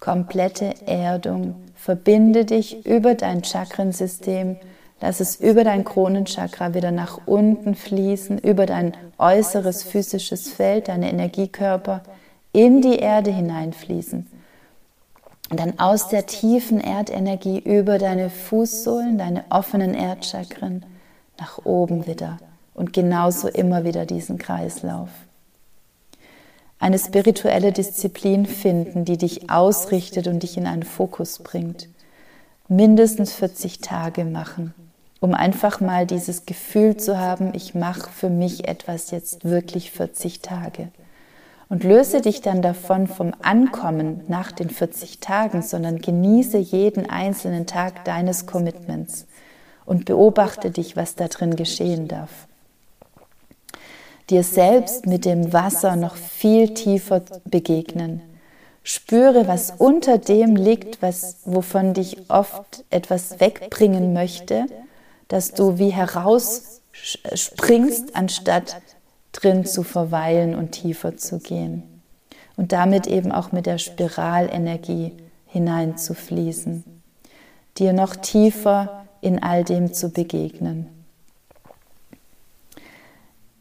Komplette 0.00 0.74
Erdung. 0.86 1.56
Verbinde 1.74 2.44
dich 2.44 2.86
über 2.86 3.14
dein 3.14 3.42
Chakrensystem. 3.42 4.56
Lass 5.00 5.20
es 5.20 5.36
über 5.36 5.64
dein 5.64 5.84
Kronenchakra 5.84 6.74
wieder 6.74 6.90
nach 6.90 7.20
unten 7.26 7.74
fließen, 7.74 8.38
über 8.38 8.66
dein 8.66 8.96
äußeres 9.18 9.82
physisches 9.82 10.48
Feld, 10.48 10.88
deine 10.88 11.10
Energiekörper 11.10 12.02
in 12.52 12.80
die 12.80 12.96
Erde 12.96 13.30
hineinfließen. 13.30 14.26
Und 15.48 15.60
dann 15.60 15.78
aus 15.78 16.08
der 16.08 16.26
tiefen 16.26 16.80
Erdenergie 16.80 17.58
über 17.58 17.98
deine 17.98 18.30
Fußsohlen, 18.30 19.16
deine 19.16 19.44
offenen 19.50 19.94
Erdchakren 19.94 20.84
nach 21.38 21.64
oben 21.64 22.06
wieder. 22.06 22.38
Und 22.74 22.92
genauso 22.92 23.48
immer 23.48 23.84
wieder 23.84 24.06
diesen 24.06 24.38
Kreislauf. 24.38 25.08
Eine 26.78 26.98
spirituelle 26.98 27.72
Disziplin 27.72 28.44
finden, 28.44 29.04
die 29.04 29.16
dich 29.16 29.48
ausrichtet 29.48 30.26
und 30.26 30.42
dich 30.42 30.58
in 30.58 30.66
einen 30.66 30.82
Fokus 30.82 31.38
bringt. 31.38 31.88
Mindestens 32.68 33.32
40 33.32 33.80
Tage 33.80 34.24
machen, 34.24 34.74
um 35.20 35.32
einfach 35.32 35.80
mal 35.80 36.06
dieses 36.06 36.44
Gefühl 36.44 36.96
zu 36.96 37.18
haben, 37.18 37.54
ich 37.54 37.74
mache 37.74 38.10
für 38.10 38.28
mich 38.28 38.68
etwas 38.68 39.10
jetzt 39.10 39.44
wirklich 39.44 39.92
40 39.92 40.42
Tage 40.42 40.88
und 41.68 41.84
löse 41.84 42.20
dich 42.20 42.42
dann 42.42 42.62
davon 42.62 43.08
vom 43.08 43.34
Ankommen 43.42 44.22
nach 44.28 44.52
den 44.52 44.70
40 44.70 45.18
Tagen, 45.18 45.62
sondern 45.62 45.98
genieße 45.98 46.58
jeden 46.58 47.10
einzelnen 47.10 47.66
Tag 47.66 48.04
deines 48.04 48.46
Commitments 48.46 49.26
und 49.84 50.04
beobachte 50.04 50.70
dich, 50.70 50.96
was 50.96 51.16
da 51.16 51.26
drin 51.28 51.56
geschehen 51.56 52.08
darf. 52.08 52.30
Dir 54.30 54.42
selbst 54.42 55.06
mit 55.06 55.24
dem 55.24 55.52
Wasser 55.52 55.94
noch 55.96 56.16
viel 56.16 56.74
tiefer 56.74 57.22
begegnen. 57.44 58.22
Spüre, 58.82 59.46
was 59.48 59.72
unter 59.78 60.18
dem 60.18 60.56
liegt, 60.56 61.00
was, 61.02 61.36
wovon 61.44 61.94
dich 61.94 62.18
oft 62.28 62.84
etwas 62.90 63.40
wegbringen 63.40 64.12
möchte, 64.12 64.66
dass 65.28 65.52
du 65.52 65.78
wie 65.78 65.90
herausspringst, 65.90 68.14
anstatt 68.14 68.76
drin 69.36 69.64
zu 69.64 69.82
verweilen 69.82 70.54
und 70.54 70.72
tiefer 70.72 71.16
zu 71.16 71.38
gehen. 71.38 71.82
Und 72.56 72.72
damit 72.72 73.06
eben 73.06 73.32
auch 73.32 73.52
mit 73.52 73.66
der 73.66 73.78
Spiralenergie 73.78 75.12
hineinzufließen, 75.46 76.84
dir 77.78 77.92
noch 77.92 78.16
tiefer 78.16 79.04
in 79.20 79.42
all 79.42 79.64
dem 79.64 79.92
zu 79.92 80.10
begegnen. 80.10 80.88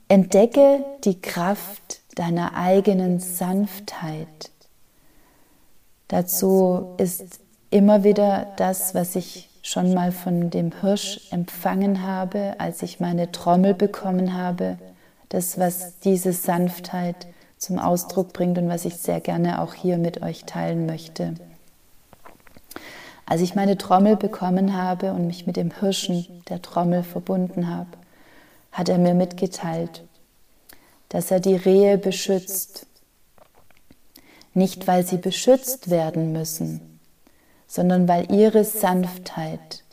Entdecke 0.08 0.86
die 1.04 1.20
Kraft 1.20 2.02
deiner 2.16 2.56
eigenen 2.56 3.20
Sanftheit. 3.20 4.52
Dazu 6.08 6.94
ist 6.98 7.40
immer 7.72 8.04
wieder 8.04 8.54
das, 8.58 8.96
was 8.96 9.16
ich 9.16 9.50
schon 9.64 9.94
mal 9.94 10.12
von 10.12 10.52
dem 10.52 10.72
Hirsch 10.80 11.22
empfangen 11.32 12.04
habe, 12.04 12.56
als 12.60 12.84
ich 12.84 13.00
meine 13.00 13.32
Trommel 13.32 13.74
bekommen 13.74 14.36
habe, 14.36 14.78
das, 15.36 15.60
was 15.60 16.00
diese 16.00 16.32
Sanftheit 16.32 17.28
zum 17.58 17.78
Ausdruck 17.78 18.32
bringt 18.32 18.58
und 18.58 18.70
was 18.70 18.86
ich 18.86 18.96
sehr 18.96 19.20
gerne 19.20 19.62
auch 19.62 19.74
hier 19.74 19.98
mit 19.98 20.22
euch 20.22 20.46
teilen 20.46 20.86
möchte. 20.86 21.36
Als 23.26 23.42
ich 23.42 23.54
meine 23.54 23.78
Trommel 23.78 24.16
bekommen 24.16 24.78
habe 24.78 25.12
und 25.12 25.28
mich 25.28 25.46
mit 25.46 25.58
dem 25.58 25.72
Hirschen 25.72 26.42
der 26.48 26.62
Trommel 26.62 27.04
verbunden 27.04 27.68
habe, 27.68 27.90
hat 28.72 28.88
er 28.88 28.98
mir 28.98 29.14
mitgeteilt, 29.14 30.06
dass 31.10 31.32
er 31.32 31.42
die 31.42 31.56
Rehe 31.56 31.98
beschützt. 31.98 32.86
Nicht, 34.54 34.88
weil 34.88 35.06
sie 35.06 35.18
beschützt 35.18 35.90
werden 35.90 36.32
müssen, 36.32 37.00
sondern 37.68 38.08
weil 38.08 38.32
ihre 38.32 38.64
Sanftheit 38.64 39.84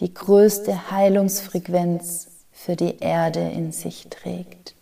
die 0.00 0.12
größte 0.12 0.90
Heilungsfrequenz 0.90 2.33
für 2.54 2.76
die 2.76 2.98
Erde 3.00 3.40
in 3.40 3.72
sich 3.72 4.06
trägt. 4.08 4.74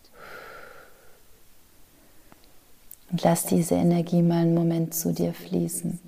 Und 3.11 3.23
lass 3.23 3.45
diese 3.45 3.75
Energie 3.75 4.23
mal 4.23 4.43
einen 4.43 4.55
Moment 4.55 4.95
zu 4.95 5.12
dir 5.12 5.35
fließen. 5.35 5.99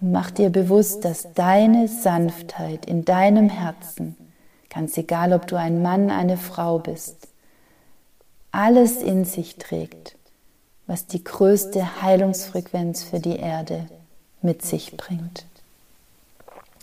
Und 0.00 0.12
mach 0.12 0.30
dir 0.30 0.50
bewusst, 0.50 1.04
dass 1.04 1.32
deine 1.34 1.88
Sanftheit 1.88 2.86
in 2.86 3.04
deinem 3.04 3.48
Herzen, 3.48 4.16
ganz 4.70 4.96
egal 4.96 5.32
ob 5.32 5.46
du 5.46 5.56
ein 5.56 5.82
Mann, 5.82 6.10
eine 6.10 6.36
Frau 6.36 6.78
bist, 6.78 7.28
alles 8.50 9.02
in 9.02 9.24
sich 9.24 9.56
trägt, 9.56 10.16
was 10.86 11.06
die 11.06 11.24
größte 11.24 12.02
Heilungsfrequenz 12.02 13.02
für 13.02 13.18
die 13.18 13.36
Erde 13.36 13.88
mit 14.40 14.62
sich 14.62 14.96
bringt. 14.96 15.46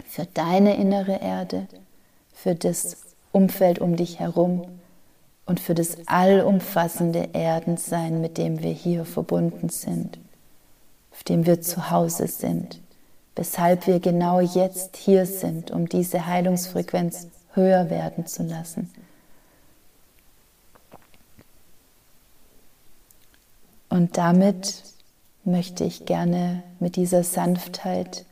Für 0.08 0.26
deine 0.26 0.78
innere 0.78 1.22
Erde, 1.22 1.68
für 2.34 2.56
das 2.56 2.98
Umfeld 3.32 3.80
um 3.80 3.96
dich 3.96 4.20
herum 4.20 4.66
und 5.46 5.60
für 5.60 5.76
das 5.76 5.98
allumfassende 6.08 7.30
Erdensein, 7.34 8.22
mit 8.22 8.38
dem 8.38 8.62
wir 8.62 8.72
hier 8.72 9.06
verbunden 9.06 9.70
sind, 9.70 10.20
auf 11.12 11.24
dem 11.24 11.46
wir 11.46 11.62
zu 11.62 11.92
Hause 11.92 12.28
sind, 12.28 12.80
weshalb 13.36 13.88
wir 13.88 14.00
genau 14.00 14.40
jetzt 14.42 14.98
hier 14.98 15.26
sind, 15.26 15.72
um 15.72 15.90
diese 15.90 16.26
Heilungsfrequenz 16.26 17.28
höher 17.54 17.90
werden 17.90 18.26
zu 18.26 18.44
lassen. 18.44 18.92
Und 23.90 24.18
damit 24.18 24.84
möchte 25.44 25.84
ich 25.84 26.06
gerne 26.06 26.62
mit 26.80 26.96
dieser 26.96 27.24
Sanftheit 27.24 28.26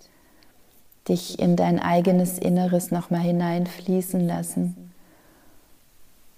dich 1.08 1.40
in 1.40 1.56
dein 1.56 1.80
eigenes 1.80 2.38
Inneres 2.38 2.92
nochmal 2.92 3.22
hineinfließen 3.22 4.20
lassen 4.28 4.87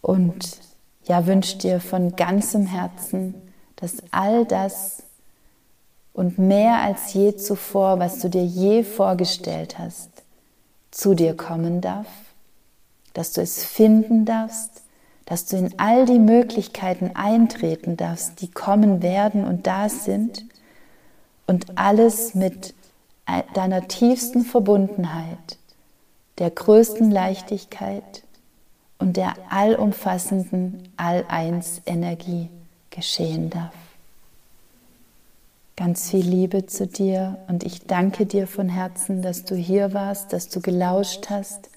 und 0.01 0.57
ja, 1.03 1.25
wünsche 1.25 1.57
dir 1.57 1.79
von 1.79 2.15
ganzem 2.15 2.65
Herzen, 2.65 3.33
dass 3.75 3.97
all 4.11 4.45
das 4.45 5.03
und 6.13 6.37
mehr 6.37 6.81
als 6.81 7.13
je 7.13 7.35
zuvor, 7.35 7.99
was 7.99 8.19
du 8.19 8.29
dir 8.29 8.45
je 8.45 8.83
vorgestellt 8.83 9.79
hast, 9.79 10.09
zu 10.91 11.13
dir 11.13 11.35
kommen 11.35 11.81
darf, 11.81 12.07
dass 13.13 13.33
du 13.33 13.41
es 13.41 13.63
finden 13.63 14.25
darfst, 14.25 14.83
dass 15.25 15.45
du 15.45 15.57
in 15.57 15.79
all 15.79 16.05
die 16.05 16.19
Möglichkeiten 16.19 17.11
eintreten 17.13 17.95
darfst, 17.97 18.41
die 18.41 18.49
kommen 18.49 19.01
werden 19.01 19.45
und 19.45 19.67
da 19.67 19.87
sind 19.87 20.45
und 21.47 21.77
alles 21.77 22.35
mit 22.35 22.73
deiner 23.53 23.87
tiefsten 23.87 24.43
Verbundenheit, 24.43 25.57
der 26.39 26.49
größten 26.49 27.11
Leichtigkeit 27.11 28.23
und 28.99 29.17
der 29.17 29.33
allumfassenden 29.49 30.89
All-Eins-Energie 30.97 32.49
geschehen 32.89 33.49
darf. 33.49 33.73
Ganz 35.77 36.09
viel 36.09 36.25
Liebe 36.25 36.65
zu 36.65 36.85
dir 36.85 37.37
und 37.47 37.63
ich 37.63 37.87
danke 37.87 38.25
dir 38.25 38.45
von 38.45 38.67
Herzen, 38.67 39.21
dass 39.21 39.45
du 39.45 39.55
hier 39.55 39.93
warst, 39.93 40.33
dass 40.33 40.49
du 40.49 40.59
gelauscht 40.59 41.29
hast. 41.29 41.69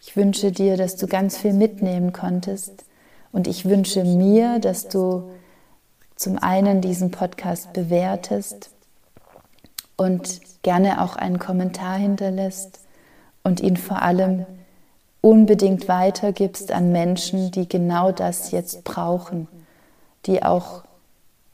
Ich 0.00 0.16
wünsche 0.16 0.50
dir, 0.50 0.76
dass 0.76 0.96
du 0.96 1.06
ganz 1.06 1.38
viel 1.38 1.52
mitnehmen 1.52 2.12
konntest 2.12 2.84
und 3.30 3.46
ich 3.46 3.64
wünsche 3.64 4.02
mir, 4.02 4.58
dass 4.58 4.88
du 4.88 5.30
zum 6.16 6.38
einen 6.38 6.80
diesen 6.80 7.12
Podcast 7.12 7.72
bewertest 7.72 8.70
und 9.96 10.40
gerne 10.62 11.00
auch 11.00 11.14
einen 11.14 11.38
Kommentar 11.38 11.96
hinterlässt 11.98 12.80
und 13.44 13.60
ihn 13.60 13.76
vor 13.76 14.02
allem 14.02 14.46
unbedingt 15.22 15.88
weitergibst 15.88 16.72
an 16.72 16.92
Menschen, 16.92 17.50
die 17.52 17.66
genau 17.66 18.12
das 18.12 18.50
jetzt 18.50 18.84
brauchen, 18.84 19.48
die 20.26 20.42
auch 20.42 20.82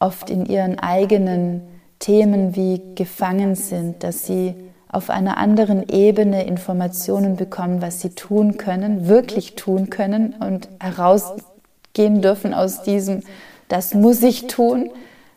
oft 0.00 0.30
in 0.30 0.46
ihren 0.46 0.78
eigenen 0.78 1.62
Themen 1.98 2.56
wie 2.56 2.80
gefangen 2.94 3.54
sind, 3.54 4.02
dass 4.02 4.24
sie 4.26 4.54
auf 4.88 5.10
einer 5.10 5.36
anderen 5.36 5.86
Ebene 5.86 6.46
Informationen 6.46 7.36
bekommen, 7.36 7.82
was 7.82 8.00
sie 8.00 8.10
tun 8.10 8.56
können, 8.56 9.06
wirklich 9.06 9.54
tun 9.54 9.90
können 9.90 10.34
und 10.40 10.68
herausgehen 10.80 12.22
dürfen 12.22 12.54
aus 12.54 12.82
diesem, 12.82 13.22
das 13.68 13.92
muss 13.92 14.22
ich 14.22 14.46
tun, 14.46 14.90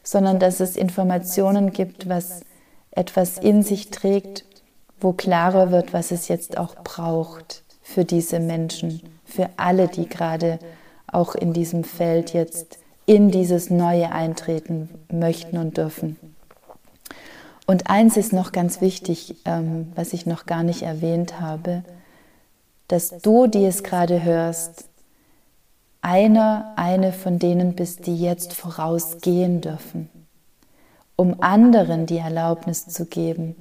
sondern 0.04 0.40
dass 0.40 0.62
es 0.62 0.78
Informationen 0.78 1.74
gibt, 1.74 2.08
was 2.08 2.42
etwas 2.92 3.38
in 3.38 3.62
sich 3.62 3.92
trägt, 3.92 4.46
wo 5.02 5.12
klarer 5.12 5.72
wird, 5.72 5.92
was 5.92 6.12
es 6.12 6.30
jetzt 6.30 6.58
auch 6.58 6.76
braucht 6.76 7.64
für 7.92 8.06
diese 8.06 8.40
Menschen, 8.40 9.02
für 9.26 9.50
alle, 9.58 9.88
die 9.88 10.08
gerade 10.08 10.60
auch 11.08 11.36
in 11.36 11.54
diesem 11.54 11.84
Feld 11.84 12.34
jetzt 12.34 12.80
in 13.06 13.32
dieses 13.32 13.70
Neue 13.70 14.12
eintreten 14.12 14.90
möchten 15.12 15.58
und 15.58 15.78
dürfen. 15.78 16.18
Und 17.68 17.90
eins 17.90 18.18
ist 18.18 18.34
noch 18.34 18.52
ganz 18.52 18.82
wichtig, 18.82 19.36
ähm, 19.46 19.92
was 19.96 20.14
ich 20.14 20.26
noch 20.26 20.46
gar 20.46 20.64
nicht 20.64 20.82
erwähnt 20.82 21.40
habe, 21.40 21.84
dass 22.88 23.10
du, 23.22 23.48
die 23.48 23.66
es 23.66 23.84
gerade 23.84 24.24
hörst, 24.24 24.90
einer, 26.02 26.74
eine 26.76 27.14
von 27.14 27.40
denen 27.40 27.76
bist, 27.76 28.08
die 28.08 28.18
jetzt 28.18 28.54
vorausgehen 28.54 29.62
dürfen, 29.62 30.10
um 31.16 31.42
anderen 31.42 32.08
die 32.08 32.18
Erlaubnis 32.18 32.88
zu 32.88 33.06
geben, 33.06 33.56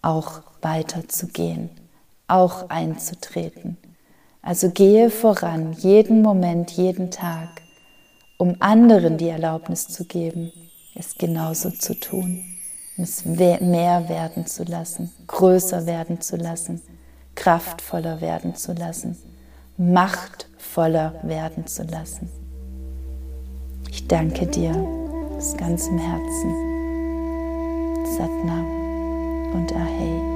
auch 0.00 0.42
weiterzugehen, 0.62 1.70
auch 2.28 2.68
einzutreten. 2.68 3.76
Also 4.42 4.70
gehe 4.70 5.10
voran, 5.10 5.72
jeden 5.72 6.22
Moment, 6.22 6.70
jeden 6.72 7.10
Tag, 7.10 7.48
um 8.38 8.56
anderen 8.60 9.18
die 9.18 9.28
Erlaubnis 9.28 9.88
zu 9.88 10.04
geben, 10.04 10.52
es 10.94 11.16
genauso 11.16 11.70
zu 11.70 11.98
tun, 11.98 12.44
es 12.96 13.24
mehr 13.24 14.08
werden 14.08 14.46
zu 14.46 14.64
lassen, 14.64 15.12
größer 15.26 15.86
werden 15.86 16.20
zu 16.20 16.36
lassen, 16.36 16.80
kraftvoller 17.34 18.20
werden 18.20 18.54
zu 18.54 18.72
lassen, 18.72 19.16
machtvoller 19.76 21.14
werden 21.22 21.66
zu 21.66 21.82
lassen. 21.82 22.30
Ich 23.90 24.06
danke 24.06 24.46
dir 24.46 24.72
aus 25.36 25.56
ganzem 25.56 25.98
Herzen. 25.98 26.76
Satnam 28.16 29.52
und 29.52 29.72
Ahei. 29.72 30.35